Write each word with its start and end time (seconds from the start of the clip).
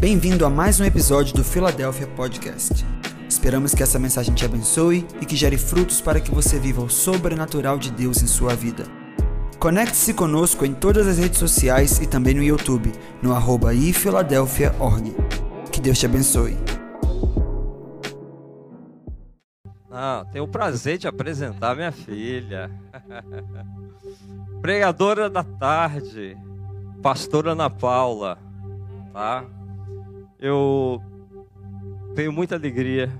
Bem-vindo 0.00 0.44
a 0.44 0.50
mais 0.50 0.80
um 0.80 0.84
episódio 0.84 1.34
do 1.34 1.44
Philadelphia 1.44 2.06
Podcast. 2.08 2.84
Esperamos 3.28 3.74
que 3.74 3.82
essa 3.82 3.98
mensagem 3.98 4.34
te 4.34 4.44
abençoe 4.44 5.06
e 5.20 5.24
que 5.24 5.36
gere 5.36 5.56
frutos 5.56 6.00
para 6.00 6.20
que 6.20 6.30
você 6.30 6.58
viva 6.58 6.82
o 6.82 6.90
sobrenatural 6.90 7.78
de 7.78 7.90
Deus 7.90 8.22
em 8.22 8.26
sua 8.26 8.54
vida. 8.54 8.84
Conecte-se 9.58 10.12
conosco 10.12 10.66
em 10.66 10.74
todas 10.74 11.06
as 11.06 11.18
redes 11.18 11.38
sociais 11.38 12.00
e 12.00 12.06
também 12.06 12.34
no 12.34 12.42
YouTube, 12.42 12.92
no 13.22 13.32
arroba 13.32 13.72
ifiladelphia.org. 13.72 15.14
Que 15.72 15.80
Deus 15.80 15.98
te 15.98 16.06
abençoe. 16.06 16.56
Ah, 19.90 20.26
tenho 20.32 20.44
o 20.44 20.48
prazer 20.48 20.98
de 20.98 21.06
apresentar 21.06 21.76
minha 21.76 21.92
filha. 21.92 22.70
Pregadora 24.60 25.30
da 25.30 25.44
tarde, 25.44 26.36
pastora 27.00 27.52
Ana 27.52 27.70
Paula, 27.70 28.38
tá? 29.12 29.44
Eu 30.46 31.00
tenho 32.14 32.30
muita 32.30 32.54
alegria, 32.54 33.10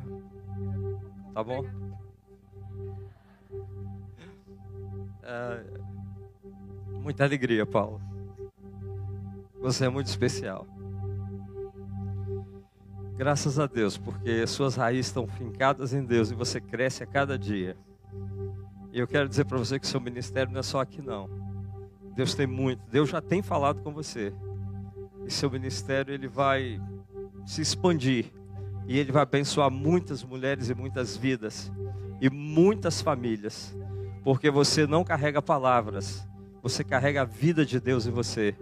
tá 1.32 1.42
bom? 1.42 1.65
É, 5.23 5.65
muita 7.01 7.24
alegria, 7.24 7.65
Paula. 7.65 7.98
Você 9.59 9.87
é 9.87 9.88
muito 9.88 10.09
especial. 10.09 10.66
Graças 13.16 13.59
a 13.59 13.66
Deus, 13.66 13.96
porque 13.96 14.46
suas 14.46 14.77
raízes 14.77 15.06
estão 15.06 15.27
fincadas 15.27 15.95
em 15.95 16.04
Deus 16.04 16.30
e 16.30 16.34
você 16.34 16.60
cresce 16.60 17.02
a 17.02 17.06
cada 17.06 17.38
dia. 17.38 17.74
E 18.93 18.98
eu 18.98 19.09
quero 19.09 19.30
dizer 19.30 19.46
para 19.46 19.56
você 19.56 19.80
que 19.80 19.87
seu 19.87 19.98
ministério 19.98 20.52
não 20.52 20.60
é 20.60 20.62
só 20.62 20.79
aqui 20.79 21.01
não. 21.01 21.30
Deus 22.15 22.34
tem 22.34 22.46
muito, 22.46 22.82
Deus 22.91 23.09
já 23.09 23.23
tem 23.23 23.41
falado 23.41 23.80
com 23.80 23.95
você. 23.95 24.30
E 25.27 25.32
seu 25.32 25.51
ministério 25.51 26.12
ele 26.12 26.29
vai 26.29 26.79
se 27.45 27.61
expandir 27.61 28.27
e 28.87 28.99
ele 28.99 29.13
vai 29.13 29.23
abençoar 29.23 29.71
muitas 29.71 30.23
mulheres 30.23 30.68
e 30.68 30.74
muitas 30.74 31.16
vidas 31.16 31.73
e 32.21 32.30
muitas 32.30 33.01
famílias, 33.01 33.74
porque 34.23 34.51
você 34.51 34.87
não 34.87 35.05
carrega 35.05 35.43
palavras, 35.43 36.27
você 36.63 36.83
carrega 36.85 37.23
a 37.23 37.24
vida 37.24 37.65
de 37.65 37.80
Deus 37.80 38.07
em 38.07 38.10
você. 38.10 38.55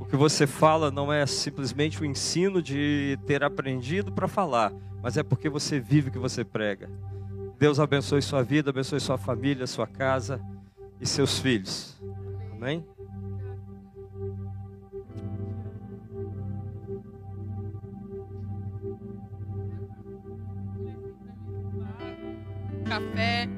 O 0.00 0.04
que 0.04 0.16
você 0.16 0.46
fala 0.46 0.90
não 0.90 1.12
é 1.12 1.26
simplesmente 1.26 2.00
o 2.00 2.04
ensino 2.04 2.62
de 2.62 3.18
ter 3.26 3.44
aprendido 3.44 4.12
para 4.12 4.26
falar, 4.26 4.72
mas 5.02 5.16
é 5.16 5.22
porque 5.22 5.48
você 5.48 5.78
vive 5.78 6.08
o 6.08 6.12
que 6.12 6.18
você 6.18 6.44
prega. 6.44 6.88
Deus 7.58 7.80
abençoe 7.80 8.22
sua 8.22 8.42
vida, 8.42 8.70
abençoe 8.70 9.00
sua 9.00 9.18
família, 9.18 9.66
sua 9.66 9.86
casa 9.86 10.40
e 11.00 11.06
seus 11.06 11.38
filhos. 11.38 12.00
Amém? 12.52 12.84
Café. 22.88 23.48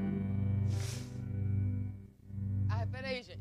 Ah, 2.68 2.86
peraí, 2.90 3.22
gente. 3.22 3.40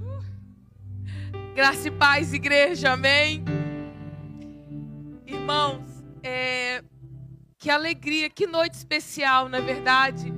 Uh. 0.00 1.54
Graça 1.54 1.88
e 1.88 1.90
paz, 1.90 2.32
igreja, 2.32 2.92
amém. 2.92 3.44
Irmãos, 5.26 6.04
é... 6.22 6.82
que 7.58 7.70
alegria, 7.70 8.28
que 8.28 8.46
noite 8.46 8.74
especial, 8.74 9.48
na 9.48 9.58
é 9.58 9.62
verdade. 9.62 10.32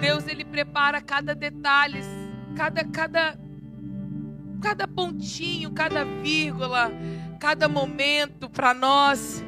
Deus, 0.00 0.26
Ele 0.26 0.44
prepara 0.44 1.02
cada 1.02 1.34
detalhe, 1.34 2.00
cada, 2.56 2.84
cada, 2.84 3.38
cada 4.62 4.88
pontinho, 4.88 5.72
cada 5.72 6.04
vírgula, 6.04 6.90
cada 7.38 7.68
momento 7.68 8.48
para 8.48 8.72
nós. 8.72 9.44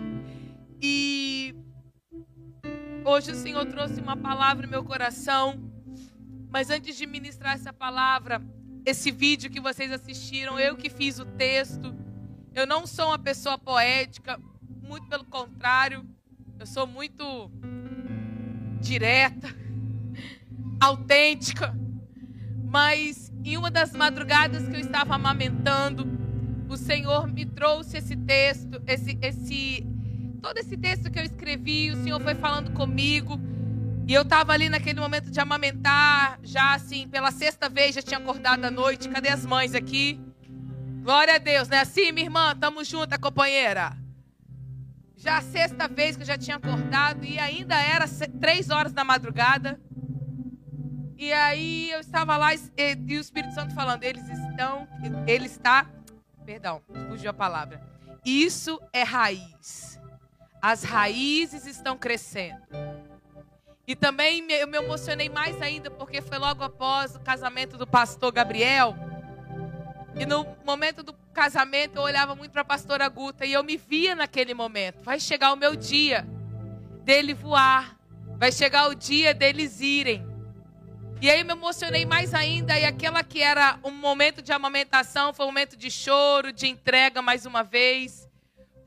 E 0.82 1.54
Hoje 3.04 3.32
o 3.32 3.34
Senhor 3.34 3.64
trouxe 3.64 4.00
uma 4.00 4.16
palavra 4.16 4.66
no 4.66 4.70
meu 4.70 4.84
coração. 4.84 5.58
Mas 6.50 6.68
antes 6.68 6.96
de 6.96 7.06
ministrar 7.06 7.54
essa 7.54 7.72
palavra, 7.72 8.42
esse 8.84 9.10
vídeo 9.10 9.50
que 9.50 9.60
vocês 9.60 9.90
assistiram, 9.90 10.58
eu 10.58 10.76
que 10.76 10.90
fiz 10.90 11.18
o 11.18 11.24
texto. 11.24 11.94
Eu 12.54 12.66
não 12.66 12.86
sou 12.86 13.06
uma 13.06 13.18
pessoa 13.18 13.56
poética, 13.56 14.38
muito 14.82 15.08
pelo 15.08 15.24
contrário. 15.24 16.06
Eu 16.58 16.66
sou 16.66 16.86
muito 16.86 17.50
direta, 18.80 19.48
autêntica. 20.78 21.74
Mas 22.64 23.32
em 23.42 23.56
uma 23.56 23.70
das 23.70 23.92
madrugadas 23.92 24.68
que 24.68 24.76
eu 24.76 24.80
estava 24.80 25.14
amamentando, 25.14 26.06
o 26.68 26.76
Senhor 26.76 27.26
me 27.26 27.46
trouxe 27.46 27.96
esse 27.96 28.14
texto, 28.14 28.82
esse, 28.86 29.18
esse 29.22 29.86
todo 30.40 30.58
esse 30.58 30.76
texto 30.76 31.10
que 31.10 31.18
eu 31.18 31.24
escrevi, 31.24 31.90
o 31.90 32.02
Senhor 32.02 32.20
foi 32.20 32.34
falando 32.34 32.72
comigo. 32.72 33.38
E 34.06 34.14
eu 34.14 34.22
estava 34.22 34.52
ali 34.52 34.68
naquele 34.68 34.98
momento 34.98 35.30
de 35.30 35.38
amamentar, 35.38 36.40
já 36.42 36.74
assim, 36.74 37.06
pela 37.06 37.30
sexta 37.30 37.68
vez 37.68 37.94
já 37.94 38.02
tinha 38.02 38.18
acordado 38.18 38.64
à 38.64 38.70
noite. 38.70 39.08
Cadê 39.08 39.28
as 39.28 39.46
mães 39.46 39.74
aqui? 39.74 40.20
Glória 41.02 41.36
a 41.36 41.38
Deus, 41.38 41.68
né? 41.68 41.80
Assim, 41.80 42.10
minha 42.10 42.26
irmã, 42.26 42.56
tamo 42.56 42.82
junto, 42.82 43.18
companheira. 43.20 43.96
Já 45.16 45.38
a 45.38 45.42
sexta 45.42 45.86
vez 45.86 46.16
que 46.16 46.22
eu 46.22 46.26
já 46.26 46.36
tinha 46.36 46.56
acordado 46.56 47.24
e 47.24 47.38
ainda 47.38 47.80
era 47.80 48.06
três 48.40 48.70
horas 48.70 48.92
da 48.92 49.04
madrugada. 49.04 49.80
E 51.16 51.32
aí 51.32 51.90
eu 51.90 52.00
estava 52.00 52.36
lá 52.36 52.54
e, 52.54 52.60
e 53.06 53.18
o 53.18 53.20
Espírito 53.20 53.54
Santo 53.54 53.74
falando, 53.74 54.02
eles 54.02 54.26
estão, 54.28 54.88
ele 55.26 55.44
está, 55.46 55.86
perdão, 56.44 56.82
fugiu 57.08 57.30
a 57.30 57.34
palavra. 57.34 57.80
Isso 58.24 58.80
é 58.92 59.02
raiz. 59.02 59.89
As 60.62 60.82
raízes 60.82 61.66
estão 61.66 61.96
crescendo. 61.96 62.60
E 63.86 63.96
também 63.96 64.46
eu 64.52 64.68
me 64.68 64.78
emocionei 64.78 65.28
mais 65.28 65.60
ainda 65.60 65.90
porque 65.90 66.20
foi 66.20 66.38
logo 66.38 66.62
após 66.62 67.16
o 67.16 67.20
casamento 67.20 67.76
do 67.76 67.86
pastor 67.86 68.30
Gabriel. 68.30 68.94
E 70.18 70.26
no 70.26 70.46
momento 70.64 71.02
do 71.02 71.12
casamento 71.32 71.96
eu 71.96 72.02
olhava 72.02 72.34
muito 72.34 72.52
para 72.52 72.62
a 72.62 72.64
pastora 72.64 73.08
Guta 73.08 73.46
e 73.46 73.52
eu 73.52 73.64
me 73.64 73.76
via 73.76 74.14
naquele 74.14 74.54
momento. 74.54 75.02
Vai 75.02 75.18
chegar 75.18 75.52
o 75.52 75.56
meu 75.56 75.74
dia 75.74 76.26
dele 77.02 77.34
voar. 77.34 77.96
Vai 78.36 78.52
chegar 78.52 78.88
o 78.88 78.94
dia 78.94 79.34
deles 79.34 79.80
irem. 79.80 80.24
E 81.20 81.28
aí 81.28 81.40
eu 81.40 81.44
me 81.44 81.52
emocionei 81.52 82.06
mais 82.06 82.32
ainda 82.32 82.78
e 82.78 82.84
aquela 82.84 83.22
que 83.22 83.42
era 83.42 83.78
um 83.84 83.90
momento 83.90 84.40
de 84.40 84.52
amamentação 84.52 85.34
foi 85.34 85.44
um 85.44 85.48
momento 85.48 85.76
de 85.76 85.90
choro, 85.90 86.52
de 86.52 86.66
entrega 86.66 87.20
mais 87.20 87.44
uma 87.44 87.62
vez. 87.62 88.19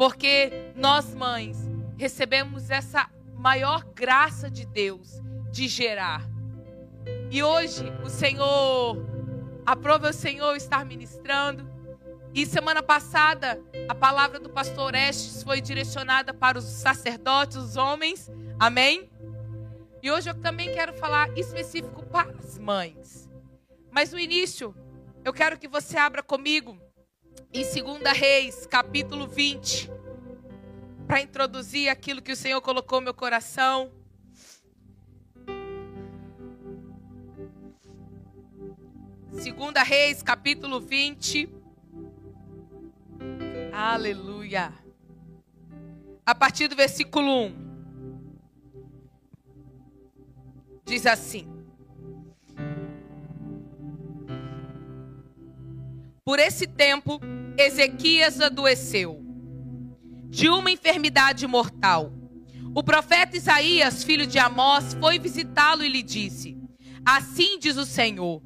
Porque 0.04 0.74
nós, 0.76 1.16
mães, 1.16 1.58
recebemos 1.98 2.70
essa 2.70 3.10
maior 3.36 3.86
graça 3.96 4.52
de 4.52 4.66
Deus 4.66 5.22
de 5.50 5.66
gerar. 5.70 6.30
E 7.32 7.42
hoje 7.42 7.86
o 8.04 8.10
Senhor, 8.10 8.98
aprova 9.66 10.10
o 10.10 10.14
Senhor 10.14 10.58
estar 10.58 10.84
ministrando. 10.84 11.66
E 12.34 12.46
semana 12.46 12.84
passada, 12.84 13.64
a 13.88 13.96
palavra 13.96 14.42
do 14.42 14.50
pastor 14.50 14.94
Estes 14.94 15.42
foi 15.42 15.62
direcionada 15.62 16.34
para 16.34 16.58
os 16.58 16.66
sacerdotes, 16.66 17.56
os 17.56 17.78
homens. 17.78 18.30
Amém? 18.60 19.10
E 20.02 20.12
hoje 20.12 20.30
eu 20.30 20.36
também 20.36 20.74
quero 20.74 20.94
falar 20.96 21.30
específico 21.38 22.06
para 22.08 22.30
as 22.40 22.60
mães. 22.60 23.32
Mas 23.90 24.12
no 24.12 24.20
início, 24.20 24.76
eu 25.24 25.32
quero 25.32 25.58
que 25.58 25.70
você 25.70 25.96
abra 25.98 26.22
comigo 26.22 26.78
em 27.54 27.64
2 27.64 28.18
Reis, 28.18 28.66
capítulo 28.66 29.28
20, 29.28 29.90
para 31.08 31.22
introduzir 31.22 31.90
aquilo 31.90 32.22
que 32.22 32.32
o 32.32 32.36
Senhor 32.36 32.60
colocou 32.62 33.00
no 33.00 33.06
meu 33.06 33.14
coração. 33.14 33.92
Segunda 39.32 39.84
Reis, 39.84 40.24
capítulo 40.24 40.80
20. 40.80 41.50
Aleluia. 43.72 44.74
A 46.26 46.34
partir 46.34 46.68
do 46.68 46.76
versículo 46.76 47.48
1. 47.48 47.64
Diz 50.86 51.06
assim: 51.06 51.63
Por 56.26 56.40
esse 56.40 56.66
tempo, 56.66 57.20
Ezequias 57.58 58.40
adoeceu 58.40 59.22
de 60.30 60.48
uma 60.48 60.72
enfermidade 60.72 61.46
mortal. 61.46 62.14
O 62.74 62.82
profeta 62.82 63.36
Isaías, 63.36 64.06
filho 64.06 64.26
de 64.26 64.40
Amós, 64.40 64.94
foi 65.02 65.20
visitá-lo 65.20 65.84
e 65.84 65.90
lhe 65.90 66.02
disse: 66.02 66.58
Assim 67.06 67.60
diz 67.60 67.76
o 67.76 67.86
Senhor: 67.86 68.42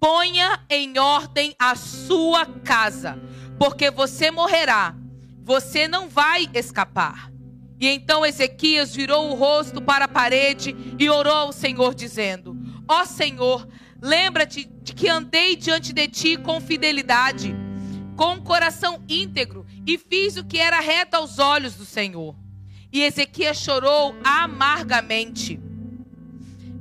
ponha 0.00 0.64
em 0.68 0.98
ordem 0.98 1.54
a 1.60 1.76
sua 1.76 2.44
casa, 2.44 3.16
porque 3.56 3.88
você 3.88 4.32
morrerá, 4.32 4.96
você 5.44 5.86
não 5.86 6.08
vai 6.08 6.50
escapar. 6.52 7.30
E 7.78 7.86
então 7.86 8.26
Ezequias 8.26 8.96
virou 8.96 9.30
o 9.30 9.34
rosto 9.34 9.80
para 9.80 10.06
a 10.06 10.08
parede 10.08 10.74
e 10.98 11.08
orou 11.08 11.32
ao 11.32 11.52
Senhor, 11.52 11.94
dizendo: 11.94 12.56
Ó 12.88 13.04
Senhor, 13.04 13.68
lembra-te 14.02 14.68
de 14.82 14.92
que 14.92 15.08
andei 15.08 15.56
diante 15.56 15.92
de 15.92 16.08
ti 16.08 16.36
com 16.36 16.60
fidelidade 16.60 17.56
com 18.16 18.34
um 18.34 18.40
coração 18.40 19.02
íntegro 19.08 19.66
e 19.86 19.98
fiz 19.98 20.36
o 20.36 20.44
que 20.44 20.58
era 20.58 20.80
reto 20.80 21.16
aos 21.16 21.38
olhos 21.38 21.74
do 21.74 21.84
Senhor. 21.84 22.36
E 22.92 23.02
Ezequias 23.02 23.56
chorou 23.56 24.14
amargamente. 24.22 25.58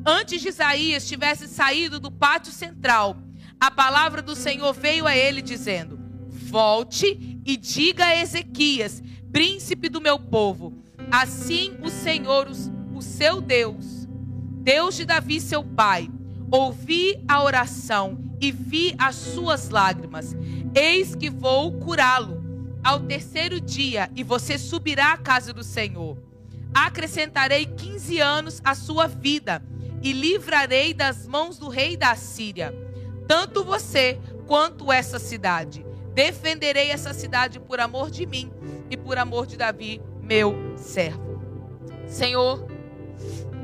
Antes 0.05 0.41
de 0.41 0.49
Isaías 0.49 1.07
tivesse 1.07 1.47
saído 1.47 1.99
do 1.99 2.11
pátio 2.11 2.51
central, 2.51 3.17
a 3.59 3.71
palavra 3.71 4.21
do 4.21 4.35
Senhor 4.35 4.73
veio 4.73 5.07
a 5.07 5.15
ele 5.15 5.41
dizendo: 5.41 5.99
Volte 6.27 7.39
e 7.45 7.55
diga 7.55 8.05
a 8.05 8.15
Ezequias, 8.17 9.01
príncipe 9.31 9.87
do 9.87 10.01
meu 10.01 10.19
povo, 10.19 10.83
assim 11.09 11.77
o 11.81 11.89
Senhor, 11.89 12.49
o 12.93 13.01
seu 13.01 13.39
Deus, 13.39 14.07
Deus 14.61 14.95
de 14.95 15.05
Davi, 15.05 15.39
seu 15.39 15.63
pai, 15.63 16.09
ouvi 16.51 17.23
a 17.27 17.41
oração 17.41 18.19
e 18.39 18.51
vi 18.51 18.93
as 18.97 19.15
suas 19.15 19.69
lágrimas. 19.69 20.35
Eis 20.75 21.15
que 21.15 21.29
vou 21.29 21.71
curá-lo 21.79 22.41
ao 22.83 22.99
terceiro 22.99 23.61
dia 23.61 24.11
e 24.15 24.23
você 24.23 24.57
subirá 24.57 25.13
à 25.13 25.17
casa 25.17 25.53
do 25.53 25.63
Senhor. 25.63 26.17
Acrescentarei 26.73 27.65
15 27.65 28.19
anos 28.19 28.61
à 28.63 28.75
sua 28.75 29.07
vida 29.07 29.63
e 30.01 30.11
livrarei 30.11 30.93
das 30.93 31.25
mãos 31.25 31.57
do 31.57 31.69
rei 31.69 31.95
da 31.95 32.15
Síria, 32.15 32.73
tanto 33.27 33.63
você 33.63 34.19
quanto 34.47 34.91
essa 34.91 35.19
cidade. 35.19 35.85
Defenderei 36.13 36.89
essa 36.89 37.13
cidade 37.13 37.59
por 37.59 37.79
amor 37.79 38.09
de 38.09 38.25
mim 38.25 38.51
e 38.89 38.97
por 38.97 39.17
amor 39.17 39.45
de 39.45 39.55
Davi, 39.55 40.01
meu 40.21 40.75
servo. 40.75 41.39
Senhor, 42.07 42.67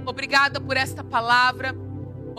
obrigada 0.05 0.61
por 0.61 0.77
esta 0.77 1.03
palavra. 1.03 1.86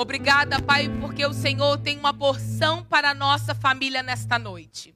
Obrigada, 0.01 0.63
Pai, 0.63 0.89
porque 1.01 1.27
o 1.27 1.33
Senhor 1.33 1.77
tem 1.77 1.99
uma 1.99 2.15
porção 2.15 2.85
para 2.85 3.11
a 3.11 3.15
nossa 3.15 3.53
família 3.53 4.01
nesta 4.01 4.39
noite. 4.39 4.95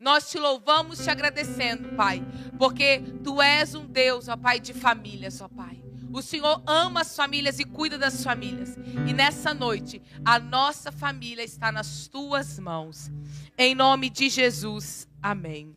Nós 0.00 0.28
te 0.32 0.36
louvamos, 0.36 0.98
te 0.98 1.08
agradecendo, 1.08 1.90
Pai, 1.90 2.26
porque 2.58 3.04
tu 3.22 3.40
és 3.40 3.72
um 3.76 3.86
Deus, 3.86 4.26
ó 4.26 4.36
Pai, 4.36 4.58
de 4.58 4.74
famílias, 4.74 5.40
ó 5.40 5.46
Pai. 5.46 5.80
O 6.12 6.20
Senhor 6.20 6.60
ama 6.66 7.02
as 7.02 7.14
famílias 7.14 7.60
e 7.60 7.64
cuida 7.64 7.96
das 7.96 8.24
famílias. 8.24 8.76
E 9.08 9.12
nessa 9.12 9.54
noite, 9.54 10.02
a 10.24 10.40
nossa 10.40 10.90
família 10.90 11.44
está 11.44 11.70
nas 11.70 12.08
tuas 12.08 12.58
mãos. 12.58 13.12
Em 13.56 13.76
nome 13.76 14.10
de 14.10 14.28
Jesus. 14.28 15.06
Amém. 15.22 15.72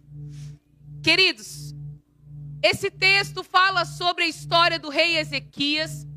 Queridos, 1.03 1.75
esse 2.63 2.89
texto 2.89 3.44
fala 3.44 3.85
sobre 3.85 4.23
a 4.23 4.27
história 4.27 4.79
do 4.79 4.89
rei 4.89 5.19
Ezequias, 5.19 6.07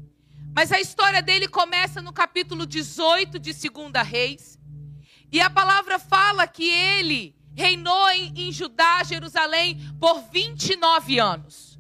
mas 0.55 0.73
a 0.73 0.81
história 0.81 1.23
dele 1.23 1.49
começa 1.49 2.03
no 2.03 2.13
capítulo 2.13 2.67
18 2.67 3.39
de 3.39 3.53
2 3.53 4.07
Reis. 4.07 4.59
E 5.31 5.41
a 5.41 5.51
palavra 5.51 5.99
fala 5.99 6.47
que 6.47 6.69
ele 6.69 7.37
reinou 7.55 8.11
em, 8.11 8.33
em 8.37 8.53
Judá, 8.53 9.03
Jerusalém, 9.03 9.79
por 10.01 10.23
29 10.31 11.19
anos. 11.19 11.79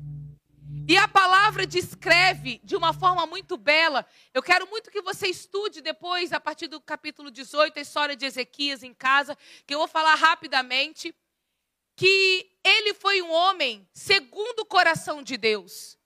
E 0.88 0.96
a 0.96 1.06
palavra 1.06 1.66
descreve 1.66 2.62
de 2.64 2.74
uma 2.74 2.94
forma 2.94 3.26
muito 3.26 3.58
bela. 3.58 4.06
Eu 4.32 4.42
quero 4.42 4.66
muito 4.68 4.90
que 4.90 5.02
você 5.02 5.26
estude 5.26 5.82
depois, 5.82 6.32
a 6.32 6.40
partir 6.40 6.66
do 6.66 6.80
capítulo 6.80 7.30
18, 7.30 7.78
a 7.78 7.82
história 7.82 8.16
de 8.16 8.24
Ezequias 8.24 8.82
em 8.82 8.94
casa, 8.94 9.36
que 9.66 9.74
eu 9.74 9.78
vou 9.78 9.88
falar 9.88 10.14
rapidamente. 10.14 11.14
Que 11.94 12.50
ele 12.64 12.94
foi 12.94 13.20
um 13.20 13.30
homem 13.30 13.86
segundo 13.92 14.60
o 14.60 14.64
coração 14.64 15.22
de 15.22 15.36
Deus. 15.36 15.97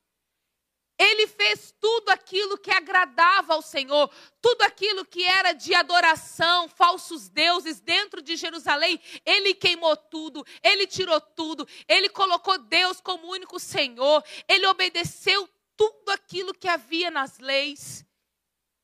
Ele 1.02 1.26
fez 1.26 1.74
tudo 1.80 2.10
aquilo 2.10 2.56
que 2.56 2.70
agradava 2.70 3.54
ao 3.54 3.60
Senhor, 3.60 4.08
tudo 4.40 4.62
aquilo 4.62 5.04
que 5.04 5.24
era 5.24 5.52
de 5.52 5.74
adoração, 5.74 6.68
falsos 6.68 7.28
deuses 7.28 7.80
dentro 7.80 8.22
de 8.22 8.36
Jerusalém. 8.36 9.00
Ele 9.26 9.52
queimou 9.52 9.96
tudo, 9.96 10.46
ele 10.62 10.86
tirou 10.86 11.20
tudo, 11.20 11.66
ele 11.88 12.08
colocou 12.08 12.56
Deus 12.56 13.00
como 13.00 13.32
único 13.32 13.58
Senhor, 13.58 14.22
ele 14.46 14.64
obedeceu 14.68 15.48
tudo 15.76 16.10
aquilo 16.10 16.54
que 16.54 16.68
havia 16.68 17.10
nas 17.10 17.40
leis. 17.40 18.06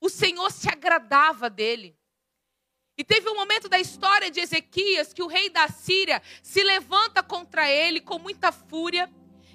O 0.01 0.09
Senhor 0.09 0.51
se 0.51 0.69
agradava 0.69 1.49
dele. 1.49 1.97
E 2.97 3.05
teve 3.05 3.31
um 3.31 3.37
momento 3.37 3.69
da 3.69 3.79
história 3.79 4.29
de 4.29 4.41
Ezequias 4.41 5.13
que 5.13 5.23
o 5.23 5.29
rei 5.29 5.51
da 5.51 5.69
Síria 5.69 6.21
se 6.43 6.65
levanta 6.65 7.23
contra 7.23 7.71
ele 7.71 8.01
com 8.01 8.19
muita 8.19 8.51
fúria 8.51 9.09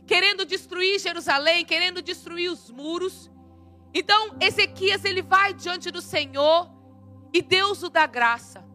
querendo 0.06 0.46
destruir 0.46 1.00
Jerusalém, 1.00 1.66
querendo 1.66 2.02
destruir 2.02 2.52
os 2.52 2.70
muros. 2.70 3.32
Então, 3.94 4.36
Ezequias 4.40 5.06
ele 5.06 5.22
vai 5.22 5.54
diante 5.54 5.92
do 5.92 6.02
Senhor 6.02 6.70
e 7.34 7.42
Deus 7.42 7.84
o 7.84 7.90
dá 7.90 8.06
graça. 8.06 8.66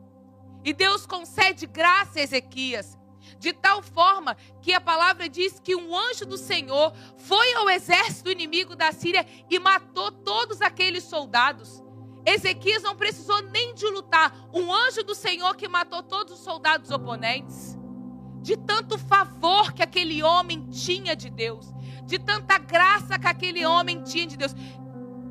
E 0.64 0.72
Deus 0.72 1.06
concede 1.06 1.66
graça 1.66 2.19
a 2.19 2.22
Ezequias, 2.22 2.98
de 3.38 3.52
tal 3.52 3.82
forma 3.82 4.36
que 4.60 4.72
a 4.72 4.80
palavra 4.80 5.28
diz 5.28 5.60
que 5.60 5.76
um 5.76 5.96
anjo 5.96 6.26
do 6.26 6.36
Senhor 6.36 6.92
foi 7.16 7.52
ao 7.54 7.70
exército 7.70 8.30
inimigo 8.30 8.75
da 8.75 8.92
Síria 8.92 9.26
e 9.48 9.58
matou 9.58 10.10
todos 10.10 10.60
aqueles 10.60 11.04
soldados. 11.04 11.82
Ezequias 12.26 12.82
não 12.82 12.96
precisou 12.96 13.40
nem 13.42 13.75
de 13.75 13.86
lutar, 13.86 14.34
um 14.52 14.72
anjo 14.75 15.02
do 15.02 15.14
Senhor 15.14 15.56
que 15.56 15.69
matou 15.69 16.02
todos 16.02 16.34
os 16.34 16.44
soldados 16.44 16.90
oponentes 16.90 17.77
de 18.48 18.56
tanto 18.56 18.96
favor 18.96 19.74
que 19.74 19.82
aquele 19.82 20.22
homem 20.22 20.62
tinha 20.70 21.14
de 21.14 21.28
Deus, 21.28 21.70
de 22.06 22.18
tanta 22.18 22.56
graça 22.56 23.18
que 23.18 23.26
aquele 23.26 23.66
homem 23.66 24.02
tinha 24.02 24.26
de 24.26 24.38
Deus. 24.38 24.56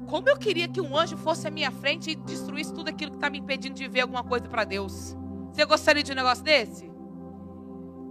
Como 0.05 0.29
eu 0.29 0.37
queria 0.37 0.67
que 0.67 0.79
um 0.79 0.95
anjo 0.95 1.17
fosse 1.17 1.47
à 1.47 1.49
minha 1.49 1.71
frente 1.71 2.11
e 2.11 2.15
destruísse 2.15 2.71
tudo 2.71 2.89
aquilo 2.89 3.09
que 3.09 3.17
está 3.17 3.27
me 3.27 3.39
impedindo 3.39 3.73
de 3.73 3.87
ver 3.87 4.01
alguma 4.01 4.23
coisa 4.23 4.47
para 4.47 4.63
Deus. 4.63 5.17
Você 5.51 5.65
gostaria 5.65 6.03
de 6.03 6.11
um 6.11 6.15
negócio 6.15 6.43
desse? 6.43 6.91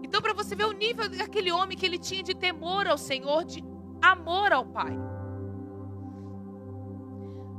Então, 0.03 0.21
para 0.21 0.33
você 0.33 0.57
ver 0.57 0.65
o 0.65 0.73
nível 0.73 1.09
daquele 1.09 1.53
homem 1.53 1.79
que 1.79 1.87
ele 1.87 1.99
tinha 1.99 2.25
de 2.25 2.35
temor 2.35 2.89
ao 2.89 2.99
Senhor, 2.99 3.45
de 3.45 3.65
amor 4.03 4.53
ao 4.53 4.67
Pai. 4.67 4.99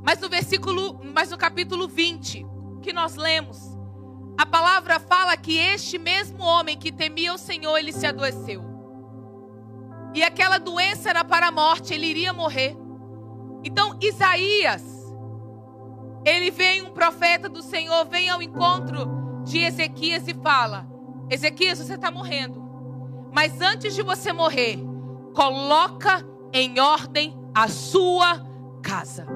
Mas 0.02 0.20
no 0.20 0.28
versículo, 0.28 1.00
mas 1.14 1.30
no 1.30 1.38
capítulo 1.38 1.88
20, 1.88 2.44
que 2.82 2.92
nós 2.92 3.16
lemos, 3.16 3.77
a 4.38 4.46
palavra 4.46 5.00
fala 5.00 5.36
que 5.36 5.58
este 5.58 5.98
mesmo 5.98 6.44
homem 6.44 6.78
que 6.78 6.92
temia 6.92 7.34
o 7.34 7.38
Senhor, 7.38 7.76
ele 7.76 7.92
se 7.92 8.06
adoeceu. 8.06 8.62
E 10.14 10.22
aquela 10.22 10.58
doença 10.58 11.10
era 11.10 11.24
para 11.24 11.48
a 11.48 11.50
morte, 11.50 11.92
ele 11.92 12.06
iria 12.06 12.32
morrer. 12.32 12.76
Então, 13.64 13.98
Isaías, 14.00 14.84
ele 16.24 16.52
vem, 16.52 16.82
um 16.82 16.90
profeta 16.90 17.48
do 17.48 17.60
Senhor, 17.60 18.06
vem 18.06 18.30
ao 18.30 18.40
encontro 18.40 19.42
de 19.42 19.58
Ezequias 19.58 20.28
e 20.28 20.34
fala: 20.34 20.86
Ezequias, 21.28 21.80
você 21.80 21.94
está 21.94 22.08
morrendo. 22.08 22.62
Mas 23.32 23.60
antes 23.60 23.92
de 23.92 24.02
você 24.02 24.32
morrer, 24.32 24.78
coloca 25.34 26.24
em 26.52 26.78
ordem 26.78 27.36
a 27.52 27.66
sua 27.66 28.40
casa. 28.84 29.26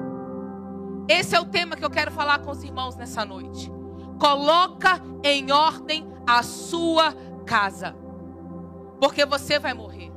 Esse 1.09 1.35
é 1.35 1.41
o 1.41 1.45
tema 1.45 1.75
que 1.75 1.83
eu 1.83 1.89
quero 1.89 2.09
falar 2.09 2.39
com 2.39 2.51
os 2.51 2.63
irmãos 2.63 2.95
nessa 2.95 3.25
noite 3.25 3.82
coloca 4.19 5.01
em 5.23 5.51
ordem 5.51 6.07
a 6.25 6.41
sua 6.43 7.13
casa, 7.45 7.95
porque 8.99 9.25
você 9.25 9.59
vai 9.59 9.73
morrer. 9.73 10.11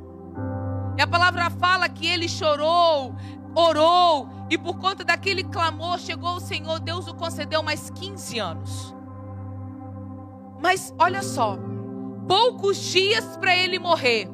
E 0.96 1.02
a 1.02 1.06
palavra 1.06 1.50
fala 1.50 1.88
que 1.88 2.06
ele 2.06 2.28
chorou, 2.28 3.14
orou, 3.54 4.28
e 4.48 4.56
por 4.56 4.78
conta 4.78 5.04
daquele 5.04 5.44
clamor 5.44 5.98
chegou 5.98 6.36
o 6.36 6.40
Senhor, 6.40 6.78
Deus 6.80 7.06
o 7.08 7.14
concedeu 7.14 7.62
mais 7.62 7.90
15 7.90 8.38
anos. 8.38 8.94
Mas 10.60 10.94
olha 10.98 11.22
só, 11.22 11.58
poucos 12.26 12.78
dias 12.78 13.36
para 13.36 13.54
ele 13.54 13.78
morrer, 13.78 14.28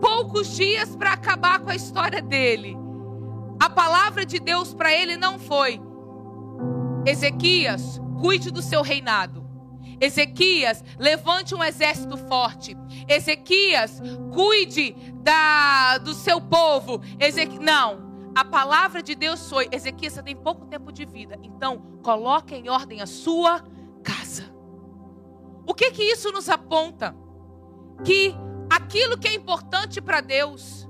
poucos 0.00 0.56
dias 0.56 0.96
para 0.96 1.12
acabar 1.12 1.60
com 1.60 1.70
a 1.70 1.76
história 1.76 2.20
dele. 2.20 2.76
A 3.60 3.70
palavra 3.70 4.26
de 4.26 4.38
Deus 4.38 4.74
para 4.74 4.92
ele 4.92 5.16
não 5.16 5.38
foi: 5.38 5.80
Ezequias, 7.06 8.00
cuide 8.20 8.50
do 8.50 8.60
seu 8.60 8.82
reinado. 8.82 9.46
Ezequias, 10.00 10.84
levante 10.98 11.54
um 11.54 11.62
exército 11.62 12.16
forte. 12.16 12.76
Ezequias, 13.08 14.02
cuide 14.34 14.92
da, 15.22 15.98
do 15.98 16.12
seu 16.12 16.40
povo. 16.40 17.00
Não, 17.60 18.32
a 18.34 18.44
palavra 18.44 19.02
de 19.02 19.14
Deus 19.14 19.48
foi: 19.48 19.68
Ezequias, 19.72 20.14
você 20.14 20.22
tem 20.22 20.36
pouco 20.36 20.66
tempo 20.66 20.92
de 20.92 21.06
vida, 21.06 21.38
então 21.42 21.78
coloque 22.02 22.54
em 22.54 22.68
ordem 22.68 23.00
a 23.00 23.06
sua 23.06 23.64
casa. 24.02 24.54
O 25.66 25.72
que 25.72 25.90
que 25.92 26.02
isso 26.02 26.30
nos 26.30 26.48
aponta? 26.48 27.16
Que 28.04 28.34
aquilo 28.68 29.16
que 29.16 29.28
é 29.28 29.34
importante 29.34 30.00
para 30.02 30.20
Deus 30.20 30.88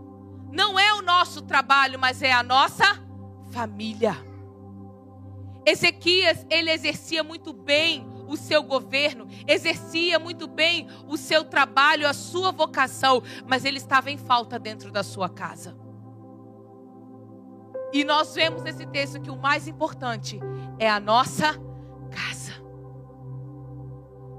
não 0.50 0.78
é 0.78 0.92
o 0.94 1.02
nosso 1.02 1.42
trabalho, 1.42 1.99
mas 1.99 2.23
é 2.23 2.32
a 2.32 2.42
nossa 2.42 2.85
família. 3.52 4.25
Ezequias, 5.66 6.46
ele 6.49 6.70
exercia 6.70 7.25
muito 7.25 7.52
bem 7.52 8.06
o 8.28 8.37
seu 8.37 8.62
governo, 8.62 9.26
exercia 9.49 10.18
muito 10.18 10.46
bem 10.46 10.87
o 11.08 11.16
seu 11.16 11.44
trabalho, 11.44 12.08
a 12.08 12.12
sua 12.12 12.52
vocação, 12.52 13.23
mas 13.46 13.64
ele 13.64 13.78
estava 13.78 14.11
em 14.11 14.16
falta 14.16 14.58
dentro 14.58 14.92
da 14.92 15.02
sua 15.02 15.28
casa. 15.28 15.76
E 17.92 18.04
nós 18.04 18.35
vemos 18.35 18.62
nesse 18.62 18.87
texto 18.87 19.20
que 19.20 19.30
o 19.30 19.37
mais 19.37 19.66
importante 19.66 20.38
é 20.78 20.88
a 20.88 21.00
nossa 21.00 21.54
casa. 22.11 22.54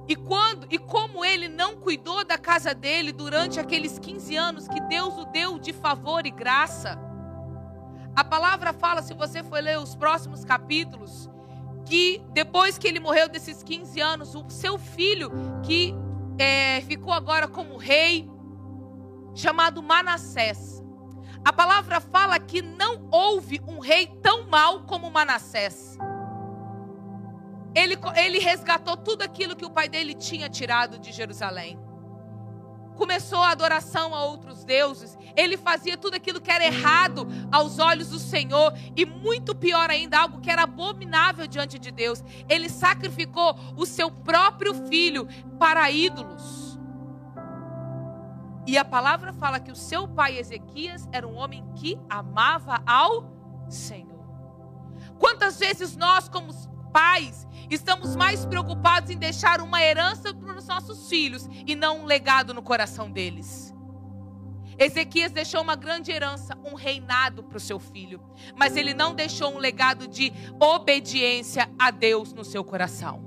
E 0.08 0.16
quando 0.16 0.68
e 0.70 0.78
como 0.78 1.26
ele 1.26 1.50
não 1.50 1.76
cuidou 1.76 2.24
da 2.24 2.38
casa 2.38 2.74
dele 2.74 3.12
durante 3.12 3.60
aqueles 3.60 4.00
15 4.00 4.36
anos 4.36 4.68
que 4.68 4.80
Deus 4.82 5.18
o 5.18 5.26
deu 5.26 5.60
de 5.60 5.74
favor 5.74 6.26
e 6.26 6.32
graça. 6.32 7.07
A 8.18 8.24
palavra 8.24 8.74
fala, 8.74 9.04
se 9.04 9.14
você 9.14 9.44
for 9.44 9.62
ler 9.62 9.78
os 9.78 9.94
próximos 9.94 10.44
capítulos, 10.44 11.30
que 11.86 12.20
depois 12.34 12.76
que 12.76 12.88
ele 12.88 13.00
morreu 13.00 13.30
desses 13.30 13.62
15 13.62 14.02
anos, 14.02 14.34
o 14.34 14.44
seu 14.50 14.80
filho, 14.80 15.32
que 15.62 15.94
é, 16.40 16.82
ficou 16.82 17.14
agora 17.14 17.48
como 17.48 17.78
rei, 17.78 18.28
chamado 19.36 19.84
Manassés. 19.84 20.84
A 21.46 21.54
palavra 21.54 22.00
fala 22.00 22.40
que 22.40 22.60
não 22.60 23.08
houve 23.12 23.62
um 23.68 23.78
rei 23.78 24.08
tão 24.08 24.48
mau 24.48 24.82
como 24.82 25.12
Manassés. 25.12 25.96
Ele, 27.76 27.96
ele 28.16 28.40
resgatou 28.40 28.98
tudo 28.98 29.22
aquilo 29.22 29.56
que 29.56 29.64
o 29.64 29.70
pai 29.70 29.88
dele 29.88 30.16
tinha 30.16 30.50
tirado 30.50 30.98
de 30.98 31.12
Jerusalém. 31.12 31.80
Começou 32.98 33.40
a 33.40 33.52
adoração 33.52 34.14
a 34.16 34.26
outros 34.26 34.64
deuses. 34.64 35.18
Ele 35.36 35.56
fazia 35.56 35.96
tudo 35.96 36.16
aquilo 36.16 36.42
que 36.42 36.52
era 36.52 36.66
errado 36.66 37.28
aos 37.52 37.78
olhos 37.78 38.10
do 38.10 38.20
Senhor. 38.20 38.74
E 38.96 39.06
muito 39.06 39.54
pior 39.56 39.90
ainda, 39.90 40.20
algo 40.20 40.42
que 40.42 40.50
era 40.50 40.64
abominável 40.64 41.48
diante 41.48 41.78
de 41.78 41.92
Deus. 41.92 42.24
Ele 42.50 42.68
sacrificou 42.68 43.56
o 43.76 43.86
seu 43.86 44.10
próprio 44.10 44.74
filho 44.88 45.28
para 45.60 45.90
ídolos. 45.92 46.78
E 48.66 48.78
a 48.78 48.84
palavra 48.84 49.32
fala 49.32 49.60
que 49.60 49.72
o 49.72 49.76
seu 49.76 50.08
pai 50.08 50.38
Ezequias 50.38 51.08
era 51.12 51.26
um 51.26 51.38
homem 51.38 51.64
que 51.76 51.98
amava 52.10 52.82
ao 52.86 53.32
Senhor. 53.70 54.26
Quantas 55.18 55.60
vezes 55.60 55.96
nós, 55.96 56.28
como 56.28 56.52
pais, 56.98 57.48
estamos 57.70 58.16
mais 58.16 58.44
preocupados 58.44 59.12
em 59.12 59.18
deixar 59.18 59.62
uma 59.62 59.80
herança 59.84 60.34
para 60.34 60.58
os 60.58 60.66
nossos 60.66 61.08
filhos 61.08 61.48
e 61.68 61.76
não 61.76 62.00
um 62.00 62.06
legado 62.06 62.56
no 62.56 62.62
coração 62.64 63.12
deles. 63.12 63.72
Ezequias 64.80 65.32
deixou 65.32 65.62
uma 65.62 65.76
grande 65.76 66.12
herança, 66.12 66.58
um 66.66 66.74
reinado 66.74 67.44
para 67.44 67.58
o 67.58 67.60
seu 67.60 67.78
filho, 67.78 68.20
mas 68.56 68.76
ele 68.76 68.96
não 68.96 69.14
deixou 69.14 69.54
um 69.54 69.60
legado 69.60 70.08
de 70.08 70.34
obediência 70.60 71.70
a 71.78 71.92
Deus 71.92 72.34
no 72.34 72.44
seu 72.44 72.64
coração. 72.64 73.24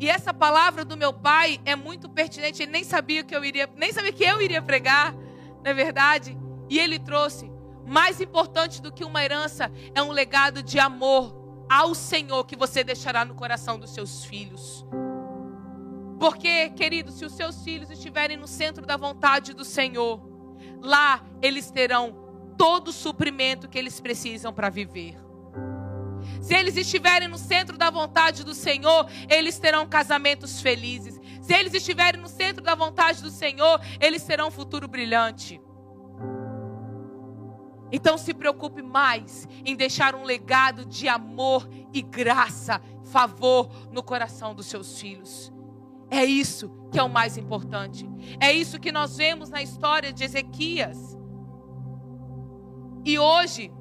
E 0.00 0.10
essa 0.10 0.34
palavra 0.34 0.84
do 0.84 0.96
meu 0.96 1.12
pai 1.12 1.60
é 1.64 1.76
muito 1.76 2.08
pertinente. 2.08 2.64
Ele 2.64 2.72
nem 2.72 2.82
sabia 2.82 3.22
que 3.22 3.34
eu 3.34 3.44
iria, 3.44 3.70
nem 3.76 3.92
sabia 3.92 4.12
que 4.12 4.24
eu 4.24 4.42
iria 4.42 4.60
pregar, 4.60 5.14
não 5.14 5.70
é 5.70 5.72
verdade? 5.72 6.36
E 6.68 6.80
ele 6.80 6.98
trouxe. 6.98 7.48
Mais 7.86 8.20
importante 8.20 8.82
do 8.82 8.92
que 8.92 9.04
uma 9.04 9.24
herança 9.24 9.70
é 9.94 10.02
um 10.02 10.10
legado 10.10 10.64
de 10.64 10.80
amor 10.80 11.45
ao 11.68 11.94
Senhor 11.94 12.44
que 12.44 12.56
você 12.56 12.84
deixará 12.84 13.24
no 13.24 13.34
coração 13.34 13.78
dos 13.78 13.90
seus 13.90 14.24
filhos. 14.24 14.84
Porque, 16.18 16.70
querido, 16.70 17.12
se 17.12 17.24
os 17.24 17.32
seus 17.32 17.62
filhos 17.62 17.90
estiverem 17.90 18.36
no 18.36 18.46
centro 18.46 18.86
da 18.86 18.96
vontade 18.96 19.52
do 19.52 19.64
Senhor, 19.64 20.20
lá 20.80 21.22
eles 21.42 21.70
terão 21.70 22.16
todo 22.56 22.88
o 22.88 22.92
suprimento 22.92 23.68
que 23.68 23.78
eles 23.78 24.00
precisam 24.00 24.52
para 24.52 24.70
viver. 24.70 25.16
Se 26.40 26.54
eles 26.54 26.76
estiverem 26.76 27.28
no 27.28 27.38
centro 27.38 27.76
da 27.76 27.90
vontade 27.90 28.44
do 28.44 28.54
Senhor, 28.54 29.06
eles 29.28 29.58
terão 29.58 29.86
casamentos 29.86 30.60
felizes. 30.60 31.20
Se 31.40 31.54
eles 31.54 31.74
estiverem 31.74 32.20
no 32.20 32.28
centro 32.28 32.62
da 32.62 32.74
vontade 32.74 33.22
do 33.22 33.30
Senhor, 33.30 33.80
eles 34.00 34.24
terão 34.24 34.48
um 34.48 34.50
futuro 34.50 34.88
brilhante. 34.88 35.60
Então 37.90 38.18
se 38.18 38.34
preocupe 38.34 38.82
mais 38.82 39.46
em 39.64 39.76
deixar 39.76 40.14
um 40.14 40.24
legado 40.24 40.84
de 40.84 41.08
amor 41.08 41.68
e 41.92 42.02
graça, 42.02 42.80
favor 43.04 43.70
no 43.92 44.02
coração 44.02 44.54
dos 44.54 44.66
seus 44.66 45.00
filhos. 45.00 45.52
É 46.10 46.24
isso 46.24 46.70
que 46.90 46.98
é 46.98 47.02
o 47.02 47.08
mais 47.08 47.36
importante. 47.36 48.08
É 48.40 48.52
isso 48.52 48.78
que 48.78 48.92
nós 48.92 49.16
vemos 49.16 49.50
na 49.50 49.62
história 49.62 50.12
de 50.12 50.24
Ezequias. 50.24 51.16
E 53.04 53.18
hoje, 53.18 53.72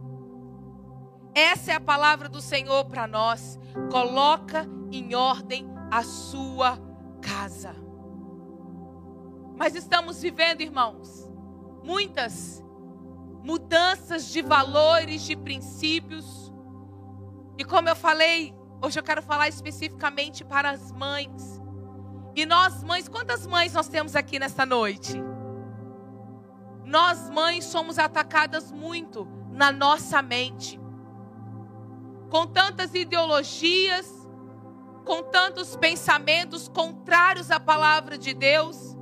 essa 1.34 1.72
é 1.72 1.76
a 1.76 1.82
palavra 1.82 2.30
do 2.30 2.42
Senhor 2.42 2.86
para 2.86 3.08
nós. 3.08 3.60
Coloca 3.92 4.68
em 4.92 5.14
ordem 5.16 5.68
a 5.92 6.04
sua 6.04 6.80
casa. 7.22 7.76
Mas 9.58 9.76
estamos 9.76 10.22
vivendo, 10.22 10.62
irmãos, 10.62 11.32
muitas 11.84 12.65
mudanças 13.46 14.25
de 14.32 14.42
valores, 14.42 15.22
de 15.22 15.36
princípios. 15.36 16.52
E 17.58 17.64
como 17.64 17.88
eu 17.88 17.96
falei, 17.96 18.56
hoje 18.82 18.98
eu 18.98 19.04
quero 19.04 19.22
falar 19.22 19.48
especificamente 19.48 20.44
para 20.44 20.72
as 20.72 20.92
mães. 20.92 21.62
E 22.36 22.44
nós, 22.44 22.84
mães, 22.84 23.08
quantas 23.08 23.46
mães 23.46 23.74
nós 23.74 23.88
temos 23.88 24.16
aqui 24.16 24.40
nesta 24.40 24.66
noite? 24.66 25.24
Nós, 26.84 27.30
mães, 27.30 27.66
somos 27.66 28.00
atacadas 28.00 28.72
muito 28.72 29.28
na 29.52 29.72
nossa 29.72 30.24
mente. 30.24 30.80
Com 32.32 32.48
tantas 32.48 32.96
ideologias, 32.96 34.12
com 35.06 35.22
tantos 35.22 35.75
pensamentos 35.75 36.68
contrários 36.68 37.52
à 37.52 37.60
palavra 37.60 38.18
de 38.18 38.34
Deus. 38.34 38.95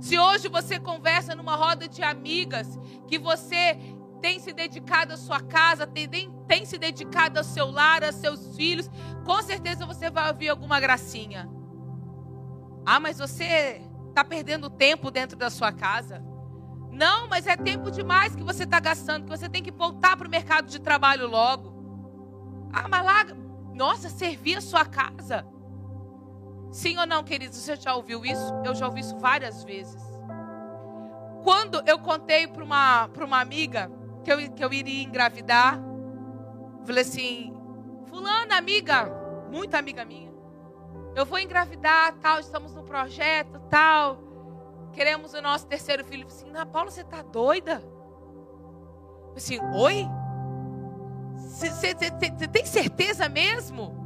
Se 0.00 0.18
hoje 0.18 0.48
você 0.48 0.78
conversa 0.78 1.34
numa 1.34 1.56
roda 1.56 1.88
de 1.88 2.02
amigas 2.02 2.78
que 3.06 3.18
você 3.18 3.78
tem 4.20 4.38
se 4.38 4.52
dedicado 4.52 5.12
à 5.12 5.16
sua 5.16 5.40
casa, 5.40 5.86
tem, 5.86 6.08
tem 6.46 6.64
se 6.64 6.78
dedicado 6.78 7.38
ao 7.38 7.44
seu 7.44 7.70
lar, 7.70 8.02
aos 8.04 8.16
seus 8.16 8.56
filhos, 8.56 8.90
com 9.24 9.42
certeza 9.42 9.86
você 9.86 10.10
vai 10.10 10.28
ouvir 10.28 10.48
alguma 10.48 10.80
gracinha. 10.80 11.48
Ah, 12.84 12.98
mas 12.98 13.18
você 13.18 13.82
está 14.08 14.24
perdendo 14.24 14.70
tempo 14.70 15.10
dentro 15.10 15.36
da 15.36 15.50
sua 15.50 15.72
casa. 15.72 16.24
Não, 16.90 17.28
mas 17.28 17.46
é 17.46 17.56
tempo 17.56 17.90
demais 17.90 18.34
que 18.34 18.42
você 18.42 18.64
está 18.64 18.80
gastando, 18.80 19.24
que 19.24 19.30
você 19.30 19.48
tem 19.48 19.62
que 19.62 19.70
voltar 19.70 20.16
para 20.16 20.26
o 20.26 20.30
mercado 20.30 20.66
de 20.66 20.80
trabalho 20.80 21.28
logo. 21.28 21.72
Ah, 22.72 22.88
mas 22.88 23.04
lá, 23.04 23.24
nossa, 23.74 24.08
servir 24.08 24.56
a 24.56 24.60
sua 24.60 24.84
casa. 24.84 25.46
Sim 26.70 26.98
ou 26.98 27.06
não, 27.06 27.24
queridos? 27.24 27.56
Você 27.56 27.76
já 27.76 27.94
ouviu 27.94 28.24
isso? 28.24 28.52
Eu 28.64 28.74
já 28.74 28.86
ouvi 28.86 29.00
isso 29.00 29.18
várias 29.18 29.64
vezes. 29.64 30.02
Quando 31.42 31.82
eu 31.86 31.98
contei 31.98 32.46
para 32.46 32.62
uma, 32.62 33.06
uma 33.06 33.40
amiga 33.40 33.90
que 34.22 34.32
eu, 34.32 34.52
que 34.52 34.64
eu 34.64 34.72
iria 34.72 35.04
engravidar, 35.04 35.80
falei 36.84 37.02
assim: 37.02 37.54
Fulana, 38.06 38.56
amiga, 38.56 39.06
muito 39.50 39.74
amiga 39.74 40.04
minha, 40.04 40.32
eu 41.14 41.24
vou 41.24 41.38
engravidar, 41.38 42.14
tal, 42.20 42.38
estamos 42.38 42.74
no 42.74 42.82
projeto, 42.82 43.60
tal, 43.70 44.18
queremos 44.92 45.32
o 45.32 45.40
nosso 45.40 45.66
terceiro 45.66 46.04
filho. 46.04 46.24
Eu 46.24 46.28
falei 46.28 46.42
assim: 46.42 46.50
Ana 46.50 46.66
Paula, 46.66 46.90
você 46.90 47.00
está 47.00 47.22
doida? 47.22 47.82
Eu 47.82 49.28
falei 49.28 49.36
assim: 49.36 49.58
Oi? 49.74 50.06
Você 51.36 51.94
tem 52.52 52.66
certeza 52.66 53.28
mesmo? 53.28 53.97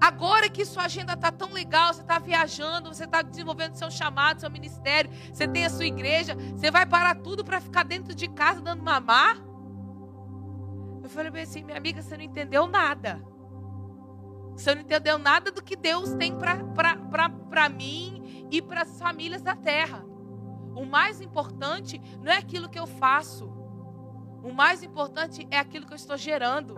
Agora 0.00 0.48
que 0.48 0.64
sua 0.64 0.84
agenda 0.84 1.12
está 1.12 1.30
tão 1.30 1.52
legal, 1.52 1.92
você 1.92 2.00
está 2.00 2.18
viajando, 2.18 2.88
você 2.92 3.04
está 3.04 3.20
desenvolvendo 3.20 3.74
seu 3.74 3.90
chamado, 3.90 4.40
seu 4.40 4.50
ministério, 4.50 5.10
você 5.30 5.46
tem 5.46 5.66
a 5.66 5.70
sua 5.70 5.84
igreja, 5.84 6.34
você 6.34 6.70
vai 6.70 6.86
parar 6.86 7.16
tudo 7.16 7.44
para 7.44 7.60
ficar 7.60 7.84
dentro 7.84 8.14
de 8.14 8.26
casa 8.26 8.62
dando 8.62 8.82
mamar? 8.82 9.36
Eu 11.02 11.10
falei 11.10 11.30
bem 11.30 11.42
assim, 11.42 11.62
minha 11.62 11.76
amiga, 11.76 12.00
você 12.00 12.16
não 12.16 12.24
entendeu 12.24 12.66
nada. 12.66 13.22
Você 14.56 14.74
não 14.74 14.82
entendeu 14.82 15.18
nada 15.18 15.50
do 15.50 15.62
que 15.62 15.76
Deus 15.76 16.14
tem 16.14 16.34
para 16.36 17.68
mim 17.68 18.48
e 18.50 18.62
para 18.62 18.82
as 18.82 18.98
famílias 18.98 19.42
da 19.42 19.54
terra. 19.54 20.04
O 20.74 20.84
mais 20.86 21.20
importante 21.20 22.00
não 22.22 22.32
é 22.32 22.38
aquilo 22.38 22.68
que 22.68 22.78
eu 22.78 22.86
faço. 22.86 23.46
O 24.42 24.52
mais 24.52 24.82
importante 24.82 25.46
é 25.50 25.58
aquilo 25.58 25.86
que 25.86 25.92
eu 25.92 25.96
estou 25.96 26.16
gerando. 26.16 26.74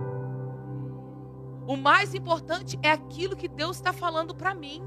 O 1.66 1.76
mais 1.76 2.14
importante 2.14 2.78
é 2.82 2.90
aquilo 2.90 3.36
que 3.36 3.48
Deus 3.48 3.76
está 3.76 3.92
falando 3.92 4.34
para 4.34 4.54
mim. 4.54 4.82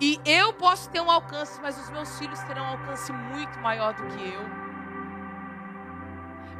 E 0.00 0.20
eu 0.24 0.52
posso 0.54 0.90
ter 0.90 1.00
um 1.00 1.10
alcance, 1.10 1.60
mas 1.60 1.78
os 1.80 1.90
meus 1.90 2.18
filhos 2.18 2.40
terão 2.40 2.62
um 2.62 2.68
alcance 2.68 3.12
muito 3.12 3.58
maior 3.60 3.94
do 3.94 4.06
que 4.06 4.28
eu. 4.28 4.62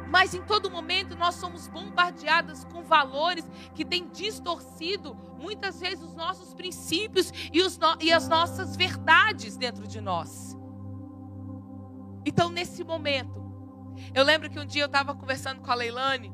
Mas 0.09 0.33
em 0.33 0.41
todo 0.43 0.69
momento 0.69 1.15
nós 1.15 1.35
somos 1.35 1.67
bombardeadas 1.67 2.63
com 2.65 2.83
valores 2.83 3.49
que 3.73 3.83
têm 3.83 4.07
distorcido 4.09 5.15
muitas 5.39 5.79
vezes 5.79 6.03
os 6.03 6.13
nossos 6.13 6.53
princípios 6.53 7.31
e, 7.51 7.61
os 7.61 7.77
no... 7.77 7.97
e 7.99 8.13
as 8.13 8.27
nossas 8.27 8.75
verdades 8.75 9.57
dentro 9.57 9.87
de 9.87 9.99
nós. 9.99 10.55
Então, 12.25 12.49
nesse 12.49 12.83
momento, 12.83 13.43
eu 14.13 14.23
lembro 14.23 14.49
que 14.49 14.59
um 14.59 14.65
dia 14.65 14.83
eu 14.83 14.87
estava 14.87 15.15
conversando 15.15 15.61
com 15.61 15.71
a 15.71 15.75
Leilane 15.75 16.33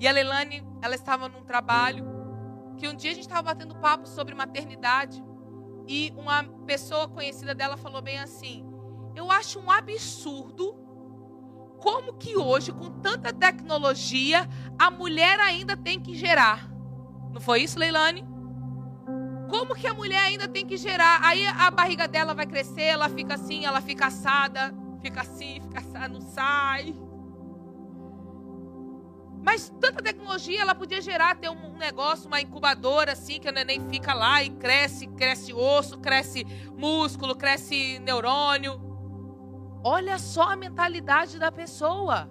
e 0.00 0.06
a 0.06 0.12
Leilane, 0.12 0.66
ela 0.82 0.94
estava 0.94 1.28
num 1.28 1.44
trabalho 1.44 2.04
que 2.76 2.88
um 2.88 2.94
dia 2.94 3.10
a 3.10 3.14
gente 3.14 3.24
estava 3.24 3.42
batendo 3.42 3.74
papo 3.76 4.08
sobre 4.08 4.34
maternidade 4.34 5.22
e 5.86 6.12
uma 6.16 6.44
pessoa 6.66 7.08
conhecida 7.08 7.54
dela 7.54 7.76
falou 7.76 8.00
bem 8.00 8.18
assim: 8.18 8.64
"Eu 9.14 9.30
acho 9.30 9.58
um 9.58 9.70
absurdo 9.70 10.76
como 11.80 12.14
que 12.14 12.36
hoje, 12.36 12.72
com 12.72 12.90
tanta 13.00 13.32
tecnologia, 13.32 14.48
a 14.78 14.90
mulher 14.90 15.40
ainda 15.40 15.76
tem 15.76 16.00
que 16.00 16.14
gerar". 16.14 16.70
Não 17.32 17.40
foi 17.40 17.62
isso, 17.62 17.78
Leilane? 17.78 18.24
Como 19.48 19.74
que 19.74 19.86
a 19.86 19.94
mulher 19.94 20.20
ainda 20.20 20.46
tem 20.46 20.66
que 20.66 20.76
gerar? 20.76 21.20
Aí 21.22 21.46
a 21.46 21.70
barriga 21.70 22.06
dela 22.06 22.34
vai 22.34 22.46
crescer, 22.46 22.82
ela 22.82 23.08
fica 23.08 23.34
assim, 23.34 23.64
ela 23.64 23.80
fica 23.80 24.06
assada, 24.06 24.74
fica 25.00 25.22
assim, 25.22 25.60
fica 25.60 25.78
assada, 25.78 26.08
não 26.08 26.20
sai. 26.20 26.94
Mas 29.48 29.72
tanta 29.80 30.02
tecnologia, 30.02 30.60
ela 30.60 30.74
podia 30.74 31.00
gerar, 31.00 31.34
ter 31.34 31.48
um 31.48 31.78
negócio, 31.78 32.26
uma 32.26 32.38
incubadora 32.38 33.12
assim, 33.12 33.40
que 33.40 33.48
o 33.48 33.50
neném 33.52 33.80
fica 33.88 34.12
lá 34.12 34.42
e 34.42 34.50
cresce, 34.50 35.06
cresce 35.06 35.54
osso, 35.54 35.98
cresce 36.00 36.44
músculo, 36.76 37.34
cresce 37.34 37.98
neurônio. 38.00 38.78
Olha 39.82 40.18
só 40.18 40.52
a 40.52 40.56
mentalidade 40.56 41.38
da 41.38 41.50
pessoa. 41.50 42.30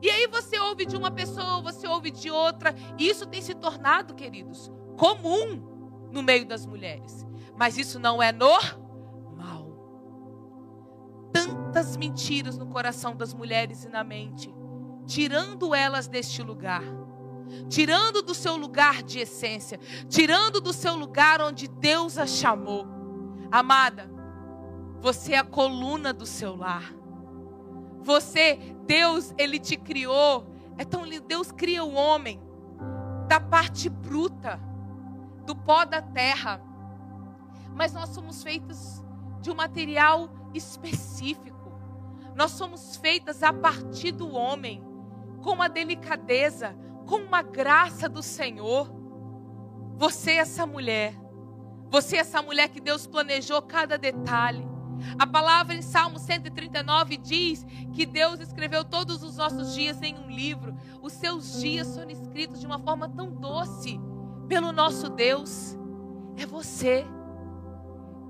E 0.00 0.08
aí 0.08 0.26
você 0.28 0.58
ouve 0.58 0.86
de 0.86 0.96
uma 0.96 1.10
pessoa, 1.10 1.60
você 1.60 1.86
ouve 1.86 2.10
de 2.10 2.30
outra, 2.30 2.74
e 2.98 3.06
isso 3.06 3.26
tem 3.26 3.42
se 3.42 3.54
tornado, 3.54 4.14
queridos, 4.14 4.72
comum 4.96 6.08
no 6.10 6.22
meio 6.22 6.46
das 6.46 6.64
mulheres. 6.64 7.26
Mas 7.54 7.76
isso 7.76 7.98
não 7.98 8.22
é 8.22 8.32
normal. 8.32 9.76
Tantas 11.34 11.98
mentiras 11.98 12.56
no 12.56 12.68
coração 12.68 13.14
das 13.14 13.34
mulheres 13.34 13.84
e 13.84 13.90
na 13.90 14.02
mente 14.02 14.61
tirando 15.06 15.74
elas 15.74 16.06
deste 16.06 16.42
lugar, 16.42 16.82
tirando 17.68 18.22
do 18.22 18.34
seu 18.34 18.56
lugar 18.56 19.02
de 19.02 19.20
essência, 19.20 19.78
tirando 20.08 20.60
do 20.60 20.72
seu 20.72 20.94
lugar 20.96 21.40
onde 21.40 21.68
Deus 21.68 22.18
a 22.18 22.26
chamou. 22.26 22.86
Amada, 23.50 24.10
você 25.00 25.34
é 25.34 25.38
a 25.38 25.44
coluna 25.44 26.12
do 26.12 26.24
seu 26.24 26.56
lar. 26.56 26.94
Você, 28.02 28.58
Deus, 28.86 29.34
ele 29.36 29.58
te 29.58 29.76
criou. 29.76 30.46
É 30.78 30.84
tão 30.84 31.04
lindo. 31.04 31.26
Deus 31.26 31.52
cria 31.52 31.84
o 31.84 31.92
homem 31.92 32.40
da 33.28 33.40
parte 33.40 33.88
bruta, 33.88 34.60
do 35.46 35.54
pó 35.54 35.84
da 35.84 36.02
terra. 36.02 36.60
Mas 37.74 37.92
nós 37.92 38.10
somos 38.10 38.42
feitos 38.42 39.02
de 39.40 39.50
um 39.50 39.54
material 39.54 40.30
específico. 40.54 41.72
Nós 42.34 42.52
somos 42.52 42.96
feitas 42.96 43.42
a 43.42 43.52
partir 43.52 44.12
do 44.12 44.32
homem 44.32 44.82
com 45.42 45.50
uma 45.50 45.68
delicadeza, 45.68 46.74
com 47.06 47.16
uma 47.16 47.42
graça 47.42 48.08
do 48.08 48.22
Senhor. 48.22 48.90
Você 49.96 50.32
é 50.32 50.36
essa 50.36 50.66
mulher. 50.66 51.14
Você 51.90 52.16
é 52.16 52.20
essa 52.20 52.40
mulher 52.40 52.68
que 52.68 52.80
Deus 52.80 53.06
planejou 53.06 53.60
cada 53.60 53.98
detalhe. 53.98 54.66
A 55.18 55.26
palavra 55.26 55.74
em 55.74 55.82
Salmo 55.82 56.18
139 56.18 57.16
diz 57.16 57.66
que 57.92 58.06
Deus 58.06 58.40
escreveu 58.40 58.84
todos 58.84 59.22
os 59.22 59.36
nossos 59.36 59.74
dias 59.74 60.00
em 60.00 60.16
um 60.16 60.30
livro. 60.30 60.74
Os 61.02 61.12
seus 61.12 61.60
dias 61.60 61.88
são 61.88 62.08
escritos 62.08 62.60
de 62.60 62.66
uma 62.66 62.78
forma 62.78 63.08
tão 63.08 63.30
doce 63.30 64.00
pelo 64.48 64.72
nosso 64.72 65.08
Deus. 65.10 65.76
É 66.36 66.46
você. 66.46 67.04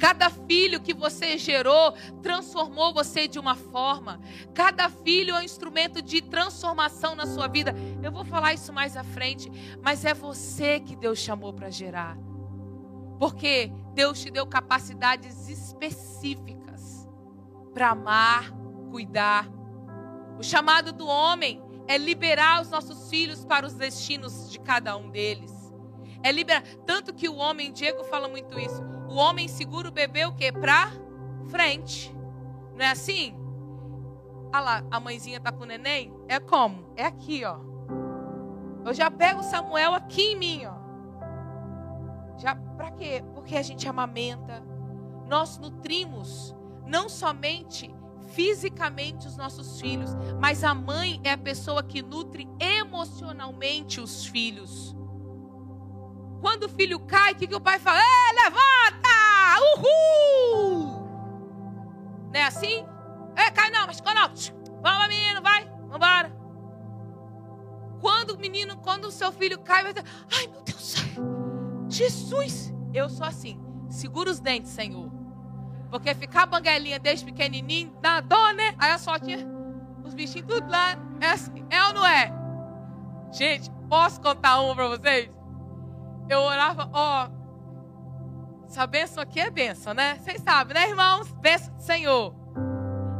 Cada 0.02 0.28
filho 0.30 0.80
que 0.80 0.92
você 0.92 1.38
gerou 1.38 1.92
transformou 2.20 2.92
você 2.92 3.28
de 3.28 3.38
uma 3.38 3.54
forma. 3.54 4.20
Cada 4.52 4.90
filho 4.90 5.32
é 5.32 5.38
um 5.38 5.42
instrumento 5.42 6.02
de 6.02 6.20
transformação 6.20 7.14
na 7.14 7.24
sua 7.24 7.46
vida. 7.46 7.72
Eu 8.02 8.10
vou 8.10 8.24
falar 8.24 8.52
isso 8.52 8.72
mais 8.72 8.96
à 8.96 9.04
frente, 9.04 9.48
mas 9.80 10.04
é 10.04 10.12
você 10.12 10.80
que 10.80 10.96
Deus 10.96 11.20
chamou 11.20 11.52
para 11.52 11.70
gerar. 11.70 12.18
Porque 13.16 13.70
Deus 13.94 14.20
te 14.20 14.28
deu 14.28 14.44
capacidades 14.44 15.48
específicas 15.48 17.08
para 17.72 17.90
amar, 17.90 18.50
cuidar. 18.90 19.48
O 20.36 20.42
chamado 20.42 20.92
do 20.92 21.06
homem 21.06 21.62
é 21.86 21.96
liberar 21.96 22.60
os 22.60 22.70
nossos 22.70 23.08
filhos 23.08 23.44
para 23.44 23.64
os 23.64 23.74
destinos 23.74 24.50
de 24.50 24.58
cada 24.58 24.96
um 24.96 25.12
deles. 25.12 25.72
É 26.24 26.32
liberar. 26.32 26.64
Tanto 26.84 27.14
que 27.14 27.28
o 27.28 27.36
homem, 27.36 27.70
Diego 27.70 28.02
fala 28.02 28.26
muito 28.26 28.58
isso 28.58 28.82
o 29.12 29.16
homem 29.16 29.46
segura 29.46 29.88
o 29.88 29.92
bebê 29.92 30.24
o 30.24 30.32
quê? 30.32 30.50
Pra 30.50 30.90
frente. 31.48 32.14
Não 32.74 32.82
é 32.82 32.90
assim? 32.90 33.36
Olha 34.54 34.60
lá, 34.60 34.84
a 34.90 34.98
mãezinha 34.98 35.38
tá 35.38 35.52
com 35.52 35.64
o 35.64 35.66
neném. 35.66 36.14
É 36.26 36.40
como? 36.40 36.90
É 36.96 37.04
aqui, 37.04 37.44
ó. 37.44 37.58
Eu 38.84 38.94
já 38.94 39.10
pego 39.10 39.40
o 39.40 39.44
Samuel 39.44 39.92
aqui 39.92 40.32
em 40.32 40.36
mim, 40.36 40.62
ó. 40.64 40.72
Já 42.38 42.56
para 42.56 42.90
quê? 42.92 43.22
Porque 43.34 43.54
a 43.54 43.62
gente 43.62 43.86
amamenta. 43.86 44.62
Nós 45.28 45.58
nutrimos 45.58 46.56
não 46.86 47.08
somente 47.08 47.94
fisicamente 48.28 49.26
os 49.26 49.36
nossos 49.36 49.78
filhos, 49.78 50.10
mas 50.40 50.64
a 50.64 50.74
mãe 50.74 51.20
é 51.22 51.32
a 51.32 51.38
pessoa 51.38 51.82
que 51.82 52.00
nutre 52.00 52.48
emocionalmente 52.58 54.00
os 54.00 54.24
filhos. 54.24 54.96
Quando 56.40 56.64
o 56.64 56.68
filho 56.68 56.98
cai, 56.98 57.32
o 57.32 57.36
que, 57.36 57.46
que 57.46 57.54
o 57.54 57.60
pai 57.60 57.78
fala? 57.78 58.00
Ei, 58.00 58.44
levanta! 58.44 59.01
Uhul! 59.60 61.02
Não 62.32 62.40
é 62.40 62.44
assim? 62.44 62.86
É, 63.36 63.50
cai 63.50 63.70
não, 63.70 63.86
mas 63.86 64.00
não. 64.00 64.52
Vamos, 64.82 65.08
menino, 65.08 65.42
vai, 65.42 65.64
vambora. 65.88 66.32
Quando 68.00 68.30
o 68.32 68.38
menino, 68.38 68.76
quando 68.78 69.04
o 69.06 69.10
seu 69.10 69.30
filho 69.32 69.58
cai, 69.60 69.82
vai 69.82 69.92
dizer: 69.92 70.06
Ai, 70.32 70.46
meu 70.48 70.62
Deus, 70.62 70.96
Jesus, 71.88 72.72
eu 72.92 73.08
sou 73.08 73.26
assim. 73.26 73.60
Segura 73.88 74.30
os 74.30 74.40
dentes, 74.40 74.70
Senhor. 74.70 75.10
Porque 75.90 76.14
ficar 76.14 76.46
banguelinha 76.46 76.98
desde 76.98 77.24
pequenininho 77.24 77.92
dá 78.00 78.20
dor, 78.20 78.54
né? 78.54 78.74
Aí 78.78 78.90
a 78.90 78.98
sorte, 78.98 79.36
os 80.04 80.14
bichinhos 80.14 80.48
tudo 80.48 80.68
lá. 80.70 80.96
É 81.20 81.30
assim, 81.30 81.64
é 81.70 81.84
ou 81.84 81.94
não 81.94 82.06
é? 82.06 82.32
Gente, 83.30 83.70
posso 83.88 84.20
contar 84.20 84.60
uma 84.60 84.74
para 84.74 84.88
vocês? 84.88 85.30
eu 86.28 86.40
orava, 86.40 86.88
ó, 86.92 87.28
essa 88.72 88.86
benção 88.86 89.22
aqui 89.22 89.38
é 89.38 89.50
benção, 89.50 89.92
né? 89.92 90.18
Vocês 90.18 90.40
sabem, 90.40 90.72
né, 90.72 90.88
irmãos? 90.88 91.30
Benção 91.32 91.74
do 91.74 91.82
Senhor. 91.82 92.34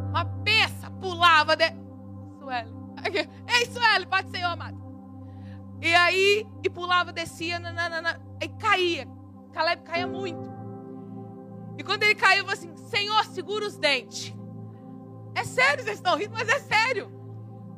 Uma 0.09 0.25
benção, 0.25 0.91
pulava 0.99 1.55
de... 1.55 1.65
Sueli. 2.38 2.73
Ei, 3.47 3.67
Sueli, 3.67 4.07
pode 4.07 4.31
ser, 4.31 4.43
amado. 4.45 4.81
E 5.83 5.95
aí, 5.95 6.47
e 6.65 6.71
pulava, 6.71 7.12
descia, 7.12 7.59
nananana, 7.59 8.19
e 8.41 8.49
caía. 8.49 9.07
Caleb 9.53 9.83
caía 9.83 10.07
muito. 10.07 10.51
E 11.77 11.85
quando 11.85 12.05
ele 12.05 12.15
caiu, 12.15 12.45
eu 12.45 12.47
falei 12.47 12.59
assim, 12.59 12.75
Senhor, 12.88 13.23
segura 13.27 13.67
os 13.67 13.77
dentes. 13.77 14.35
É 15.35 15.45
sério, 15.45 15.85
vocês 15.85 15.99
estão 15.99 16.17
rindo, 16.17 16.33
mas 16.33 16.49
é 16.49 16.61
sério. 16.61 17.12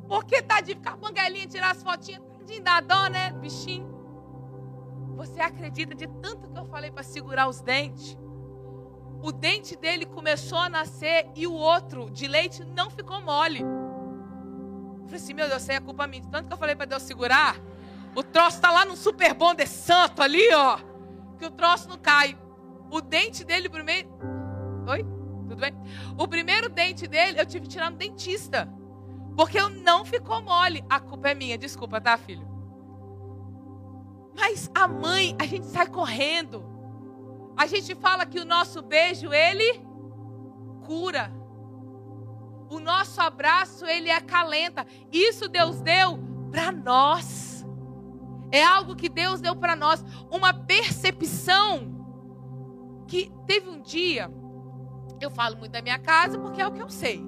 Porque 0.07 0.41
tá 0.41 0.61
de 0.61 0.75
ficar 0.75 0.95
banguelinha, 0.95 1.45
tirar 1.45 1.71
as 1.71 1.83
fotinhas, 1.83 2.21
de 2.45 2.61
dar 2.61 2.81
dó, 2.81 3.09
né, 3.09 3.31
bichinho. 3.31 3.94
Você 5.15 5.39
acredita 5.39 5.95
de 5.95 6.07
tanto 6.07 6.49
que 6.49 6.57
eu 6.57 6.65
falei 6.65 6.91
para 6.91 7.03
segurar 7.03 7.47
os 7.47 7.61
dentes? 7.61 8.17
O 9.21 9.31
dente 9.31 9.75
dele 9.75 10.05
começou 10.05 10.57
a 10.57 10.69
nascer 10.69 11.29
e 11.35 11.47
o 11.47 11.53
outro 11.53 12.09
de 12.11 12.27
leite 12.27 12.63
não 12.63 12.89
ficou 12.89 13.21
mole. 13.21 13.61
Eu 13.61 15.05
falei 15.05 15.15
assim, 15.15 15.33
meu 15.33 15.47
Deus, 15.47 15.61
isso 15.61 15.71
aí 15.71 15.77
é 15.77 15.79
culpa 15.79 16.05
minha. 16.05 16.23
Tanto 16.29 16.47
que 16.47 16.53
eu 16.53 16.57
falei 16.57 16.75
para 16.75 16.85
Deus 16.85 17.03
segurar, 17.03 17.55
o 18.13 18.21
troço 18.21 18.57
está 18.57 18.71
lá 18.71 18.85
no 18.85 18.95
super 18.95 19.33
bom 19.33 19.53
de 19.53 19.65
santo 19.65 20.21
ali, 20.21 20.53
ó. 20.53 20.77
Que 21.37 21.45
o 21.45 21.51
troço 21.51 21.89
não 21.89 21.97
cai. 21.97 22.37
O 22.91 23.01
dente 23.01 23.43
dele 23.43 23.69
primeiro. 23.69 24.09
Oi? 24.87 25.03
Tudo 25.03 25.55
bem? 25.55 25.73
O 26.17 26.27
primeiro 26.27 26.69
dente 26.69 27.07
dele 27.07 27.39
eu 27.39 27.45
tive 27.45 27.63
que 27.63 27.69
tirar 27.69 27.89
no 27.89 27.97
dentista. 27.97 28.71
Porque 29.35 29.59
eu 29.59 29.69
não 29.69 30.05
ficou 30.05 30.41
mole. 30.41 30.83
A 30.89 30.99
culpa 30.99 31.29
é 31.29 31.33
minha, 31.33 31.57
desculpa, 31.57 31.99
tá, 31.99 32.17
filho? 32.17 32.54
Mas 34.35 34.69
a 34.75 34.87
mãe, 34.87 35.35
a 35.39 35.45
gente 35.45 35.65
sai 35.67 35.87
correndo. 35.87 36.63
A 37.55 37.65
gente 37.65 37.95
fala 37.95 38.25
que 38.25 38.39
o 38.39 38.45
nosso 38.45 38.81
beijo, 38.81 39.33
ele 39.33 39.81
cura. 40.85 41.31
O 42.69 42.79
nosso 42.79 43.21
abraço, 43.21 43.85
ele 43.85 44.11
acalenta. 44.11 44.85
Isso 45.11 45.47
Deus 45.47 45.81
deu 45.81 46.19
para 46.51 46.71
nós. 46.71 47.65
É 48.51 48.63
algo 48.63 48.95
que 48.95 49.07
Deus 49.07 49.39
deu 49.39 49.55
para 49.55 49.75
nós. 49.75 50.03
Uma 50.29 50.53
percepção 50.53 51.95
que 53.07 53.31
teve 53.47 53.69
um 53.69 53.81
dia. 53.81 54.29
Eu 55.21 55.31
falo 55.31 55.57
muito 55.57 55.71
da 55.71 55.81
minha 55.81 55.99
casa 55.99 56.37
porque 56.37 56.61
é 56.61 56.67
o 56.67 56.71
que 56.71 56.81
eu 56.81 56.89
sei. 56.89 57.23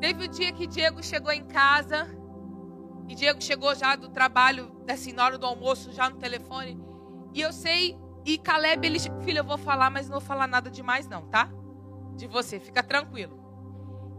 Teve 0.00 0.26
um 0.26 0.28
dia 0.28 0.52
que 0.52 0.66
Diego 0.66 1.02
chegou 1.02 1.32
em 1.32 1.44
casa 1.44 2.17
e 3.08 3.14
Diego 3.14 3.42
chegou 3.42 3.74
já 3.74 3.96
do 3.96 4.10
trabalho, 4.10 4.70
assim, 4.86 5.12
na 5.12 5.24
hora 5.24 5.38
do 5.38 5.46
almoço, 5.46 5.90
já 5.92 6.10
no 6.10 6.16
telefone. 6.16 6.78
E 7.32 7.40
eu 7.40 7.52
sei, 7.52 7.98
e 8.24 8.36
Caleb, 8.36 8.86
ele, 8.86 8.98
filho, 8.98 9.38
eu 9.38 9.44
vou 9.44 9.56
falar, 9.56 9.88
mas 9.88 10.06
não 10.08 10.18
vou 10.18 10.26
falar 10.26 10.46
nada 10.46 10.70
demais, 10.70 11.08
não, 11.08 11.22
tá? 11.22 11.48
De 12.14 12.26
você, 12.26 12.60
fica 12.60 12.82
tranquilo. 12.82 13.38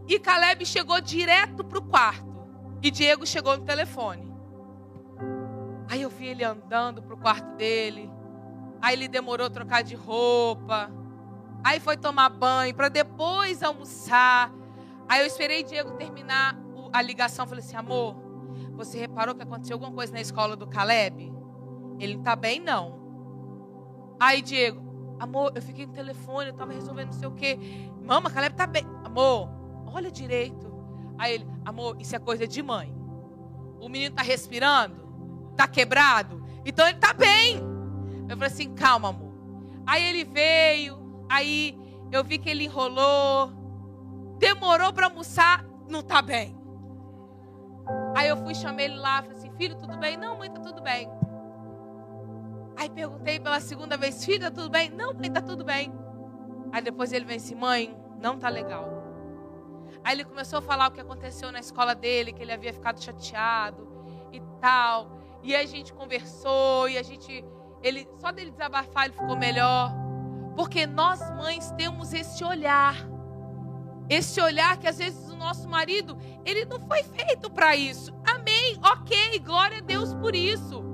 E 0.08 0.18
Caleb 0.18 0.66
chegou 0.66 1.00
direto 1.00 1.62
pro 1.62 1.80
quarto. 1.80 2.28
E 2.82 2.90
Diego 2.90 3.24
chegou 3.24 3.56
no 3.56 3.64
telefone. 3.64 4.28
Aí 5.88 6.02
eu 6.02 6.10
vi 6.10 6.26
ele 6.26 6.42
andando 6.42 7.00
pro 7.00 7.16
quarto 7.16 7.54
dele. 7.56 8.10
Aí 8.82 8.96
ele 8.96 9.06
demorou 9.06 9.46
a 9.46 9.50
trocar 9.50 9.82
de 9.82 9.94
roupa. 9.94 10.90
Aí 11.62 11.78
foi 11.78 11.96
tomar 11.96 12.28
banho 12.30 12.74
para 12.74 12.88
depois 12.88 13.62
almoçar. 13.62 14.52
Aí 15.08 15.20
eu 15.20 15.26
esperei 15.26 15.62
Diego 15.62 15.92
terminar 15.92 16.56
a 16.92 17.02
ligação. 17.02 17.46
Falei 17.46 17.62
assim, 17.62 17.76
amor, 17.76 18.29
você 18.84 18.98
reparou 18.98 19.34
que 19.34 19.42
aconteceu 19.42 19.74
alguma 19.74 19.92
coisa 19.92 20.12
na 20.12 20.20
escola 20.20 20.56
do 20.56 20.66
Caleb? 20.66 21.32
Ele 21.98 22.14
não 22.14 22.20
está 22.20 22.34
bem, 22.34 22.58
não. 22.58 22.98
Aí, 24.18 24.40
Diego, 24.40 24.82
amor, 25.18 25.52
eu 25.54 25.60
fiquei 25.62 25.86
no 25.86 25.92
telefone, 25.92 26.48
eu 26.48 26.54
tava 26.54 26.72
resolvendo 26.72 27.08
não 27.08 27.12
sei 27.12 27.28
o 27.28 27.32
quê. 27.32 27.58
Mama, 28.02 28.30
Caleb 28.30 28.56
tá 28.56 28.66
bem. 28.66 28.84
Amor, 29.04 29.48
olha 29.86 30.10
direito. 30.10 30.70
Aí 31.18 31.34
ele, 31.34 31.46
amor, 31.64 31.96
isso 32.00 32.16
é 32.16 32.18
coisa 32.18 32.46
de 32.46 32.62
mãe. 32.62 32.94
O 33.78 33.88
menino 33.88 34.14
tá 34.14 34.22
respirando, 34.22 35.06
tá 35.56 35.68
quebrado, 35.68 36.42
então 36.64 36.86
ele 36.86 36.98
tá 36.98 37.12
bem. 37.12 37.58
Eu 38.28 38.36
falei 38.36 38.52
assim, 38.52 38.74
calma, 38.74 39.08
amor. 39.08 39.32
Aí 39.86 40.02
ele 40.02 40.24
veio, 40.24 40.98
aí 41.28 41.78
eu 42.12 42.22
vi 42.24 42.38
que 42.38 42.48
ele 42.48 42.64
enrolou, 42.64 43.52
demorou 44.38 44.92
para 44.92 45.06
almoçar, 45.06 45.64
não 45.88 46.02
tá 46.02 46.22
bem. 46.22 46.59
Aí 48.20 48.28
eu 48.28 48.36
fui 48.36 48.54
chamei 48.54 48.84
ele 48.84 48.96
lá, 48.96 49.22
falei 49.22 49.38
assim, 49.38 49.50
filho, 49.56 49.74
tudo 49.76 49.96
bem? 49.96 50.14
Não, 50.14 50.36
mãe, 50.36 50.50
tá 50.50 50.60
tudo 50.60 50.82
bem. 50.82 51.10
Aí 52.76 52.90
perguntei 52.90 53.40
pela 53.40 53.58
segunda 53.60 53.96
vez, 53.96 54.22
filho, 54.22 54.42
tá 54.42 54.50
tudo 54.50 54.68
bem? 54.68 54.90
Não, 54.90 55.14
mãe, 55.14 55.32
tá 55.32 55.40
tudo 55.40 55.64
bem. 55.64 55.90
Aí 56.70 56.82
depois 56.82 57.14
ele 57.14 57.24
vem 57.24 57.38
assim, 57.38 57.54
mãe, 57.54 57.98
não 58.20 58.38
tá 58.38 58.50
legal. 58.50 58.86
Aí 60.04 60.14
ele 60.14 60.24
começou 60.26 60.58
a 60.58 60.62
falar 60.62 60.88
o 60.88 60.90
que 60.90 61.00
aconteceu 61.00 61.50
na 61.50 61.60
escola 61.60 61.94
dele, 61.94 62.34
que 62.34 62.42
ele 62.42 62.52
havia 62.52 62.74
ficado 62.74 63.02
chateado 63.02 63.88
e 64.30 64.38
tal. 64.60 65.18
E 65.42 65.56
a 65.56 65.64
gente 65.64 65.94
conversou 65.94 66.90
e 66.90 66.98
a 66.98 67.02
gente, 67.02 67.42
ele, 67.82 68.06
só 68.18 68.30
dele 68.30 68.50
desabafar 68.50 69.06
ele 69.06 69.14
ficou 69.14 69.34
melhor. 69.34 69.94
Porque 70.54 70.86
nós 70.86 71.20
mães 71.36 71.70
temos 71.70 72.12
esse 72.12 72.44
olhar. 72.44 72.96
Esse 74.10 74.42
olhar 74.42 74.76
que 74.76 74.86
às 74.86 74.98
vezes 74.98 75.29
nosso 75.40 75.68
marido, 75.68 76.16
ele 76.44 76.64
não 76.64 76.78
foi 76.86 77.02
feito 77.02 77.50
para 77.50 77.74
isso. 77.74 78.14
Amém. 78.24 78.78
OK, 78.92 79.38
glória 79.40 79.78
a 79.78 79.80
Deus 79.80 80.14
por 80.14 80.36
isso. 80.36 80.84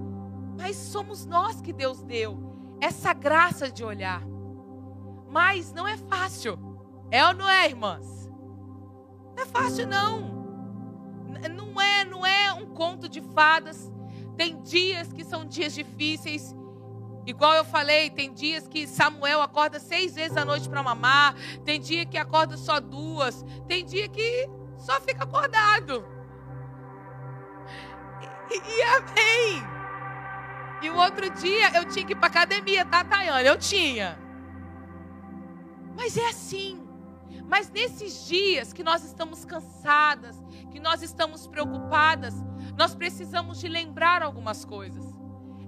Mas 0.56 0.76
somos 0.76 1.26
nós 1.26 1.60
que 1.60 1.72
Deus 1.72 2.02
deu 2.02 2.38
essa 2.80 3.12
graça 3.12 3.70
de 3.70 3.84
olhar. 3.84 4.22
Mas 5.28 5.72
não 5.72 5.86
é 5.86 5.96
fácil. 5.96 6.58
É 7.10 7.26
ou 7.26 7.34
não 7.34 7.48
é, 7.48 7.66
irmãs? 7.66 8.30
Não 9.36 9.42
é 9.42 9.46
fácil 9.46 9.86
não. 9.86 10.36
Não 11.54 11.80
é, 11.80 12.04
não 12.04 12.24
é 12.24 12.52
um 12.54 12.66
conto 12.66 13.08
de 13.08 13.20
fadas. 13.20 13.92
Tem 14.36 14.62
dias 14.62 15.12
que 15.12 15.24
são 15.24 15.44
dias 15.44 15.74
difíceis. 15.74 16.54
Igual 17.26 17.54
eu 17.54 17.64
falei, 17.64 18.08
tem 18.08 18.32
dias 18.32 18.68
que 18.68 18.86
Samuel 18.86 19.42
acorda 19.42 19.80
seis 19.80 20.14
vezes 20.14 20.36
à 20.36 20.44
noite 20.44 20.68
para 20.68 20.82
mamar. 20.82 21.34
Tem 21.64 21.80
dia 21.80 22.06
que 22.06 22.16
acorda 22.16 22.56
só 22.56 22.78
duas. 22.78 23.44
Tem 23.66 23.84
dia 23.84 24.08
que 24.08 24.48
só 24.78 25.00
fica 25.00 25.24
acordado. 25.24 26.06
E, 28.48 28.54
e 28.54 28.82
amém. 28.82 29.76
E 30.82 30.90
o 30.90 30.96
outro 30.96 31.28
dia 31.30 31.76
eu 31.76 31.84
tinha 31.86 32.06
que 32.06 32.12
ir 32.12 32.16
para 32.16 32.28
academia, 32.28 32.84
tá, 32.84 33.02
Tayane? 33.02 33.48
Eu 33.48 33.58
tinha. 33.58 34.16
Mas 35.96 36.16
é 36.16 36.28
assim. 36.28 36.86
Mas 37.48 37.70
nesses 37.70 38.26
dias 38.26 38.72
que 38.72 38.84
nós 38.84 39.02
estamos 39.02 39.44
cansadas, 39.44 40.36
que 40.70 40.78
nós 40.78 41.02
estamos 41.02 41.46
preocupadas, 41.48 42.34
nós 42.76 42.94
precisamos 42.94 43.58
de 43.58 43.66
lembrar 43.66 44.22
algumas 44.22 44.64
coisas. 44.64 45.15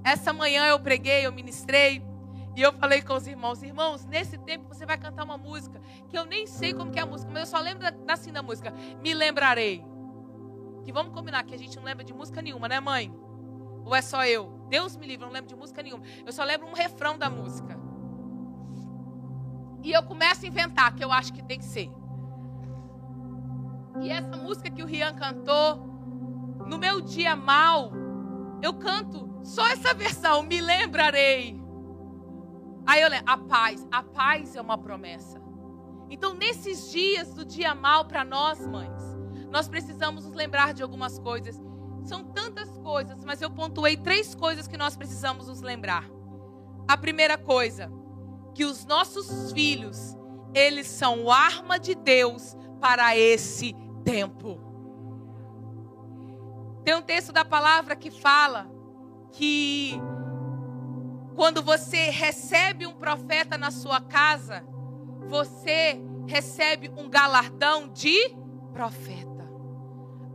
Essa 0.05 0.33
manhã 0.33 0.67
eu 0.67 0.79
preguei, 0.81 1.27
eu 1.27 1.33
ministrei, 1.33 2.03
e 2.59 2.63
eu 2.63 2.73
falei 2.73 3.01
com 3.01 3.15
os 3.15 3.27
irmãos, 3.29 3.63
irmãos, 3.63 4.05
nesse 4.05 4.37
tempo 4.37 4.67
você 4.67 4.85
vai 4.85 4.99
cantar 4.99 5.25
uma 5.25 5.39
música 5.39 5.81
que 6.09 6.19
eu 6.19 6.25
nem 6.25 6.45
sei 6.45 6.75
como 6.75 6.91
que 6.91 6.99
é 6.99 7.03
a 7.03 7.07
música, 7.07 7.31
mas 7.31 7.43
eu 7.43 7.47
só 7.47 7.61
lembro 7.63 7.87
assim 8.09 8.33
da 8.33 8.43
música. 8.43 8.73
Me 9.01 9.15
lembrarei. 9.15 9.85
Que 10.83 10.93
vamos 10.93 11.13
combinar 11.13 11.45
que 11.45 11.55
a 11.55 11.57
gente 11.57 11.77
não 11.77 11.85
lembra 11.85 12.03
de 12.03 12.13
música 12.13 12.43
nenhuma, 12.43 12.67
né, 12.67 12.81
mãe? 12.81 13.15
Ou 13.85 13.95
é 13.95 14.03
só 14.03 14.27
eu? 14.27 14.59
Deus 14.69 14.97
me 14.97 15.07
livre, 15.07 15.23
eu 15.25 15.29
não 15.29 15.35
lembro 15.35 15.49
de 15.49 15.55
música 15.55 15.85
nenhuma. 15.85 16.03
Eu 16.27 16.33
só 16.33 16.43
lembro 16.43 16.67
um 16.67 16.73
refrão 16.73 17.17
da 17.17 17.31
música. 17.31 17.79
E 19.85 19.93
eu 19.93 20.03
começo 20.03 20.45
a 20.45 20.49
inventar, 20.49 20.93
que 20.97 21.05
eu 21.05 21.13
acho 21.13 21.33
que 21.33 21.45
tem 21.45 21.59
que 21.59 21.65
ser. 21.65 21.89
E 24.01 24.11
essa 24.11 24.37
música 24.37 24.69
que 24.69 24.83
o 24.83 24.87
Rian 24.87 25.15
cantou, 25.15 25.77
no 26.67 26.77
meu 26.77 27.01
dia 27.01 27.37
mal, 27.37 27.93
eu 28.61 28.75
canto 28.75 29.28
só 29.49 29.67
essa 29.67 29.95
versão, 29.95 30.43
me 30.43 30.61
lembrarei. 30.61 31.59
Aí 32.87 33.01
eu 33.01 33.09
lembro, 33.09 33.33
a 33.33 33.39
paz, 33.39 33.89
a 33.91 34.03
paz 34.03 34.55
é 34.55 34.61
uma 34.61 34.77
promessa. 34.77 35.41
Então, 36.11 36.35
nesses 36.35 36.91
dias 36.93 37.33
do 37.33 37.47
dia 37.47 37.75
mal 37.75 38.05
para 38.05 38.27
nós, 38.27 38.67
mães, 38.67 39.03
nós 39.51 39.67
precisamos 39.67 40.27
nos 40.27 40.35
lembrar 40.35 40.75
de 40.75 40.83
algumas 40.83 41.19
coisas. 41.19 41.59
São 42.05 42.25
tantas 42.25 42.77
coisas, 42.81 43.25
mas 43.25 43.41
eu 43.41 43.51
pontuei 43.51 43.97
três 43.97 44.35
coisas 44.35 44.69
que 44.69 44.77
nós 44.77 44.99
precisamos 44.99 45.49
nos 45.49 45.63
lembrar. 45.63 46.05
A 46.87 46.99
primeira 46.99 47.39
coisa, 47.39 47.91
que 48.55 48.67
os 48.67 48.85
nossos 48.85 49.51
filhos, 49.53 50.15
eles 50.53 50.87
são 50.87 51.31
arma 51.31 51.79
de 51.79 51.95
Deus 51.95 52.55
para 52.83 53.17
esse 53.17 53.75
tempo. 54.05 54.61
Tem 56.85 56.95
um 56.95 57.03
texto 57.03 57.33
da 57.33 57.47
palavra 57.47 57.97
que 57.97 58.11
fala 58.11 58.77
que 59.33 60.01
quando 61.35 61.62
você 61.62 62.11
recebe 62.11 62.87
um 62.87 62.95
profeta 62.95 63.57
na 63.57 63.71
sua 63.71 64.01
casa, 64.01 64.64
você 65.29 66.01
recebe 66.27 66.91
um 66.97 67.09
galardão 67.09 67.88
de 67.88 68.37
profeta. 68.73 69.29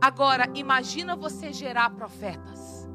Agora, 0.00 0.48
imagina 0.54 1.16
você 1.16 1.52
gerar 1.52 1.90
profetas. 1.90 2.88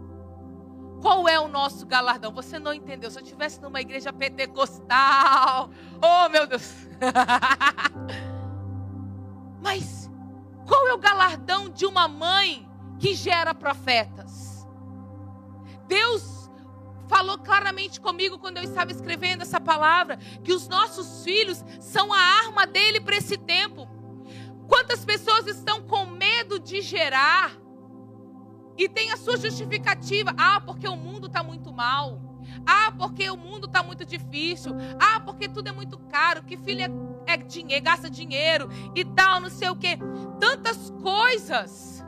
Qual 1.01 1.27
é 1.29 1.39
o 1.39 1.47
nosso 1.47 1.85
galardão? 1.85 2.33
Você 2.33 2.59
não 2.59 2.73
entendeu. 2.73 3.09
Se 3.09 3.19
eu 3.19 3.23
estivesse 3.23 3.61
numa 3.61 3.79
igreja 3.79 4.11
pentecostal, 4.11 5.69
oh 6.01 6.29
meu 6.29 6.45
Deus. 6.45 6.73
Mas 9.61 10.09
qual 10.67 10.87
é 10.87 10.93
o 10.93 10.97
galardão 10.97 11.69
de 11.69 11.85
uma 11.85 12.07
mãe 12.07 12.67
que 12.99 13.13
gera 13.13 13.55
profetas? 13.55 14.28
Deus 15.89 16.49
falou 17.07 17.39
claramente 17.39 17.99
comigo 17.99 18.37
quando 18.37 18.57
eu 18.57 18.63
estava 18.63 18.91
escrevendo 18.91 19.41
essa 19.41 19.59
palavra 19.59 20.17
que 20.43 20.53
os 20.53 20.67
nossos 20.67 21.23
filhos 21.23 21.65
são 21.81 22.13
a 22.13 22.19
arma 22.19 22.67
dele 22.67 23.01
para 23.01 23.17
esse 23.17 23.35
tempo. 23.35 23.89
Quantas 24.67 25.03
pessoas 25.03 25.47
estão 25.47 25.81
com 25.81 26.05
medo 26.05 26.59
de 26.59 26.79
gerar 26.81 27.57
e 28.77 28.87
tem 28.87 29.11
a 29.11 29.17
sua 29.17 29.35
justificativa? 29.35 30.31
Ah, 30.37 30.61
porque 30.61 30.87
o 30.87 30.95
mundo 30.95 31.25
está 31.25 31.41
muito 31.41 31.73
mal. 31.73 32.21
Ah, 32.65 32.91
porque 32.95 33.27
o 33.31 33.35
mundo 33.35 33.65
está 33.65 33.81
muito 33.81 34.05
difícil. 34.05 34.75
Ah, 34.99 35.19
porque 35.19 35.49
tudo 35.49 35.69
é 35.69 35.71
muito 35.71 35.97
caro. 35.97 36.43
Que 36.43 36.55
filho 36.55 36.81
é, 37.25 37.33
é 37.33 37.37
dinheiro, 37.37 37.83
gasta 37.83 38.09
dinheiro 38.11 38.69
e 38.95 39.03
tal, 39.03 39.41
não 39.41 39.49
sei 39.49 39.69
o 39.69 39.75
quê. 39.75 39.97
Tantas 40.39 40.91
coisas. 41.01 42.05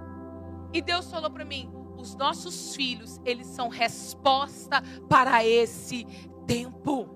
E 0.72 0.82
Deus 0.84 1.10
falou 1.10 1.32
para 1.32 1.44
mim: 1.44 1.81
os 2.02 2.16
nossos 2.16 2.76
filhos, 2.76 3.20
eles 3.24 3.48
são 3.48 3.70
resposta 3.70 4.82
para 5.08 5.46
esse 5.46 6.06
tempo. 6.46 7.08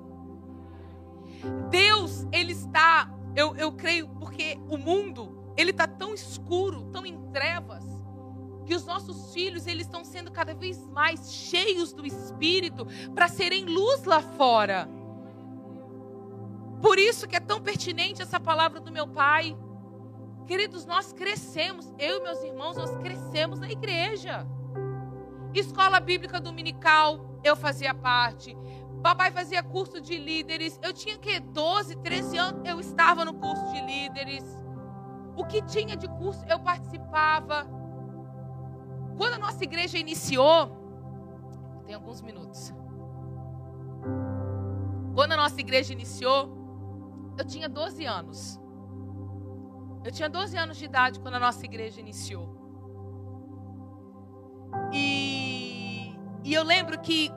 Deus, 1.70 2.26
Ele 2.32 2.54
está, 2.54 3.12
eu, 3.36 3.56
eu 3.56 3.72
creio, 3.72 4.08
porque 4.10 4.58
o 4.70 4.78
mundo 4.78 5.46
ele 5.58 5.72
está 5.72 5.88
tão 5.88 6.14
escuro, 6.14 6.84
tão 6.92 7.06
em 7.06 7.18
trevas, 7.32 7.84
que 8.66 8.74
os 8.74 8.86
nossos 8.86 9.34
filhos 9.34 9.68
eles 9.68 9.86
estão 9.86 10.04
sendo 10.04 10.32
cada 10.32 10.54
vez 10.54 10.86
mais 10.88 11.32
cheios 11.32 11.94
do 11.94 12.06
Espírito 12.06 12.86
para 13.14 13.28
serem 13.28 13.66
luz 13.66 14.04
lá 14.04 14.22
fora. 14.22 14.90
Por 16.82 17.00
isso 17.00 17.28
que 17.28 17.36
é 17.36 17.40
tão 17.40 17.62
pertinente 17.62 18.22
essa 18.22 18.40
palavra 18.40 18.80
do 18.80 18.92
meu 18.92 19.08
pai. 19.08 19.56
Queridos, 20.46 20.86
nós 20.86 21.14
crescemos, 21.14 21.94
eu 21.98 22.18
e 22.18 22.24
meus 22.24 22.44
irmãos, 22.44 22.76
nós 22.76 22.96
crescemos 22.98 23.60
na 23.60 23.72
igreja. 23.72 24.46
Escola 25.60 26.00
Bíblica 26.00 26.40
Dominical, 26.40 27.40
eu 27.44 27.56
fazia 27.56 27.94
parte. 27.94 28.56
Papai 29.02 29.32
fazia 29.32 29.62
curso 29.62 30.02
de 30.02 30.18
líderes. 30.18 30.80
Eu 30.82 30.92
tinha 30.92 31.18
que 31.18 31.40
12, 31.40 31.96
13 31.98 32.38
anos, 32.38 32.62
eu 32.68 32.80
estava 32.80 33.24
no 33.24 33.34
curso 33.36 33.66
de 33.72 33.82
líderes. 33.82 34.44
O 35.36 35.46
que 35.46 35.62
tinha 35.62 35.96
de 35.96 36.08
curso 36.08 36.44
eu 36.50 36.60
participava. 36.60 37.68
Quando 39.18 39.34
a 39.34 39.38
nossa 39.38 39.64
igreja 39.64 39.98
iniciou, 39.98 40.72
tem 41.86 41.96
alguns 41.96 42.22
minutos. 42.22 42.74
Quando 45.14 45.32
a 45.32 45.38
nossa 45.38 45.60
igreja 45.60 45.94
iniciou, 45.94 46.50
eu 47.38 47.46
tinha 47.46 47.70
12 47.70 48.06
anos. 48.06 48.60
Eu 50.04 50.12
tinha 50.12 50.30
12 50.30 50.58
anos 50.58 50.78
de 50.78 50.86
idade 50.86 51.20
quando 51.20 51.36
a 51.36 51.40
nossa 51.40 51.64
igreja 51.64 52.00
iniciou. 52.02 52.65
E, 56.46 56.52
e 56.52 56.54
eu 56.54 56.64
lembro 56.64 57.00
que 57.00 57.32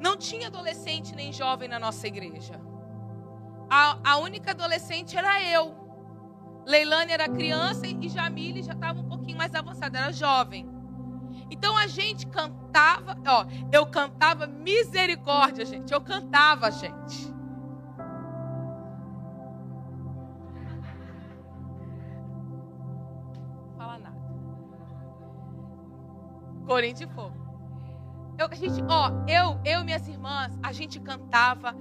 não 0.00 0.16
tinha 0.16 0.48
adolescente 0.48 1.14
nem 1.14 1.32
jovem 1.32 1.68
na 1.68 1.78
nossa 1.78 2.06
igreja. 2.06 2.60
A, 3.70 3.98
a 4.04 4.18
única 4.18 4.50
adolescente 4.50 5.16
era 5.16 5.42
eu. 5.42 5.74
Leilane 6.66 7.12
era 7.12 7.28
criança 7.28 7.86
e 7.86 8.08
Jamile 8.08 8.62
já 8.62 8.72
estava 8.72 9.00
um 9.00 9.08
pouquinho 9.08 9.38
mais 9.38 9.54
avançada, 9.54 9.98
era 9.98 10.12
jovem. 10.12 10.68
Então 11.50 11.76
a 11.76 11.86
gente 11.86 12.26
cantava, 12.26 13.16
ó, 13.26 13.46
eu 13.70 13.86
cantava 13.86 14.46
misericórdia, 14.46 15.64
gente. 15.64 15.92
Eu 15.92 16.00
cantava, 16.00 16.70
gente. 16.70 17.32
Fala 23.76 23.98
nada. 23.98 24.16
Corinthians 26.66 27.08
de 27.08 27.14
fogo. 27.14 27.43
Eu, 28.38 28.48
a 28.50 28.54
gente, 28.54 28.82
ó, 28.88 29.10
eu, 29.28 29.60
eu 29.64 29.80
e 29.80 29.84
minhas 29.84 30.06
irmãs, 30.08 30.58
a 30.62 30.72
gente 30.72 30.98
cantava, 30.98 31.74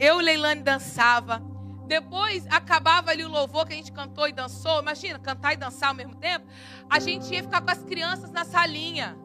eu 0.00 0.20
e 0.20 0.24
Leilane 0.24 0.62
dançava. 0.62 1.42
Depois 1.86 2.46
acabava 2.46 3.10
ali 3.10 3.24
o 3.24 3.28
louvor 3.28 3.66
que 3.66 3.72
a 3.72 3.76
gente 3.76 3.92
cantou 3.92 4.26
e 4.26 4.32
dançou. 4.32 4.80
Imagina, 4.80 5.18
cantar 5.18 5.52
e 5.52 5.56
dançar 5.56 5.90
ao 5.90 5.94
mesmo 5.94 6.14
tempo. 6.16 6.46
A 6.88 6.98
gente 6.98 7.32
ia 7.32 7.42
ficar 7.42 7.60
com 7.60 7.70
as 7.70 7.84
crianças 7.84 8.30
na 8.32 8.44
salinha. 8.44 9.16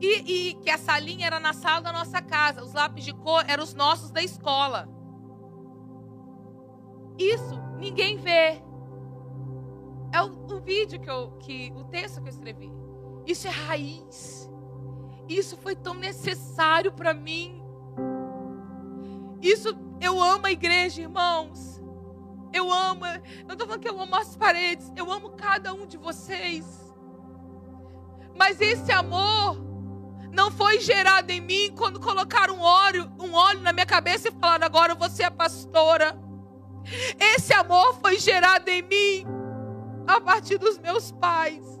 E, 0.00 0.50
e 0.50 0.54
que 0.54 0.70
a 0.70 0.76
salinha 0.76 1.26
era 1.26 1.40
na 1.40 1.52
sala 1.52 1.80
da 1.80 1.92
nossa 1.92 2.20
casa. 2.20 2.62
Os 2.62 2.74
lápis 2.74 3.04
de 3.04 3.14
cor 3.14 3.44
eram 3.48 3.64
os 3.64 3.74
nossos 3.74 4.10
da 4.10 4.22
escola. 4.22 4.88
Isso 7.18 7.58
ninguém 7.78 8.18
vê. 8.18 8.62
É 10.12 10.22
o, 10.22 10.26
o 10.26 10.60
vídeo 10.60 11.00
que 11.00 11.10
eu, 11.10 11.32
que 11.38 11.72
o 11.74 11.84
texto 11.84 12.20
que 12.20 12.28
eu 12.28 12.32
escrevi. 12.32 12.70
Isso 13.26 13.46
é 13.48 13.50
raiz. 13.50 14.50
Isso 15.28 15.56
foi 15.56 15.74
tão 15.74 15.94
necessário 15.94 16.92
para 16.92 17.12
mim. 17.12 17.62
Isso, 19.42 19.76
eu 20.00 20.22
amo 20.22 20.46
a 20.46 20.52
igreja, 20.52 21.02
irmãos. 21.02 21.82
Eu 22.52 22.72
amo, 22.72 23.04
eu 23.04 23.52
estou 23.52 23.66
falando 23.66 23.80
que 23.80 23.88
eu 23.88 24.00
amo 24.00 24.16
as 24.16 24.36
paredes, 24.36 24.90
eu 24.96 25.12
amo 25.12 25.30
cada 25.30 25.74
um 25.74 25.86
de 25.86 25.96
vocês. 25.96 26.64
Mas 28.34 28.60
esse 28.60 28.90
amor 28.92 29.58
não 30.32 30.50
foi 30.50 30.80
gerado 30.80 31.30
em 31.30 31.40
mim 31.40 31.72
quando 31.76 31.98
colocaram 31.98 32.56
um 32.56 32.60
óleo, 32.60 33.10
um 33.18 33.32
óleo 33.34 33.60
na 33.60 33.72
minha 33.72 33.86
cabeça 33.86 34.28
e 34.28 34.32
falaram: 34.32 34.66
agora 34.66 34.94
você 34.94 35.24
é 35.24 35.30
pastora. 35.30 36.18
Esse 37.18 37.52
amor 37.52 37.98
foi 38.00 38.18
gerado 38.18 38.68
em 38.68 38.82
mim 38.82 39.26
a 40.06 40.20
partir 40.20 40.56
dos 40.58 40.78
meus 40.78 41.10
pais. 41.10 41.75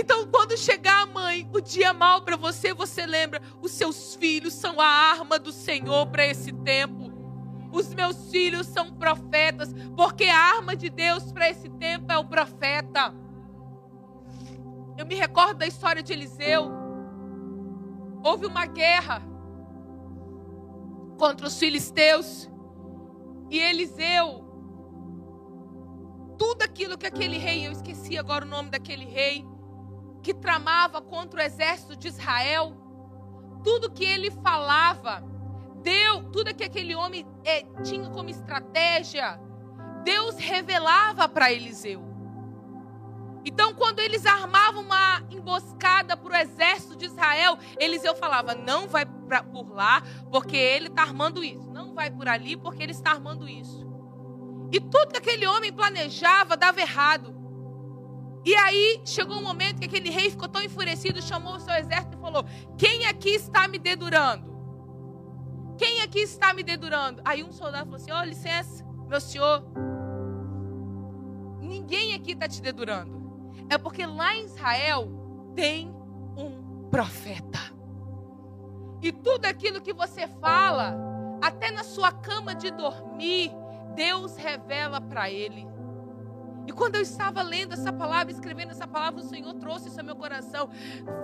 Então, 0.00 0.26
quando 0.26 0.56
chegar, 0.56 1.06
mãe, 1.06 1.46
o 1.52 1.60
dia 1.60 1.92
mal 1.92 2.22
para 2.22 2.34
você, 2.34 2.72
você 2.72 3.04
lembra: 3.04 3.42
os 3.60 3.70
seus 3.70 4.14
filhos 4.14 4.54
são 4.54 4.80
a 4.80 4.86
arma 4.86 5.38
do 5.38 5.52
Senhor 5.52 6.06
para 6.06 6.26
esse 6.26 6.50
tempo. 6.52 7.12
Os 7.70 7.92
meus 7.92 8.30
filhos 8.30 8.66
são 8.66 8.90
profetas, 8.90 9.68
porque 9.94 10.24
a 10.24 10.38
arma 10.56 10.74
de 10.74 10.88
Deus 10.88 11.30
para 11.30 11.50
esse 11.50 11.68
tempo 11.68 12.10
é 12.10 12.16
o 12.16 12.24
profeta. 12.24 13.14
Eu 14.96 15.04
me 15.04 15.14
recordo 15.14 15.58
da 15.58 15.66
história 15.66 16.02
de 16.02 16.14
Eliseu. 16.14 16.70
Houve 18.24 18.46
uma 18.46 18.64
guerra 18.64 19.22
contra 21.18 21.46
os 21.46 21.58
filisteus. 21.58 22.50
E 23.50 23.58
Eliseu, 23.58 24.46
tudo 26.38 26.62
aquilo 26.62 26.96
que 26.96 27.06
aquele 27.06 27.36
rei, 27.36 27.66
eu 27.66 27.72
esqueci 27.72 28.16
agora 28.16 28.46
o 28.46 28.48
nome 28.48 28.70
daquele 28.70 29.04
rei, 29.04 29.44
que 30.22 30.34
tramava 30.34 31.00
contra 31.00 31.40
o 31.40 31.42
exército 31.42 31.96
de 31.96 32.08
Israel, 32.08 32.76
tudo 33.64 33.90
que 33.90 34.04
ele 34.04 34.30
falava, 34.30 35.22
deu, 35.82 36.24
tudo 36.30 36.54
que 36.54 36.64
aquele 36.64 36.94
homem 36.94 37.26
é, 37.44 37.62
tinha 37.82 38.08
como 38.10 38.28
estratégia, 38.28 39.40
Deus 40.04 40.36
revelava 40.36 41.28
para 41.28 41.52
Eliseu. 41.52 42.10
Então, 43.44 43.74
quando 43.74 44.00
eles 44.00 44.26
armavam 44.26 44.82
uma 44.82 45.22
emboscada 45.30 46.16
para 46.16 46.32
o 46.32 46.36
exército 46.36 46.96
de 46.96 47.06
Israel, 47.06 47.58
Eliseu 47.78 48.14
falava: 48.14 48.54
não 48.54 48.86
vai 48.86 49.06
pra, 49.06 49.42
por 49.42 49.70
lá, 49.70 50.02
porque 50.30 50.56
ele 50.56 50.88
está 50.88 51.02
armando 51.02 51.42
isso. 51.42 51.70
Não 51.70 51.94
vai 51.94 52.10
por 52.10 52.28
ali, 52.28 52.56
porque 52.56 52.82
ele 52.82 52.92
está 52.92 53.12
armando 53.12 53.48
isso. 53.48 53.88
E 54.70 54.78
tudo 54.78 55.12
que 55.12 55.16
aquele 55.16 55.46
homem 55.46 55.72
planejava 55.72 56.56
dava 56.56 56.80
errado. 56.80 57.34
E 58.44 58.54
aí 58.54 59.02
chegou 59.04 59.36
um 59.36 59.42
momento 59.42 59.80
que 59.80 59.86
aquele 59.86 60.10
rei 60.10 60.30
ficou 60.30 60.48
tão 60.48 60.62
enfurecido, 60.62 61.20
chamou 61.20 61.56
o 61.56 61.60
seu 61.60 61.74
exército 61.74 62.16
e 62.16 62.20
falou: 62.20 62.44
Quem 62.78 63.06
aqui 63.06 63.30
está 63.30 63.68
me 63.68 63.78
dedurando? 63.78 64.50
Quem 65.76 66.02
aqui 66.02 66.20
está 66.20 66.52
me 66.52 66.62
dedurando? 66.62 67.20
Aí 67.24 67.42
um 67.42 67.52
soldado 67.52 67.84
falou 67.84 67.96
assim: 67.96 68.10
Ó, 68.10 68.20
oh, 68.20 68.24
licença, 68.24 68.84
meu 69.08 69.20
senhor. 69.20 69.64
Ninguém 71.60 72.14
aqui 72.14 72.32
está 72.32 72.48
te 72.48 72.62
dedurando. 72.62 73.20
É 73.68 73.76
porque 73.76 74.06
lá 74.06 74.34
em 74.34 74.44
Israel 74.44 75.08
tem 75.54 75.94
um 76.36 76.88
profeta. 76.90 77.58
E 79.02 79.12
tudo 79.12 79.46
aquilo 79.46 79.80
que 79.80 79.92
você 79.92 80.26
fala, 80.26 80.96
até 81.40 81.70
na 81.70 81.84
sua 81.84 82.12
cama 82.12 82.54
de 82.54 82.70
dormir, 82.70 83.50
Deus 83.94 84.36
revela 84.36 85.00
para 85.00 85.30
ele. 85.30 85.66
E 86.70 86.72
quando 86.72 86.94
eu 86.94 87.02
estava 87.02 87.42
lendo 87.42 87.72
essa 87.72 87.92
palavra, 87.92 88.30
escrevendo 88.30 88.70
essa 88.70 88.86
palavra, 88.86 89.20
o 89.20 89.28
Senhor 89.28 89.52
trouxe 89.54 89.88
isso 89.88 89.98
ao 89.98 90.06
meu 90.06 90.14
coração. 90.14 90.70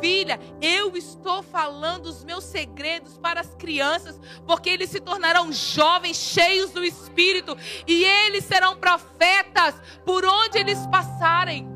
Filha, 0.00 0.40
eu 0.60 0.96
estou 0.96 1.40
falando 1.40 2.06
os 2.06 2.24
meus 2.24 2.42
segredos 2.42 3.16
para 3.16 3.42
as 3.42 3.54
crianças, 3.54 4.20
porque 4.44 4.68
eles 4.68 4.90
se 4.90 4.98
tornarão 4.98 5.52
jovens, 5.52 6.16
cheios 6.16 6.72
do 6.72 6.84
Espírito, 6.84 7.56
e 7.86 8.02
eles 8.02 8.44
serão 8.44 8.76
profetas 8.76 9.80
por 10.04 10.24
onde 10.24 10.58
eles 10.58 10.84
passarem. 10.88 11.68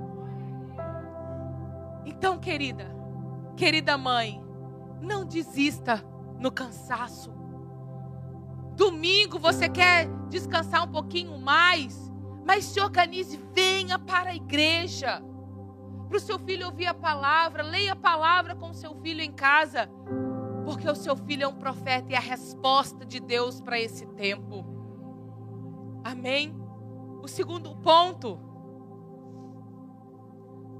Então, 2.05 2.41
querida, 2.41 2.93
querida 3.57 3.97
mãe, 3.97 4.43
não 5.01 5.25
desista 5.25 6.05
no 6.41 6.51
cansaço. 6.51 7.33
Domingo 8.75 9.39
você 9.39 9.69
quer 9.69 10.09
descansar 10.29 10.83
um 10.83 10.91
pouquinho 10.91 11.39
mais? 11.39 12.10
Mas 12.51 12.65
se 12.65 12.81
organize, 12.81 13.37
venha 13.55 13.97
para 13.97 14.31
a 14.31 14.35
igreja. 14.35 15.23
Para 16.09 16.17
o 16.17 16.21
seu 16.21 16.37
filho 16.37 16.67
ouvir 16.67 16.87
a 16.87 16.93
palavra, 16.93 17.63
leia 17.63 17.93
a 17.93 17.97
palavra 17.97 18.57
com 18.57 18.71
o 18.71 18.75
seu 18.75 18.93
filho 18.97 19.23
em 19.23 19.31
casa. 19.31 19.89
Porque 20.65 20.91
o 20.91 20.97
seu 20.97 21.17
filho 21.17 21.45
é 21.45 21.47
um 21.47 21.55
profeta 21.55 22.11
e 22.11 22.17
a 22.17 22.21
resposta 22.21 23.07
de 23.07 23.21
Deus 23.21 23.61
para 23.61 23.79
esse 23.79 24.05
tempo. 24.05 24.67
Amém? 26.03 26.53
O 27.23 27.29
segundo 27.29 27.77
ponto. 27.77 28.37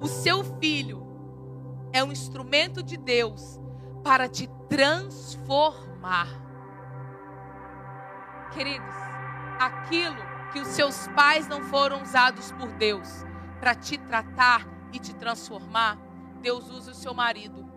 O 0.01 0.09
seu 0.09 0.43
filho 0.59 1.07
é 1.93 2.03
um 2.03 2.11
instrumento 2.11 2.83
de 2.83 2.97
Deus 2.97 3.61
para 4.03 4.29
te 4.29 4.49
transformar. 4.69 6.27
Queridos, 8.51 8.97
aquilo 9.61 10.30
que 10.53 10.61
os 10.61 10.69
seus 10.69 11.09
pais 11.09 11.47
não 11.49 11.63
foram 11.63 12.03
usados 12.03 12.53
por 12.53 12.73
Deus 12.73 13.25
para 13.61 13.75
te 13.75 13.99
tratar 13.99 14.67
e 14.93 14.99
te 14.99 15.15
transformar, 15.15 15.99
Deus 16.41 16.69
usa 16.71 16.91
o 16.93 16.95
seu 16.95 17.15
marido. 17.15 17.69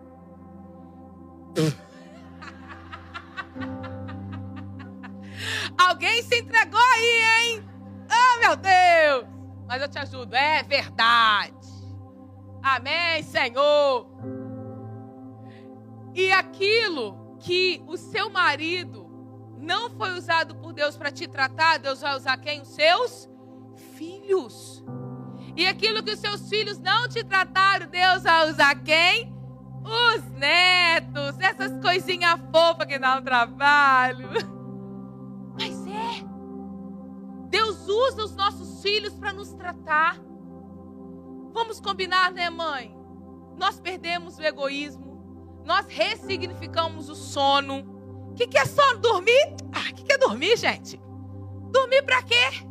Alguém 5.78 6.22
se 6.22 6.40
entregou 6.40 6.80
aí, 6.80 7.22
hein? 7.22 7.68
Oh, 8.10 8.40
meu 8.40 8.56
Deus! 8.56 9.26
Mas 9.66 9.82
eu 9.82 9.88
te 9.88 9.98
ajudo, 9.98 10.34
é 10.34 10.62
verdade. 10.62 11.54
Amém, 12.62 13.22
Senhor. 13.22 14.08
E 16.14 16.32
aquilo 16.32 17.36
que 17.38 17.82
o 17.86 17.96
seu 17.96 18.30
marido 18.30 19.03
não 19.58 19.90
foi 19.90 20.12
usado 20.18 20.54
por 20.56 20.72
Deus 20.72 20.96
para 20.96 21.10
te 21.10 21.26
tratar, 21.26 21.78
Deus 21.78 22.00
vai 22.00 22.16
usar 22.16 22.36
quem? 22.38 22.62
Os 22.62 22.68
seus 22.68 23.28
filhos. 23.96 24.84
E 25.56 25.66
aquilo 25.66 26.02
que 26.02 26.12
os 26.12 26.18
seus 26.18 26.48
filhos 26.48 26.78
não 26.78 27.08
te 27.08 27.22
trataram, 27.22 27.86
Deus 27.86 28.22
vai 28.22 28.50
usar 28.50 28.74
quem? 28.82 29.32
Os 29.84 30.30
netos, 30.32 31.38
essas 31.38 31.80
coisinhas 31.80 32.40
fofas 32.50 32.86
que 32.86 32.98
dá 32.98 33.16
um 33.16 33.22
trabalho. 33.22 34.28
Mas 35.58 35.86
é. 35.86 36.24
Deus 37.48 37.86
usa 37.86 38.24
os 38.24 38.34
nossos 38.34 38.82
filhos 38.82 39.14
para 39.14 39.32
nos 39.32 39.52
tratar. 39.52 40.18
Vamos 41.52 41.78
combinar, 41.78 42.32
né, 42.32 42.50
mãe? 42.50 42.96
Nós 43.56 43.78
perdemos 43.78 44.38
o 44.38 44.42
egoísmo, 44.42 45.62
nós 45.64 45.86
ressignificamos 45.86 47.08
o 47.08 47.14
sono. 47.14 47.93
O 48.34 48.36
que, 48.36 48.48
que 48.48 48.58
é 48.58 48.64
sono? 48.64 48.98
Dormir? 48.98 49.54
Ah, 49.72 49.90
o 49.92 49.94
que, 49.94 50.02
que 50.02 50.12
é 50.12 50.18
dormir, 50.18 50.56
gente? 50.56 51.00
Dormir 51.70 52.02
para 52.02 52.20
quê? 52.20 52.66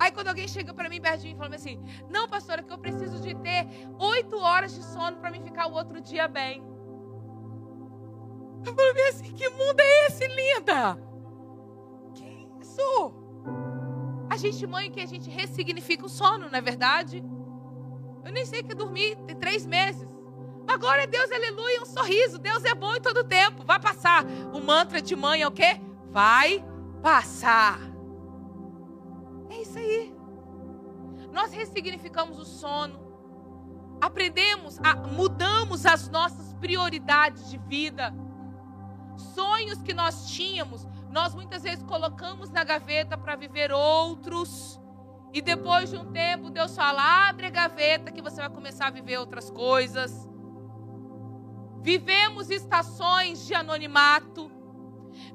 Aí 0.00 0.10
quando 0.10 0.26
alguém 0.26 0.48
chega 0.48 0.74
para 0.74 0.88
mim 0.88 1.00
mim 1.00 1.30
e 1.30 1.36
fala 1.36 1.54
assim, 1.54 1.80
não, 2.10 2.28
pastora, 2.28 2.60
que 2.60 2.72
eu 2.72 2.76
preciso 2.76 3.20
de 3.20 3.36
ter 3.36 3.68
oito 4.00 4.36
horas 4.36 4.74
de 4.74 4.82
sono 4.82 5.18
para 5.18 5.30
me 5.30 5.40
ficar 5.40 5.68
o 5.68 5.74
outro 5.74 6.00
dia 6.00 6.26
bem. 6.26 6.60
Eu 8.66 8.74
falei 8.74 9.08
assim, 9.10 9.32
que 9.32 9.48
mundo 9.48 9.78
é 9.78 10.06
esse, 10.08 10.26
linda? 10.26 10.98
Que 12.12 12.48
isso? 12.60 13.14
A 14.28 14.36
gente, 14.36 14.66
mãe, 14.66 14.90
que 14.90 15.00
a 15.00 15.06
gente 15.06 15.30
ressignifica 15.30 16.04
o 16.04 16.08
sono, 16.08 16.50
não 16.50 16.58
é 16.58 16.60
verdade? 16.60 17.24
Eu 18.24 18.32
nem 18.32 18.44
sei 18.44 18.64
que 18.64 18.74
dormi 18.74 19.14
tem 19.24 19.36
três 19.36 19.64
meses. 19.64 20.15
Agora 20.68 21.02
é 21.02 21.06
Deus, 21.06 21.30
aleluia, 21.30 21.82
um 21.82 21.86
sorriso. 21.86 22.38
Deus 22.38 22.64
é 22.64 22.74
bom 22.74 22.94
em 22.94 23.00
todo 23.00 23.24
tempo. 23.24 23.64
Vai 23.64 23.78
passar. 23.78 24.24
O 24.52 24.60
mantra 24.60 25.00
de 25.00 25.14
mãe 25.14 25.42
é 25.42 25.48
o 25.48 25.52
quê? 25.52 25.80
Vai 26.10 26.64
passar. 27.02 27.78
É 29.50 29.62
isso 29.62 29.78
aí. 29.78 30.14
Nós 31.32 31.52
ressignificamos 31.52 32.38
o 32.38 32.44
sono. 32.44 33.06
Aprendemos, 34.00 34.78
a, 34.80 34.94
mudamos 34.94 35.86
as 35.86 36.08
nossas 36.08 36.52
prioridades 36.54 37.48
de 37.50 37.58
vida. 37.58 38.12
Sonhos 39.34 39.80
que 39.80 39.94
nós 39.94 40.28
tínhamos, 40.28 40.86
nós 41.10 41.34
muitas 41.34 41.62
vezes 41.62 41.82
colocamos 41.84 42.50
na 42.50 42.64
gaveta 42.64 43.16
para 43.16 43.36
viver 43.36 43.72
outros. 43.72 44.80
E 45.32 45.40
depois 45.40 45.90
de 45.90 45.96
um 45.96 46.12
tempo, 46.12 46.50
Deus 46.50 46.74
fala: 46.74 47.28
abre 47.28 47.46
a 47.46 47.50
gaveta 47.50 48.10
que 48.10 48.20
você 48.20 48.36
vai 48.36 48.50
começar 48.50 48.88
a 48.88 48.90
viver 48.90 49.18
outras 49.18 49.50
coisas. 49.50 50.28
Vivemos 51.86 52.50
estações 52.50 53.46
de 53.46 53.54
anonimato. 53.54 54.50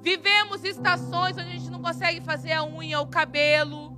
Vivemos 0.02 0.66
estações 0.66 1.38
onde 1.38 1.48
a 1.48 1.58
gente 1.58 1.72
não 1.72 1.82
consegue 1.82 2.20
fazer 2.20 2.52
a 2.52 2.62
unha, 2.62 3.00
o 3.00 3.08
cabelo. 3.08 3.96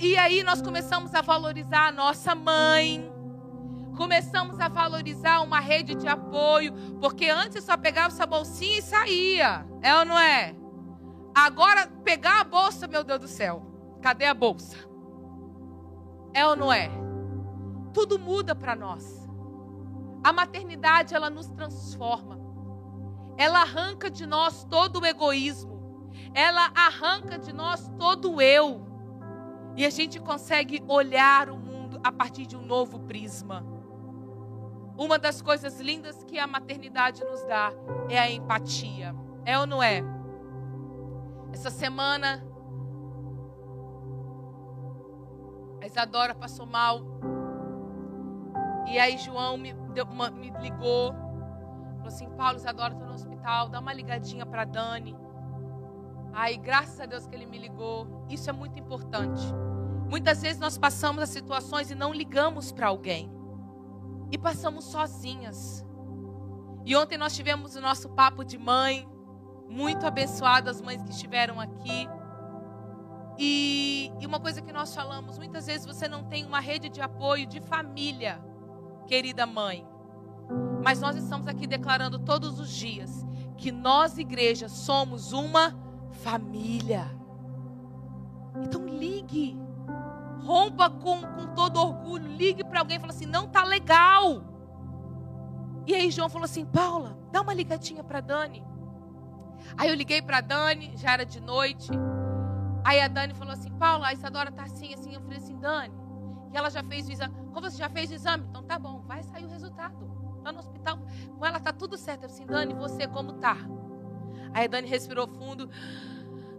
E 0.00 0.16
aí 0.16 0.42
nós 0.42 0.60
começamos 0.60 1.14
a 1.14 1.20
valorizar 1.20 1.86
a 1.86 1.92
nossa 1.92 2.34
mãe. 2.34 3.08
Começamos 3.96 4.58
a 4.58 4.66
valorizar 4.66 5.42
uma 5.42 5.60
rede 5.60 5.94
de 5.94 6.08
apoio, 6.08 6.72
porque 7.00 7.30
antes 7.30 7.62
só 7.62 7.76
pegava 7.76 8.08
essa 8.08 8.26
bolsinha 8.26 8.80
e 8.80 8.82
saía. 8.82 9.64
É 9.82 9.94
ou 9.94 10.04
não 10.04 10.18
é? 10.18 10.56
Agora 11.32 11.86
pegar 12.02 12.40
a 12.40 12.44
bolsa, 12.44 12.88
meu 12.88 13.04
Deus 13.04 13.20
do 13.20 13.28
céu. 13.28 13.62
Cadê 14.02 14.24
a 14.24 14.34
bolsa? 14.34 14.76
É 16.34 16.44
ou 16.44 16.56
não 16.56 16.72
é? 16.72 16.90
Tudo 17.94 18.18
muda 18.18 18.56
para 18.56 18.74
nós. 18.74 19.19
A 20.22 20.32
maternidade 20.32 21.14
ela 21.14 21.30
nos 21.30 21.48
transforma. 21.48 22.38
Ela 23.36 23.62
arranca 23.62 24.10
de 24.10 24.26
nós 24.26 24.64
todo 24.64 25.00
o 25.00 25.06
egoísmo. 25.06 26.10
Ela 26.34 26.70
arranca 26.74 27.38
de 27.38 27.52
nós 27.52 27.90
todo 27.98 28.32
o 28.32 28.42
eu. 28.42 28.86
E 29.76 29.84
a 29.84 29.90
gente 29.90 30.20
consegue 30.20 30.82
olhar 30.86 31.48
o 31.48 31.56
mundo 31.56 32.00
a 32.04 32.12
partir 32.12 32.46
de 32.46 32.56
um 32.56 32.62
novo 32.62 33.00
prisma. 33.00 33.64
Uma 34.96 35.18
das 35.18 35.40
coisas 35.40 35.80
lindas 35.80 36.22
que 36.24 36.38
a 36.38 36.46
maternidade 36.46 37.24
nos 37.24 37.42
dá 37.44 37.72
é 38.08 38.18
a 38.18 38.30
empatia. 38.30 39.14
É 39.46 39.58
ou 39.58 39.66
não 39.66 39.82
é? 39.82 40.02
Essa 41.52 41.70
semana, 41.70 42.44
a 45.80 45.86
Isadora 45.86 46.34
passou 46.34 46.66
mal. 46.66 47.00
E 48.86 48.98
aí 48.98 49.16
João 49.16 49.56
me, 49.56 49.74
uma, 50.02 50.30
me 50.30 50.50
ligou. 50.60 51.12
Falou 51.12 52.06
assim, 52.06 52.28
Paulo, 52.30 52.56
Isadora, 52.56 52.92
estou 52.92 53.08
no 53.08 53.14
hospital. 53.14 53.68
Dá 53.68 53.80
uma 53.80 53.92
ligadinha 53.92 54.46
para 54.46 54.64
Dani. 54.64 55.16
Aí, 56.32 56.56
graças 56.56 57.00
a 57.00 57.06
Deus 57.06 57.26
que 57.26 57.34
ele 57.34 57.46
me 57.46 57.58
ligou. 57.58 58.24
Isso 58.28 58.48
é 58.48 58.52
muito 58.52 58.78
importante. 58.78 59.42
Muitas 60.08 60.42
vezes 60.42 60.60
nós 60.60 60.78
passamos 60.78 61.22
as 61.22 61.30
situações 61.30 61.90
e 61.90 61.94
não 61.94 62.12
ligamos 62.12 62.72
para 62.72 62.88
alguém. 62.88 63.30
E 64.30 64.38
passamos 64.38 64.84
sozinhas. 64.84 65.84
E 66.84 66.96
ontem 66.96 67.18
nós 67.18 67.34
tivemos 67.34 67.76
o 67.76 67.80
nosso 67.80 68.08
papo 68.10 68.44
de 68.44 68.58
mãe. 68.58 69.08
Muito 69.68 70.06
abençoado 70.06 70.70
as 70.70 70.80
mães 70.80 71.02
que 71.02 71.10
estiveram 71.10 71.60
aqui. 71.60 72.08
E, 73.38 74.12
e 74.20 74.26
uma 74.26 74.38
coisa 74.38 74.60
que 74.60 74.72
nós 74.72 74.94
falamos, 74.94 75.38
muitas 75.38 75.66
vezes 75.66 75.86
você 75.86 76.06
não 76.06 76.24
tem 76.24 76.44
uma 76.44 76.60
rede 76.60 76.88
de 76.88 77.00
apoio 77.00 77.46
de 77.46 77.60
família, 77.60 78.38
querida 79.10 79.44
mãe. 79.44 79.84
Mas 80.84 81.00
nós 81.00 81.16
estamos 81.16 81.48
aqui 81.48 81.66
declarando 81.66 82.16
todos 82.16 82.60
os 82.60 82.70
dias 82.70 83.26
que 83.56 83.72
nós, 83.72 84.16
igreja, 84.18 84.68
somos 84.68 85.32
uma 85.32 85.76
família. 86.12 87.10
Então 88.62 88.86
ligue. 88.86 89.60
Rompa 90.44 90.88
com, 90.88 91.22
com 91.22 91.54
todo 91.56 91.80
orgulho. 91.80 92.30
Ligue 92.30 92.62
para 92.62 92.78
alguém 92.78 92.98
e 92.98 93.00
fala 93.00 93.12
assim: 93.12 93.26
não 93.26 93.48
tá 93.48 93.64
legal. 93.64 94.44
E 95.88 95.92
aí 95.92 96.08
João 96.12 96.28
falou 96.28 96.44
assim: 96.44 96.64
Paula, 96.64 97.18
dá 97.32 97.40
uma 97.40 97.52
ligadinha 97.52 98.04
para 98.04 98.20
Dani. 98.20 98.64
Aí 99.76 99.88
eu 99.88 99.94
liguei 99.96 100.22
para 100.22 100.40
Dani, 100.40 100.92
já 100.96 101.14
era 101.14 101.26
de 101.26 101.40
noite. 101.40 101.90
Aí 102.84 103.00
a 103.00 103.08
Dani 103.08 103.34
falou 103.34 103.54
assim: 103.54 103.72
Paula, 103.72 104.06
a 104.06 104.12
Isadora 104.12 104.52
tá 104.52 104.62
assim, 104.62 104.94
assim. 104.94 105.12
Eu 105.12 105.20
falei 105.20 105.38
assim: 105.38 105.58
Dani, 105.58 105.99
e 106.52 106.56
ela 106.56 106.70
já 106.70 106.82
fez 106.82 107.08
o 107.08 107.12
exame. 107.12 107.34
Como 107.52 107.70
você 107.70 107.76
já 107.76 107.88
fez 107.88 108.10
o 108.10 108.14
exame? 108.14 108.44
Então 108.48 108.62
tá 108.62 108.78
bom, 108.78 109.02
vai 109.06 109.22
sair 109.22 109.44
o 109.44 109.48
resultado. 109.48 110.10
Lá 110.42 110.52
no 110.52 110.58
hospital, 110.58 110.98
com 111.38 111.44
ela 111.44 111.60
tá 111.60 111.72
tudo 111.72 111.96
certo. 111.96 112.22
Eu 112.22 112.26
assim, 112.26 112.46
Dani, 112.46 112.74
você 112.74 113.06
como 113.06 113.34
tá? 113.34 113.56
Aí 114.52 114.64
a 114.64 114.68
Dani 114.68 114.88
respirou 114.88 115.28
fundo. 115.28 115.68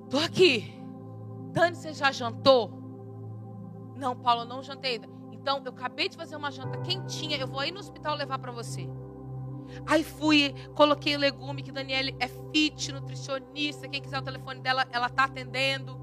Tô 0.10 0.17
aqui. 0.19 0.73
Dani, 1.51 1.75
você 1.75 1.93
já 1.93 2.12
jantou? 2.12 2.82
Não, 3.95 4.15
Paulo, 4.15 4.45
não 4.45 4.63
jantei 4.63 4.93
ainda. 4.93 5.10
Então, 5.32 5.62
eu 5.65 5.71
acabei 5.71 6.08
de 6.08 6.15
fazer 6.15 6.36
uma 6.36 6.51
janta 6.51 6.77
quentinha. 6.82 7.38
Eu 7.38 7.47
vou 7.47 7.60
aí 7.60 7.71
no 7.71 7.80
hospital 7.80 8.15
levar 8.15 8.38
para 8.39 8.51
você. 8.51 8.88
Aí 9.88 10.04
fui, 10.04 10.54
coloquei 10.75 11.15
o 11.15 11.19
legume, 11.19 11.63
que 11.63 11.71
Daniele 11.71 12.15
é 12.19 12.27
fit, 12.27 12.91
nutricionista. 12.91 13.88
Quem 13.88 14.01
quiser 14.01 14.19
o 14.19 14.21
telefone 14.21 14.60
dela, 14.62 14.86
ela 14.91 15.10
tá 15.10 15.23
atendendo. 15.23 15.99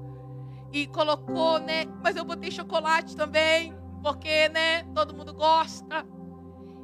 E 0.71 0.87
colocou, 0.87 1.59
né? 1.59 1.85
Mas 2.03 2.15
eu 2.15 2.25
botei 2.25 2.51
chocolate 2.51 3.15
também, 3.15 3.73
porque, 4.01 4.49
né? 4.49 4.83
Todo 4.95 5.13
mundo 5.13 5.33
gosta. 5.33 6.05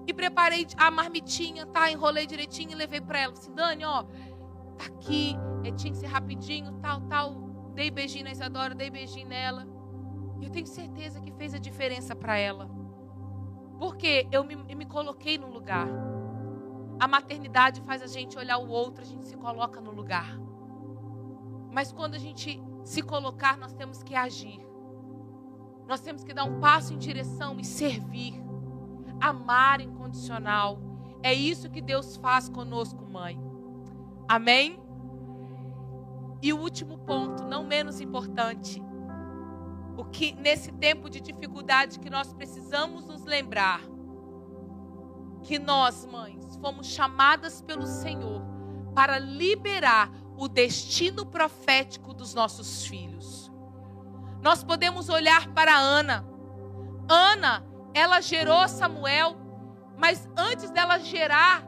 E 0.07 0.13
preparei 0.13 0.67
a 0.77 0.91
marmitinha, 0.91 1.65
tá? 1.65 1.91
Enrolei 1.91 2.27
direitinho 2.27 2.71
e 2.71 2.75
levei 2.75 3.01
para 3.01 3.19
ela. 3.19 3.33
Assim, 3.33 3.53
Dani, 3.53 3.83
ó, 3.85 4.03
tá 4.77 4.85
aqui. 4.85 5.35
É, 5.63 5.71
tinha 5.71 5.91
que 5.91 5.99
ser 5.99 6.07
rapidinho, 6.07 6.73
tal, 6.73 7.01
tal. 7.01 7.33
Dei 7.73 7.89
beijinho 7.89 8.25
na 8.25 8.31
Isadora, 8.31 8.75
dei 8.75 8.89
beijinho 8.89 9.27
nela. 9.27 9.67
E 10.39 10.45
eu 10.45 10.51
tenho 10.51 10.67
certeza 10.67 11.19
que 11.21 11.31
fez 11.31 11.53
a 11.53 11.57
diferença 11.57 12.15
para 12.15 12.37
ela. 12.37 12.69
Porque 13.79 14.27
eu 14.31 14.43
me, 14.43 14.53
eu 14.69 14.77
me 14.77 14.85
coloquei 14.85 15.37
no 15.37 15.49
lugar. 15.49 15.87
A 16.99 17.07
maternidade 17.07 17.81
faz 17.81 18.01
a 18.01 18.07
gente 18.07 18.37
olhar 18.37 18.57
o 18.57 18.69
outro, 18.69 19.03
a 19.03 19.05
gente 19.05 19.25
se 19.25 19.35
coloca 19.35 19.81
no 19.81 19.91
lugar. 19.91 20.39
Mas 21.71 21.91
quando 21.91 22.15
a 22.15 22.19
gente 22.19 22.61
se 22.85 23.01
colocar, 23.01 23.57
nós 23.57 23.73
temos 23.73 24.01
que 24.01 24.15
agir. 24.15 24.65
Nós 25.87 26.01
temos 26.01 26.23
que 26.23 26.33
dar 26.33 26.45
um 26.45 26.59
passo 26.59 26.93
em 26.93 26.97
direção 26.97 27.59
e 27.59 27.63
servir. 27.63 28.33
Amar 29.19 29.81
incondicional. 29.81 30.79
É 31.21 31.33
isso 31.33 31.69
que 31.69 31.81
Deus 31.81 32.17
faz 32.17 32.49
conosco, 32.49 33.05
mãe. 33.05 33.39
Amém? 34.27 34.79
E 36.41 36.51
o 36.53 36.59
último 36.59 36.97
ponto, 36.99 37.43
não 37.43 37.63
menos 37.63 37.99
importante, 38.01 38.81
o 39.97 40.03
que 40.03 40.33
nesse 40.33 40.71
tempo 40.71 41.09
de 41.09 41.21
dificuldade 41.21 41.99
que 41.99 42.09
nós 42.09 42.33
precisamos 42.33 43.05
nos 43.05 43.23
lembrar 43.23 43.81
que 45.45 45.59
nós, 45.59 46.05
mães, 46.05 46.55
fomos 46.57 46.87
chamadas 46.87 47.61
pelo 47.61 47.85
Senhor 47.85 48.41
para 48.95 49.19
liberar 49.19 50.11
o 50.35 50.47
destino 50.47 51.25
profético 51.25 52.13
dos 52.13 52.33
nossos 52.33 52.85
filhos. 52.85 53.44
Nós 54.45 54.63
podemos 54.63 55.09
olhar 55.09 55.47
para 55.55 55.75
Ana. 55.75 56.23
Ana, 57.09 57.65
ela 57.95 58.21
gerou 58.21 58.67
Samuel, 58.67 59.35
mas 59.97 60.29
antes 60.37 60.69
dela 60.69 60.99
gerar, 60.99 61.63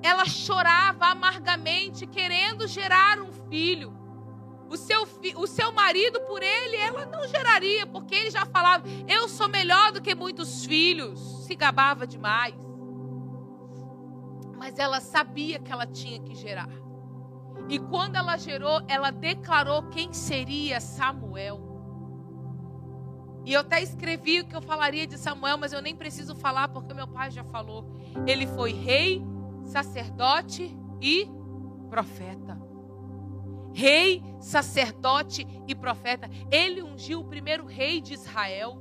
ela 0.00 0.24
chorava 0.24 1.06
amargamente, 1.06 2.06
querendo 2.06 2.68
gerar 2.68 3.18
um 3.18 3.32
filho. 3.50 3.92
O 4.70 4.76
seu, 4.76 5.02
o 5.34 5.48
seu 5.48 5.72
marido, 5.72 6.20
por 6.20 6.40
ele, 6.40 6.76
ela 6.76 7.04
não 7.06 7.26
geraria, 7.26 7.88
porque 7.88 8.14
ele 8.14 8.30
já 8.30 8.46
falava: 8.46 8.84
Eu 9.08 9.28
sou 9.28 9.48
melhor 9.48 9.90
do 9.90 10.00
que 10.00 10.14
muitos 10.14 10.64
filhos. 10.64 11.44
Se 11.44 11.56
gabava 11.56 12.06
demais 12.06 12.54
mas 14.62 14.78
ela 14.78 15.00
sabia 15.00 15.58
que 15.58 15.72
ela 15.72 15.84
tinha 15.84 16.20
que 16.20 16.36
gerar. 16.36 16.68
E 17.68 17.80
quando 17.80 18.14
ela 18.14 18.36
gerou, 18.36 18.80
ela 18.86 19.10
declarou 19.10 19.88
quem 19.88 20.12
seria 20.12 20.80
Samuel. 20.80 21.71
E 23.44 23.52
eu 23.52 23.60
até 23.60 23.82
escrevi 23.82 24.40
o 24.40 24.46
que 24.46 24.54
eu 24.54 24.62
falaria 24.62 25.06
de 25.06 25.18
Samuel, 25.18 25.58
mas 25.58 25.72
eu 25.72 25.82
nem 25.82 25.96
preciso 25.96 26.34
falar 26.34 26.68
porque 26.68 26.94
meu 26.94 27.08
pai 27.08 27.30
já 27.30 27.42
falou. 27.42 27.84
Ele 28.26 28.46
foi 28.46 28.72
rei, 28.72 29.24
sacerdote 29.64 30.76
e 31.00 31.28
profeta. 31.90 32.60
Rei, 33.74 34.22
sacerdote 34.38 35.46
e 35.66 35.74
profeta. 35.74 36.30
Ele 36.50 36.82
ungiu 36.82 37.20
o 37.20 37.24
primeiro 37.24 37.66
rei 37.66 38.00
de 38.00 38.14
Israel. 38.14 38.80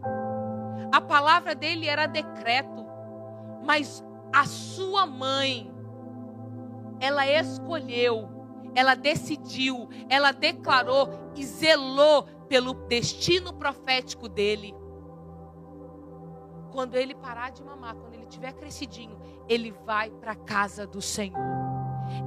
A 0.92 1.02
palavra 1.02 1.56
dele 1.56 1.88
era 1.88 2.06
decreto. 2.06 2.86
Mas 3.64 4.04
a 4.34 4.46
sua 4.46 5.06
mãe, 5.06 5.72
ela 7.00 7.26
escolheu, 7.28 8.30
ela 8.76 8.96
decidiu, 8.96 9.90
ela 10.08 10.32
declarou 10.32 11.10
e 11.36 11.44
zelou 11.44 12.28
pelo 12.52 12.74
destino 12.74 13.54
profético 13.54 14.28
dele. 14.28 14.76
quando 16.70 16.96
ele 16.96 17.16
parar 17.16 17.50
de 17.50 17.64
mamar, 17.64 17.96
quando 17.96 18.14
ele 18.14 18.26
tiver 18.26 18.52
crescidinho, 18.52 19.18
ele 19.48 19.72
vai 19.86 20.10
para 20.10 20.34
a 20.34 20.36
casa 20.36 20.86
do 20.86 21.02
Senhor. 21.02 21.40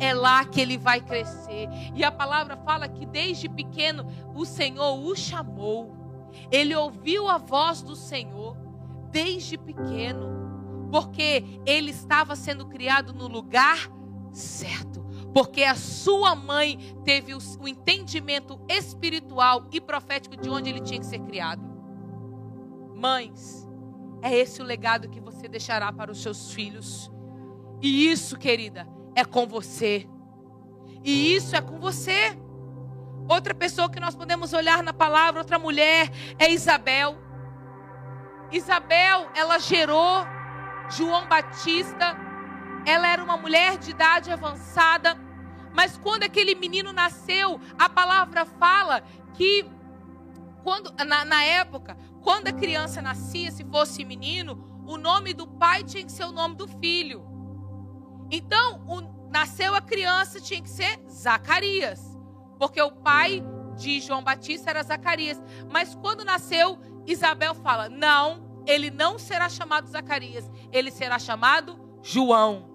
É 0.01 0.15
lá 0.15 0.43
que 0.47 0.63
ele 0.63 0.79
vai 0.79 1.03
crescer. 1.03 1.69
E 1.95 2.03
a 2.03 2.11
palavra 2.11 2.57
fala 2.57 2.89
que 2.89 3.05
desde 3.05 3.51
pequeno 3.51 4.07
o 4.35 4.47
Senhor 4.47 4.99
o 4.99 5.15
chamou. 5.15 5.95
Ele 6.51 6.75
ouviu 6.75 7.29
a 7.29 7.37
voz 7.37 7.83
do 7.83 7.95
Senhor 7.95 8.57
desde 9.11 9.59
pequeno, 9.59 10.89
porque 10.91 11.61
ele 11.67 11.91
estava 11.91 12.35
sendo 12.35 12.67
criado 12.67 13.13
no 13.13 13.29
lugar 13.29 13.91
certo. 14.33 15.04
Porque 15.35 15.65
a 15.65 15.75
sua 15.75 16.37
mãe 16.37 16.97
teve 17.05 17.35
o, 17.35 17.39
entendimento 17.67 18.61
espiritual 18.69 19.67
e 19.73 19.81
profético 19.81 20.37
de 20.37 20.49
onde 20.49 20.71
ele 20.71 20.81
tinha 20.81 21.01
que 21.01 21.07
ser 21.07 21.19
criado. 21.19 21.61
Mães, 22.95 23.69
é 24.23 24.33
esse 24.33 24.63
o 24.63 24.65
legado 24.65 25.09
que 25.09 25.21
você 25.21 25.49
deixará 25.49 25.93
para 25.93 26.13
os 26.13 26.23
seus 26.23 26.53
filhos. 26.53 27.11
E 27.83 28.09
isso, 28.09 28.39
querida, 28.39 28.87
é 29.17 29.25
com 29.25 29.45
você. 29.45 30.09
E 31.03 31.35
isso 31.35 31.57
é 31.57 31.61
com 31.61 31.81
você. 31.81 32.39
Outra 33.29 33.55
pessoa 33.55 33.91
que 33.91 33.99
nós 33.99 34.15
podemos 34.15 34.53
olhar 34.53 34.85
na 34.85 34.93
palavra, 34.93 35.41
outra 35.41 35.59
mulher, 35.59 36.11
é 36.39 36.53
Isabel. 36.53 37.19
Isabel, 38.53 39.29
ela 39.35 39.59
gerou 39.59 40.25
João 40.91 41.27
Batista. 41.27 42.17
Ela 42.87 43.09
era 43.09 43.25
uma 43.25 43.37
mulher 43.37 43.79
de 43.79 43.91
idade 43.91 44.31
avançada. 44.31 45.24
Mas 45.75 45.99
quando 45.99 46.23
aquele 46.23 46.55
menino 46.55 46.93
nasceu, 46.93 47.61
a 47.77 47.89
palavra 47.89 48.47
fala 48.47 49.03
que 49.35 49.67
quando, 50.63 50.95
na, 51.05 51.25
na 51.25 51.43
época, 51.43 51.99
quando 52.23 52.47
a 52.49 52.53
criança 52.53 53.03
nascia, 53.03 53.51
se 53.51 53.65
fosse 53.65 54.05
menino, 54.05 54.83
o 54.87 54.97
nome 54.97 55.35
do 55.35 55.47
pai 55.47 55.83
tinha 55.83 56.05
que 56.05 56.13
ser 56.13 56.25
o 56.25 56.33
nome 56.33 56.55
do 56.55 56.69
filho. 56.69 57.27
Então, 58.31 58.83
o, 58.87 59.29
nasceu 59.31 59.75
a 59.75 59.81
criança, 59.81 60.41
tinha 60.41 60.63
que 60.63 60.71
ser 60.71 61.01
Zacarias, 61.11 62.17
porque 62.59 62.81
o 62.81 62.93
pai 62.93 63.43
de 63.77 64.01
João 64.01 64.23
Batista 64.23 64.71
era 64.71 64.83
Zacarias. 64.83 65.43
Mas 65.71 65.95
quando 65.95 66.25
nasceu, 66.25 66.79
Isabel 67.07 67.55
fala: 67.55 67.89
não, 67.89 68.63
ele 68.67 68.91
não 68.91 69.19
será 69.19 69.49
chamado 69.49 69.89
Zacarias, 69.89 70.51
ele 70.73 70.91
será 70.91 71.19
chamado 71.19 71.79
João. 72.03 72.74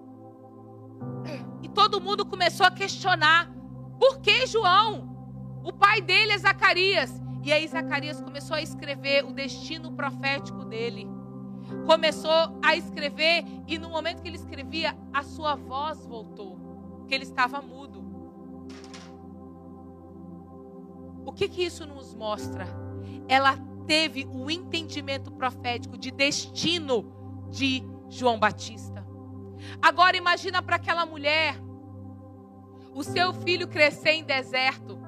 Todo 1.74 2.00
mundo 2.00 2.24
começou 2.26 2.66
a 2.66 2.70
questionar: 2.70 3.50
por 3.98 4.20
que 4.20 4.46
João? 4.46 5.08
O 5.62 5.72
pai 5.72 6.00
dele 6.00 6.32
é 6.32 6.38
Zacarias. 6.38 7.20
E 7.42 7.52
aí 7.52 7.66
Zacarias 7.66 8.20
começou 8.20 8.56
a 8.56 8.62
escrever 8.62 9.24
o 9.24 9.32
destino 9.32 9.92
profético 9.92 10.64
dele 10.64 11.08
começou 11.86 12.58
a 12.62 12.76
escrever 12.76 13.44
e 13.66 13.78
no 13.78 13.88
momento 13.90 14.22
que 14.22 14.28
ele 14.28 14.36
escrevia, 14.36 14.96
a 15.12 15.22
sua 15.22 15.54
voz 15.54 16.04
voltou, 16.06 16.58
que 17.06 17.14
ele 17.14 17.24
estava 17.24 17.60
mudo. 17.60 18.00
O 21.24 21.32
que 21.32 21.48
que 21.48 21.62
isso 21.62 21.86
nos 21.86 22.14
mostra? 22.14 22.66
Ela 23.28 23.56
teve 23.86 24.26
o 24.32 24.50
entendimento 24.50 25.30
profético 25.30 25.96
de 25.96 26.10
destino 26.10 27.04
de 27.50 27.82
João 28.08 28.38
Batista. 28.38 28.99
Agora 29.80 30.16
imagina 30.16 30.62
para 30.62 30.76
aquela 30.76 31.06
mulher 31.06 31.56
o 32.94 33.02
seu 33.02 33.32
filho 33.32 33.68
crescer 33.68 34.12
em 34.12 34.24
deserto, 34.24 34.98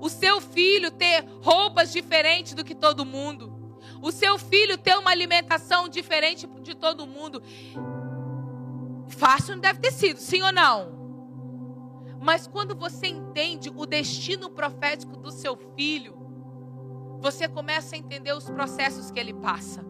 o 0.00 0.08
seu 0.08 0.40
filho 0.40 0.90
ter 0.90 1.24
roupas 1.42 1.92
diferentes 1.92 2.54
do 2.54 2.64
que 2.64 2.74
todo 2.74 3.04
mundo, 3.04 3.52
o 4.02 4.10
seu 4.10 4.38
filho 4.38 4.76
ter 4.76 4.96
uma 4.96 5.10
alimentação 5.10 5.88
diferente 5.88 6.46
de 6.62 6.74
todo 6.74 7.06
mundo. 7.06 7.42
Fácil 9.08 9.54
não 9.54 9.60
deve 9.60 9.80
ter 9.80 9.92
sido, 9.92 10.18
sim 10.18 10.42
ou 10.42 10.52
não? 10.52 10.98
Mas 12.20 12.46
quando 12.46 12.74
você 12.74 13.06
entende 13.06 13.72
o 13.74 13.86
destino 13.86 14.50
profético 14.50 15.16
do 15.16 15.30
seu 15.30 15.56
filho, 15.76 16.16
você 17.20 17.48
começa 17.48 17.94
a 17.94 17.98
entender 17.98 18.32
os 18.32 18.50
processos 18.50 19.10
que 19.10 19.18
ele 19.18 19.34
passa. 19.34 19.84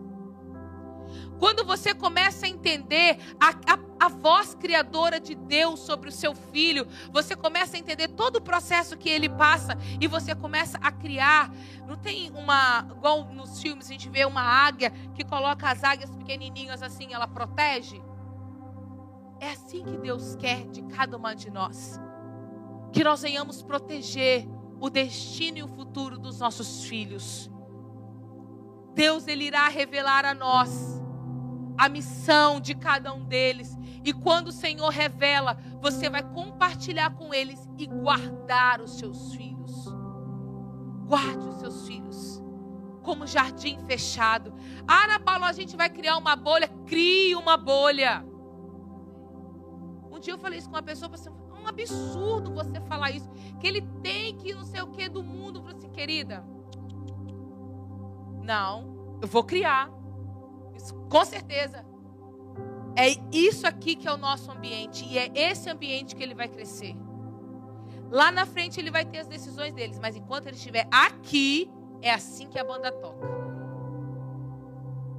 Quando 1.39 1.65
você 1.65 1.95
começa 1.95 2.47
a 2.47 2.49
entender 2.49 3.19
a, 3.39 3.51
a, 3.75 4.07
a, 4.07 4.09
voz 4.09 4.55
criadora 4.55 5.21
de 5.21 5.35
Deus 5.35 5.81
sobre 5.81 6.09
o 6.09 6.13
seu 6.13 6.35
filho, 6.35 6.87
você 7.13 7.37
começa 7.37 7.77
a 7.77 7.79
entender 7.79 8.09
todo 8.09 8.37
o 8.37 8.41
processo 8.41 8.97
que 8.97 9.09
ele 9.09 9.29
passa 9.29 9.79
e 10.01 10.09
você 10.09 10.35
começa 10.35 10.79
a 10.79 10.91
criar. 10.91 11.53
Não 11.87 11.97
tem 11.97 12.31
uma, 12.31 12.87
igual 12.91 13.25
nos 13.33 13.63
filmes 13.63 13.87
a 13.87 13.93
gente 13.93 14.09
vê 14.09 14.25
uma 14.25 14.43
águia 14.43 14.91
que 15.15 15.25
coloca 15.25 15.71
as 15.71 15.85
águias 15.85 16.11
pequenininhas 16.11 16.83
assim, 16.83 17.13
ela 17.13 17.29
protege? 17.29 18.03
É 19.41 19.53
assim 19.53 19.85
que 19.85 19.97
Deus 19.97 20.35
quer 20.35 20.67
de 20.67 20.83
cada 20.83 21.17
uma 21.17 21.35
de 21.35 21.51
nós. 21.51 22.01
Que 22.93 23.05
nós 23.05 23.23
venhamos 23.23 23.63
proteger 23.63 24.49
o 24.81 24.91
destino 24.91 25.59
e 25.59 25.63
o 25.63 25.69
futuro 25.69 26.19
dos 26.19 26.41
nossos 26.41 26.85
filhos. 26.85 27.49
Deus 28.95 29.29
ele 29.29 29.45
irá 29.45 29.69
revelar 29.69 30.25
a 30.25 30.35
nós 30.35 30.98
a 31.79 31.89
missão 31.89 32.61
de 32.61 32.75
cada 32.75 33.15
um 33.15 33.25
deles. 33.25 33.79
E 34.05 34.13
quando 34.13 34.49
o 34.49 34.53
Senhor 34.53 34.89
revela, 34.89 35.57
você 35.81 36.11
vai 36.11 36.23
compartilhar 36.23 37.15
com 37.15 37.33
eles 37.33 37.69
e 37.79 37.87
guardar 37.87 38.81
os 38.81 38.99
seus 38.99 39.35
filhos. 39.35 39.87
Guarde 41.07 41.49
os 41.49 41.61
seus 41.61 41.87
filhos 41.87 42.43
como 43.09 43.27
jardim 43.27 43.79
fechado. 43.87 44.53
Ah, 44.87 45.05
Ana 45.05 45.19
Paula, 45.19 45.49
a 45.49 45.53
gente 45.53 45.75
vai 45.75 45.89
criar 45.89 46.19
uma 46.19 46.37
bolha. 46.37 46.69
Crie 46.85 47.35
uma 47.35 47.57
bolha. 47.57 48.23
Um 50.11 50.19
dia 50.19 50.35
eu 50.35 50.39
falei 50.39 50.59
isso 50.59 50.69
com 50.69 50.75
uma 50.75 50.83
pessoa, 50.83 51.11
assim, 51.15 51.31
é 51.31 51.55
um 51.55 51.67
absurdo 51.67 52.53
você 52.53 52.79
falar 52.83 53.11
isso. 53.13 53.31
Que 53.59 53.67
ele 53.67 53.81
tem 54.03 54.37
que 54.37 54.53
não 54.53 54.65
sei 54.65 54.83
o 54.83 54.89
que 54.89 55.09
do 55.09 55.23
mundo. 55.23 55.61
Eu 55.61 55.63
falei 55.63 55.79
assim, 55.79 55.89
querida, 55.89 56.45
não, 58.43 59.19
eu 59.23 59.29
vou 59.29 59.43
criar. 59.43 59.91
Com 61.09 61.25
certeza. 61.25 61.85
É 62.97 63.09
isso 63.33 63.67
aqui 63.67 63.95
que 63.95 64.09
é 64.09 64.13
o 64.13 64.17
nosso 64.17 64.51
ambiente. 64.51 65.05
E 65.05 65.19
é 65.19 65.31
esse 65.35 65.71
ambiente 65.71 66.17
que 66.17 66.23
ele 66.23 66.35
vai 66.35 66.49
crescer. 66.49 66.97
Lá 68.11 68.31
na 68.31 68.47
frente 68.47 68.81
ele 68.81 68.91
vai 68.91 69.05
ter 69.05 69.19
as 69.19 69.29
decisões 69.29 69.73
deles. 69.73 69.99
Mas 69.99 70.17
enquanto 70.17 70.47
ele 70.47 70.57
estiver 70.57 70.89
aqui, 70.91 71.71
é 72.03 72.13
assim 72.13 72.49
que 72.49 72.59
a 72.59 72.65
banda 72.65 72.91
toca. 72.91 73.27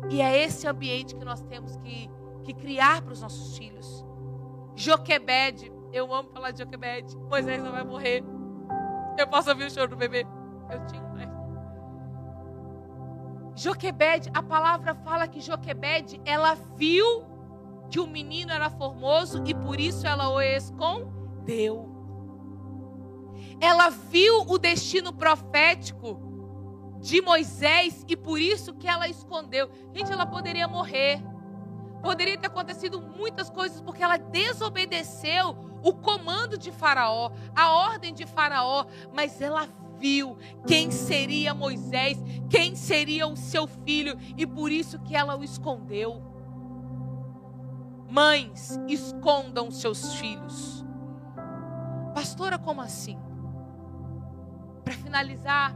E 0.09 0.21
é 0.21 0.43
esse 0.43 0.67
ambiente 0.67 1.15
que 1.15 1.23
nós 1.23 1.41
temos 1.43 1.75
que, 1.77 2.09
que 2.43 2.53
criar 2.53 3.01
para 3.01 3.13
os 3.13 3.21
nossos 3.21 3.57
filhos. 3.57 4.05
Joquebed, 4.75 5.71
eu 5.91 6.13
amo 6.13 6.29
falar 6.29 6.51
de 6.51 6.59
Joquebed. 6.59 7.15
Moisés 7.29 7.61
não 7.61 7.71
vai 7.71 7.83
morrer. 7.83 8.23
Eu 9.17 9.27
posso 9.27 9.49
ouvir 9.49 9.65
o 9.65 9.71
choro 9.71 9.89
do 9.89 9.95
bebê. 9.97 10.25
Eu 10.71 10.85
tinha 10.87 11.08
Joquebed, 13.59 14.31
a 14.33 14.41
palavra 14.41 14.95
fala 14.95 15.27
que 15.27 15.41
Joquebed, 15.41 16.21
ela 16.23 16.55
viu 16.77 17.25
que 17.89 17.99
o 17.99 18.07
menino 18.07 18.53
era 18.53 18.69
formoso 18.69 19.43
e 19.45 19.53
por 19.53 19.81
isso 19.81 20.07
ela 20.07 20.29
o 20.29 20.39
escondeu. 20.39 21.89
Ela 23.59 23.89
viu 23.89 24.45
o 24.47 24.57
destino 24.57 25.11
profético 25.11 26.21
de 27.01 27.21
Moisés 27.21 28.05
e 28.07 28.15
por 28.15 28.39
isso 28.39 28.73
que 28.75 28.87
ela 28.87 29.09
escondeu. 29.09 29.69
Gente, 29.93 30.09
ela 30.09 30.25
poderia 30.25 30.65
morrer. 30.65 31.21
Poderia 32.01 32.37
ter 32.37 32.47
acontecido 32.47 33.01
muitas 33.01 33.49
coisas 33.49 33.81
porque 33.81 34.01
ela 34.01 34.15
desobedeceu 34.15 35.57
o 35.83 35.93
comando 35.93 36.57
de 36.57 36.71
Faraó, 36.71 37.29
a 37.53 37.73
ordem 37.73 38.13
de 38.13 38.25
Faraó, 38.25 38.85
mas 39.13 39.41
ela 39.41 39.67
viu 39.99 40.37
quem 40.65 40.89
seria 40.89 41.53
Moisés, 41.53 42.17
quem 42.49 42.75
seria 42.75 43.27
o 43.27 43.35
seu 43.35 43.67
filho, 43.67 44.17
e 44.37 44.47
por 44.47 44.71
isso 44.71 44.99
que 44.99 45.15
ela 45.15 45.37
o 45.37 45.43
escondeu. 45.43 46.23
Mães, 48.09 48.79
escondam 48.87 49.69
seus 49.69 50.15
filhos. 50.15 50.83
Pastora, 52.13 52.57
como 52.57 52.81
assim? 52.81 53.19
Para 54.83 54.93
finalizar, 54.95 55.75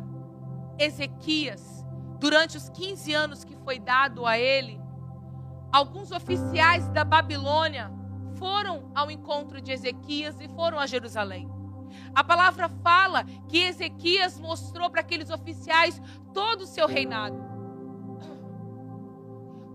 Ezequias, 0.79 1.85
durante 2.19 2.57
os 2.57 2.69
15 2.69 3.13
anos 3.13 3.43
que 3.43 3.55
foi 3.57 3.79
dado 3.79 4.25
a 4.25 4.37
ele, 4.37 4.81
alguns 5.71 6.11
oficiais 6.11 6.89
da 6.89 7.03
Babilônia 7.03 7.91
foram 8.37 8.91
ao 8.95 9.11
encontro 9.11 9.61
de 9.61 9.71
Ezequias 9.71 10.39
e 10.41 10.47
foram 10.47 10.79
a 10.79 10.87
Jerusalém. 10.87 11.52
A 12.13 12.23
palavra 12.23 12.69
fala 12.69 13.23
que 13.47 13.59
Ezequias 13.59 14.39
mostrou 14.39 14.89
para 14.89 15.01
aqueles 15.01 15.29
oficiais 15.29 16.01
todo 16.33 16.61
o 16.61 16.67
seu 16.67 16.87
reinado. 16.87 17.37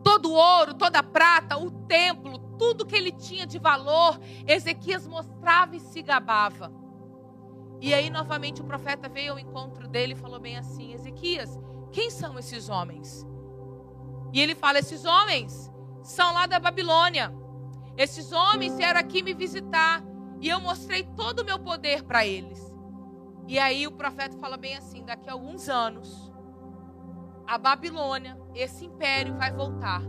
Todo 0.02 0.30
o 0.30 0.34
ouro, 0.34 0.74
toda 0.74 1.00
a 1.00 1.02
prata, 1.02 1.58
o 1.58 1.70
templo, 1.70 2.38
tudo 2.58 2.86
que 2.86 2.96
ele 2.96 3.12
tinha 3.12 3.46
de 3.46 3.58
valor, 3.58 4.18
Ezequias 4.46 5.06
mostrava 5.06 5.76
e 5.76 5.80
se 5.80 6.02
gabava. 6.02 6.72
E 7.80 7.94
aí, 7.94 8.10
novamente, 8.10 8.60
o 8.60 8.64
profeta 8.64 9.08
veio 9.08 9.32
ao 9.32 9.38
encontro 9.38 9.86
dele 9.86 10.14
e 10.14 10.16
falou 10.16 10.40
bem 10.40 10.56
assim: 10.56 10.92
Ezequias, 10.92 11.58
quem 11.92 12.10
são 12.10 12.38
esses 12.38 12.68
homens? 12.68 13.26
E 14.32 14.40
ele 14.40 14.54
fala: 14.54 14.78
esses 14.78 15.04
homens 15.04 15.70
são 16.02 16.32
lá 16.32 16.46
da 16.46 16.58
Babilônia. 16.58 17.32
Esses 17.96 18.32
homens 18.32 18.76
vieram 18.76 19.00
aqui 19.00 19.22
me 19.22 19.34
visitar 19.34 20.02
e 20.40 20.48
eu 20.48 20.60
mostrei 20.60 21.02
todo 21.02 21.40
o 21.40 21.44
meu 21.44 21.58
poder 21.58 22.02
para 22.04 22.26
eles. 22.26 22.74
E 23.46 23.58
aí 23.58 23.86
o 23.86 23.92
profeta 23.92 24.36
fala 24.38 24.56
bem 24.56 24.76
assim: 24.76 25.04
daqui 25.04 25.28
a 25.28 25.32
alguns 25.32 25.68
anos, 25.68 26.32
a 27.46 27.56
Babilônia, 27.56 28.38
esse 28.54 28.84
império 28.84 29.34
vai 29.36 29.52
voltar. 29.52 30.02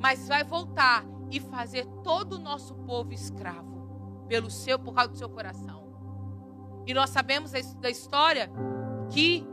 Mas 0.00 0.26
vai 0.28 0.42
voltar 0.42 1.04
e 1.30 1.40
fazer 1.40 1.86
todo 2.02 2.34
o 2.34 2.38
nosso 2.38 2.74
povo 2.74 3.12
escravo 3.12 4.24
pelo 4.28 4.50
seu 4.50 4.78
por 4.78 4.94
causa 4.94 5.10
do 5.10 5.18
seu 5.18 5.28
coração. 5.28 5.84
E 6.86 6.92
nós 6.92 7.10
sabemos 7.10 7.52
da 7.52 7.90
história 7.90 8.50
que 9.10 9.46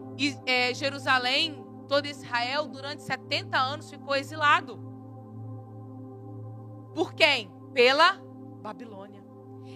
é, 0.45 0.73
Jerusalém, 0.73 1.65
todo 1.87 2.05
Israel, 2.05 2.67
durante 2.67 3.03
70 3.03 3.57
anos 3.57 3.89
ficou 3.89 4.15
exilado. 4.15 4.79
Por 6.93 7.13
quem? 7.13 7.51
Pela 7.73 8.19
Babilônia. 8.61 9.20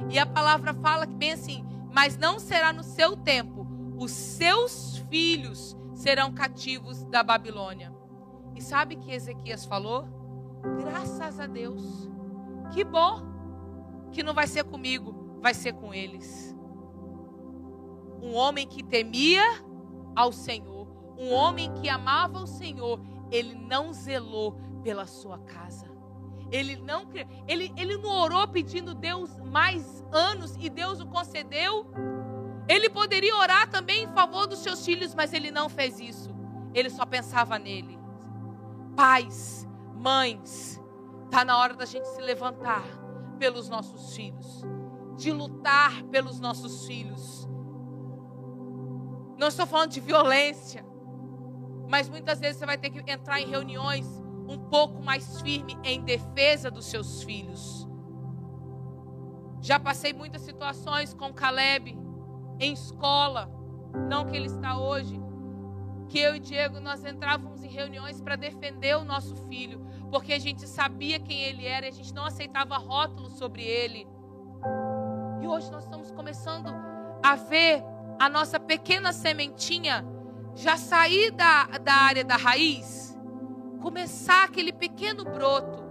E 0.10 0.20
a 0.20 0.26
palavra 0.26 0.74
fala 0.74 1.06
bem 1.06 1.32
assim: 1.32 1.66
mas 1.92 2.18
não 2.18 2.40
será 2.40 2.74
no 2.74 2.84
seu 2.84 3.16
tempo, 3.16 3.66
os 3.98 4.12
seus 4.12 4.98
filhos 5.10 5.78
serão 5.94 6.34
cativos 6.34 7.04
da 7.06 7.24
Babilônia. 7.24 7.96
E 8.56 8.62
sabe 8.62 8.96
que 8.96 9.12
Ezequias 9.12 9.66
falou? 9.66 10.08
Graças 10.80 11.40
a 11.40 11.48
Deus. 11.48 12.10
Que 12.74 12.84
bom 12.84 13.22
que 14.12 14.24
não 14.24 14.34
vai 14.34 14.48
ser 14.48 14.64
comigo, 14.64 15.40
vai 15.42 15.54
ser 15.54 15.74
com 15.74 15.94
eles. 15.94 16.56
Um 18.22 18.34
homem 18.34 18.68
que 18.68 18.84
temia 18.84 19.44
ao 20.16 20.32
Senhor, 20.32 20.88
um 21.18 21.32
homem 21.32 21.74
que 21.76 21.88
amava 21.88 22.40
o 22.40 22.48
Senhor, 22.48 23.00
ele 23.32 23.56
não 23.56 23.94
zelou 23.94 24.58
pela 24.84 25.06
sua 25.06 25.40
casa. 25.40 25.95
Ele 26.52 26.76
não 26.76 27.06
ele, 27.48 27.74
ele 27.76 27.98
não 27.98 28.10
orou 28.10 28.48
pedindo 28.48 28.94
Deus 28.94 29.36
mais 29.38 30.04
anos 30.12 30.56
e 30.60 30.70
Deus 30.70 31.00
o 31.00 31.06
concedeu. 31.08 31.88
Ele 32.68 32.90
poderia 32.90 33.36
orar 33.36 33.70
também 33.70 34.04
em 34.04 34.14
favor 34.14 34.48
dos 34.48 34.60
seus 34.60 34.84
filhos, 34.86 35.14
mas 35.14 35.34
ele 35.34 35.52
não 35.52 35.70
fez 35.70 36.00
isso. 36.00 36.34
Ele 36.74 36.90
só 36.90 37.06
pensava 37.06 37.60
nele. 37.60 38.00
Pais, 38.96 39.68
mães, 39.96 40.82
está 41.26 41.44
na 41.46 41.58
hora 41.58 41.74
da 41.74 41.86
gente 41.86 42.08
se 42.08 42.22
levantar 42.22 42.84
pelos 43.38 43.70
nossos 43.70 44.16
filhos, 44.16 44.64
de 45.16 45.32
lutar 45.32 46.04
pelos 46.04 46.40
nossos 46.40 46.88
filhos. 46.88 47.48
Não 49.38 49.48
estou 49.48 49.66
falando 49.66 49.92
de 49.92 50.00
violência, 50.00 50.86
mas 51.90 52.08
muitas 52.08 52.40
vezes 52.40 52.58
você 52.58 52.66
vai 52.66 52.78
ter 52.78 52.90
que 52.90 53.12
entrar 53.12 53.42
em 53.42 53.48
reuniões 53.48 54.25
um 54.48 54.58
pouco 54.58 55.02
mais 55.02 55.42
firme 55.42 55.78
em 55.84 56.02
defesa 56.02 56.70
dos 56.70 56.86
seus 56.86 57.24
filhos. 57.24 57.88
Já 59.62 59.80
passei 59.80 60.14
muitas 60.14 60.42
situações 60.42 61.14
com 61.14 61.34
Caleb 61.34 61.98
em 62.60 62.74
escola, 62.74 63.50
não 64.08 64.26
que 64.26 64.36
ele 64.36 64.48
está 64.48 64.78
hoje, 64.78 65.20
que 66.08 66.20
eu 66.20 66.36
e 66.36 66.40
Diego 66.40 66.80
nós 66.80 67.04
entrávamos 67.04 67.64
em 67.64 67.68
reuniões 67.68 68.22
para 68.22 68.36
defender 68.36 68.96
o 68.96 69.04
nosso 69.04 69.36
filho, 69.48 69.84
porque 70.10 70.34
a 70.34 70.40
gente 70.40 70.68
sabia 70.68 71.20
quem 71.20 71.42
ele 71.42 71.66
era 71.66 71.86
e 71.86 71.90
a 71.90 71.92
gente 71.92 72.14
não 72.14 72.26
aceitava 72.26 72.78
rótulos 72.78 73.34
sobre 73.34 73.64
ele. 73.64 74.08
E 75.42 75.48
hoje 75.48 75.72
nós 75.72 75.84
estamos 75.84 76.12
começando 76.12 76.70
a 77.24 77.36
ver 77.36 77.84
a 78.20 78.30
nossa 78.30 78.60
pequena 78.60 79.12
sementinha 79.12 80.06
já 80.56 80.78
sair 80.78 81.32
da, 81.32 81.66
da 81.80 81.94
área 81.94 82.24
da 82.24 82.38
raiz, 82.38 83.05
começar 83.76 84.44
aquele 84.44 84.74
pequeno 84.74 85.24
broto. 85.24 85.84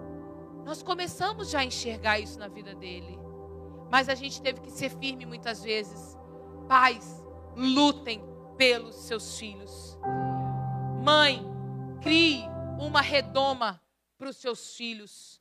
Nós 0.65 0.83
começamos 0.83 1.51
já 1.51 1.61
a 1.61 1.65
enxergar 1.65 2.19
isso 2.19 2.39
na 2.39 2.49
vida 2.49 2.75
dele. 2.75 3.19
Mas 3.91 4.09
a 4.09 4.15
gente 4.15 4.41
teve 4.41 4.61
que 4.61 4.71
ser 4.71 4.91
firme 4.91 5.27
muitas 5.27 5.63
vezes. 5.63 6.17
Pais, 6.69 7.25
lutem 7.55 8.25
pelos 8.57 8.95
seus 8.95 9.39
filhos. 9.39 9.99
Mãe, 11.03 11.45
crie 12.01 12.45
uma 12.79 13.01
redoma 13.01 13.81
para 14.17 14.31
os 14.31 14.37
seus 14.37 14.75
filhos. 14.75 15.41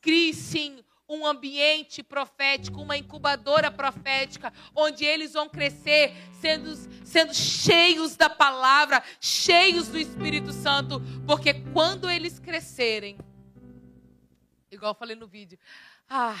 Crie 0.00 0.34
sim 0.34 0.84
um 1.10 1.26
ambiente 1.26 2.04
profético, 2.04 2.80
uma 2.80 2.96
incubadora 2.96 3.68
profética, 3.68 4.52
onde 4.74 5.04
eles 5.04 5.32
vão 5.32 5.48
crescer 5.48 6.14
sendo, 6.40 6.74
sendo 7.04 7.34
cheios 7.34 8.14
da 8.14 8.30
palavra, 8.30 9.02
cheios 9.20 9.88
do 9.88 9.98
Espírito 9.98 10.52
Santo, 10.52 11.02
porque 11.26 11.52
quando 11.72 12.08
eles 12.08 12.38
crescerem, 12.38 13.18
igual 14.70 14.92
eu 14.92 14.98
falei 14.98 15.16
no 15.16 15.26
vídeo, 15.26 15.58
ah, 16.08 16.36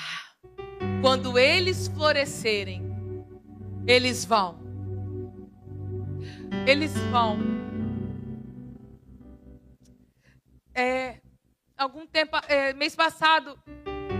quando 1.02 1.36
eles 1.36 1.88
florescerem, 1.88 2.82
eles 3.88 4.24
vão, 4.24 4.56
eles 6.64 6.96
vão. 7.10 7.38
É, 10.72 11.20
algum 11.76 12.06
tempo, 12.06 12.36
é, 12.46 12.72
mês 12.72 12.94
passado, 12.94 13.58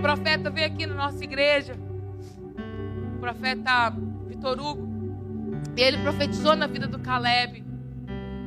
o 0.00 0.02
profeta 0.02 0.48
veio 0.48 0.66
aqui 0.66 0.86
na 0.86 0.94
nossa 0.94 1.22
igreja, 1.22 1.76
o 3.14 3.20
profeta 3.20 3.90
Vitor 4.26 4.58
Hugo, 4.58 4.88
e 5.76 5.80
ele 5.82 5.98
profetizou 5.98 6.56
na 6.56 6.66
vida 6.66 6.86
do 6.86 6.98
Caleb. 6.98 7.62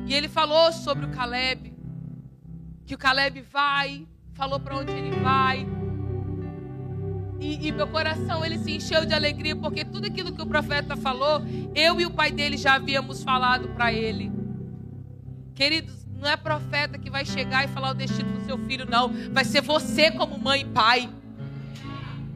E 0.04 0.12
ele 0.12 0.28
falou 0.28 0.72
sobre 0.72 1.06
o 1.06 1.10
Caleb, 1.10 1.72
que 2.84 2.94
o 2.94 2.98
Caleb 2.98 3.40
vai, 3.52 4.04
falou 4.34 4.58
para 4.58 4.76
onde 4.76 4.90
ele 4.90 5.12
vai. 5.20 5.64
E, 7.38 7.68
e, 7.68 7.72
meu 7.72 7.86
coração 7.86 8.44
ele 8.44 8.58
se 8.58 8.74
encheu 8.74 9.06
de 9.06 9.14
alegria 9.14 9.54
porque 9.54 9.84
tudo 9.84 10.08
aquilo 10.08 10.32
que 10.32 10.42
o 10.42 10.46
profeta 10.46 10.96
falou, 10.96 11.40
eu 11.72 12.00
e 12.00 12.06
o 12.06 12.10
pai 12.10 12.32
dele 12.32 12.56
já 12.56 12.74
havíamos 12.74 13.22
falado 13.22 13.68
para 13.68 13.92
ele. 13.92 14.32
Queridos, 15.54 16.04
não 16.20 16.28
é 16.28 16.36
profeta 16.36 16.98
que 16.98 17.10
vai 17.10 17.24
chegar 17.24 17.64
e 17.64 17.68
falar 17.68 17.90
o 17.90 17.94
destino 17.94 18.32
do 18.32 18.44
seu 18.44 18.58
filho, 18.66 18.86
não. 18.90 19.12
Vai 19.30 19.44
ser 19.44 19.60
você 19.60 20.10
como 20.10 20.36
mãe 20.36 20.62
e 20.62 20.64
pai. 20.64 21.08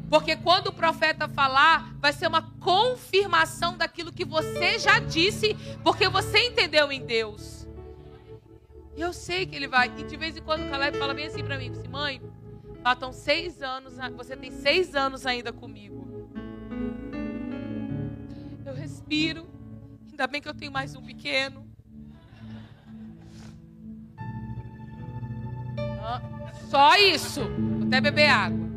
Porque 0.08 0.36
quando 0.36 0.68
o 0.68 0.72
profeta 0.72 1.28
falar, 1.28 1.94
vai 1.98 2.12
ser 2.12 2.26
uma 2.26 2.42
confirmação 2.60 3.76
daquilo 3.76 4.12
que 4.12 4.24
você 4.24 4.78
já 4.78 4.98
disse, 4.98 5.54
porque 5.84 6.08
você 6.08 6.46
entendeu 6.46 6.90
em 6.90 7.04
Deus. 7.04 7.68
E 8.96 9.00
eu 9.00 9.12
sei 9.12 9.46
que 9.46 9.54
ele 9.54 9.68
vai. 9.68 9.92
E 9.98 10.04
de 10.04 10.16
vez 10.16 10.36
em 10.36 10.42
quando 10.42 10.66
o 10.66 10.70
Caleb 10.70 10.98
fala 10.98 11.14
bem 11.14 11.26
assim 11.26 11.44
para 11.44 11.58
mim: 11.58 11.70
assim, 11.70 11.88
mãe, 11.88 12.22
faltam 12.82 13.12
seis 13.12 13.62
anos, 13.62 13.94
você 14.16 14.36
tem 14.36 14.50
seis 14.50 14.94
anos 14.94 15.26
ainda 15.26 15.52
comigo. 15.52 16.30
Eu 18.64 18.74
respiro. 18.74 19.46
Ainda 20.10 20.26
bem 20.26 20.40
que 20.40 20.48
eu 20.48 20.54
tenho 20.54 20.72
mais 20.72 20.96
um 20.96 21.02
pequeno. 21.02 21.64
Só 26.68 26.96
isso. 26.96 27.42
Vou 27.42 27.86
até 27.86 28.00
beber 28.00 28.28
água. 28.28 28.67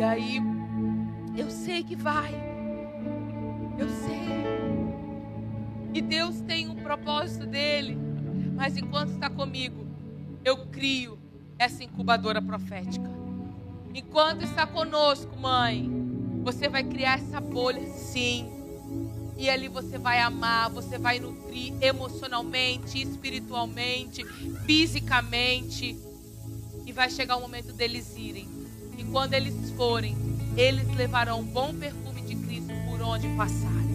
E 0.00 0.02
aí, 0.02 0.40
eu 1.36 1.50
sei 1.50 1.84
que 1.84 1.94
vai. 1.94 2.32
Eu 3.76 3.86
sei. 3.86 4.30
E 5.92 6.00
Deus 6.00 6.40
tem 6.40 6.70
um 6.70 6.76
propósito 6.76 7.44
dele. 7.44 7.98
Mas 8.56 8.78
enquanto 8.78 9.10
está 9.10 9.28
comigo, 9.28 9.86
eu 10.42 10.68
crio 10.68 11.18
essa 11.58 11.84
incubadora 11.84 12.40
profética. 12.40 13.10
Enquanto 13.94 14.42
está 14.42 14.66
conosco, 14.66 15.36
mãe, 15.36 15.86
você 16.42 16.66
vai 16.66 16.82
criar 16.82 17.18
essa 17.18 17.38
bolha, 17.38 17.86
sim. 17.90 18.50
E 19.36 19.50
ali 19.50 19.68
você 19.68 19.98
vai 19.98 20.18
amar, 20.20 20.70
você 20.70 20.96
vai 20.96 21.20
nutrir 21.20 21.74
emocionalmente, 21.78 23.02
espiritualmente, 23.02 24.24
fisicamente. 24.64 25.94
E 26.86 26.90
vai 26.90 27.10
chegar 27.10 27.36
o 27.36 27.42
momento 27.42 27.74
deles 27.74 28.16
irem 28.16 28.59
quando 29.10 29.34
eles 29.34 29.70
forem, 29.76 30.16
eles 30.56 30.86
levarão 30.94 31.40
um 31.40 31.44
bom 31.44 31.74
perfume 31.74 32.22
de 32.22 32.36
Cristo 32.36 32.72
por 32.88 33.00
onde 33.02 33.28
passarem. 33.36 33.90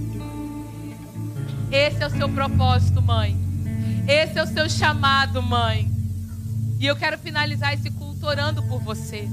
Esse 1.72 2.04
é 2.04 2.08
o 2.08 2.10
seu 2.10 2.30
propósito, 2.30 3.02
mãe. 3.02 3.38
Esse 4.08 4.38
é 4.38 4.44
o 4.44 4.48
seu 4.48 4.70
chamado, 4.70 5.42
mãe. 5.42 5.92
E 6.80 6.86
eu 6.86 6.96
quero 6.96 7.18
finalizar 7.18 7.74
esse 7.74 7.90
culto 7.90 8.26
orando 8.26 8.62
por 8.64 8.82
você. 8.82 9.28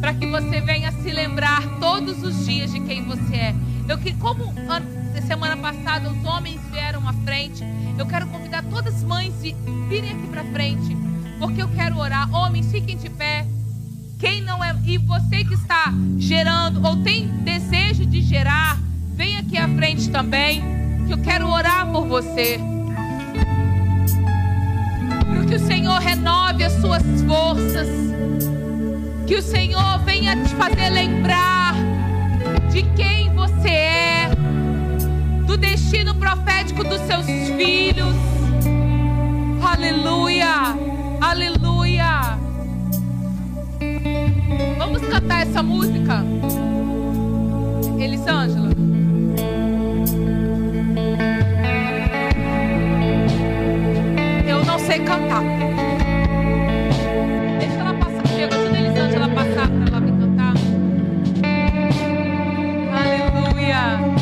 Para 0.00 0.14
que 0.14 0.26
você 0.26 0.60
venha 0.60 0.90
se 0.92 1.10
lembrar 1.10 1.78
todos 1.78 2.22
os 2.22 2.44
dias 2.44 2.72
de 2.72 2.80
quem 2.80 3.04
você 3.04 3.36
é. 3.36 3.54
Eu 3.88 3.98
que 3.98 4.14
como 4.14 4.52
semana 5.30 5.56
passada 5.56 6.10
os 6.10 6.24
homens 6.24 6.60
vieram 6.72 7.08
à 7.08 7.12
frente, 7.12 7.62
eu 7.96 8.04
quero 8.04 8.26
convidar 8.26 8.64
todas 8.64 8.96
as 8.96 9.04
mães 9.04 9.32
a 9.32 9.88
virem 9.88 10.10
aqui 10.10 10.26
para 10.26 10.42
frente, 10.46 10.96
porque 11.38 11.62
eu 11.62 11.68
quero 11.68 11.98
orar. 11.98 12.34
Homens, 12.34 12.68
fiquem 12.72 12.96
de 12.96 13.08
pé. 13.08 13.46
Quem 14.20 14.42
não 14.42 14.62
é 14.62 14.76
e 14.86 14.98
você 14.98 15.44
que 15.44 15.54
está 15.54 15.92
gerando 16.18 16.84
ou 16.86 16.96
tem 17.02 17.26
desejo 17.28 18.04
de 18.04 18.20
gerar, 18.20 18.78
vem 19.14 19.36
aqui 19.38 19.56
à 19.56 19.68
frente 19.68 20.10
também, 20.10 20.62
que 21.06 21.12
eu 21.12 21.18
quero 21.18 21.48
orar 21.48 21.86
por 21.90 22.06
você. 22.06 22.60
Senhor 25.70 25.98
renove 26.00 26.64
as 26.64 26.72
suas 26.74 27.02
forças. 27.26 27.88
Que 29.26 29.36
o 29.36 29.42
Senhor 29.42 29.98
venha 30.04 30.34
te 30.36 30.54
fazer 30.56 30.90
lembrar 30.90 31.74
de 32.72 32.82
quem 32.96 33.32
você 33.34 33.68
é, 33.68 34.30
do 35.46 35.56
destino 35.56 36.14
profético 36.16 36.82
dos 36.82 37.00
seus 37.02 37.26
filhos. 37.56 38.14
Aleluia, 39.62 40.76
aleluia. 41.20 41.89
Vamos 44.80 45.02
cantar 45.02 45.42
essa 45.42 45.62
música? 45.62 46.24
Elisângela. 47.98 48.70
Eu 54.48 54.64
não 54.64 54.78
sei 54.78 55.00
cantar. 55.00 55.42
Deixa 57.58 57.74
ela 57.74 57.92
passar 57.92 58.40
eu 58.40 58.48
ajuda 58.48 58.74
a 58.74 58.80
Elisângela 58.80 59.26
a 59.26 59.28
passar 59.28 59.68
para 59.68 59.86
ela 59.86 60.00
me 60.00 60.12
cantar. 60.18 60.54
Aleluia. 63.02 64.19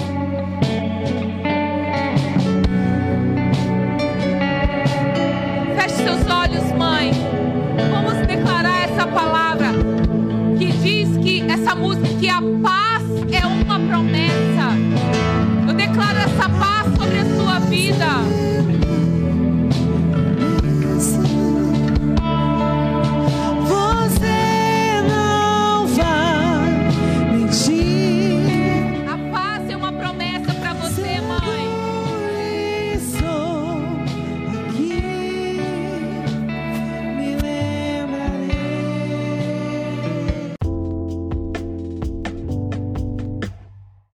que 12.18 12.28
a 12.28 12.40
paz 12.62 13.04
é 13.32 13.46
uma 13.46 13.78
promessa. 13.78 14.47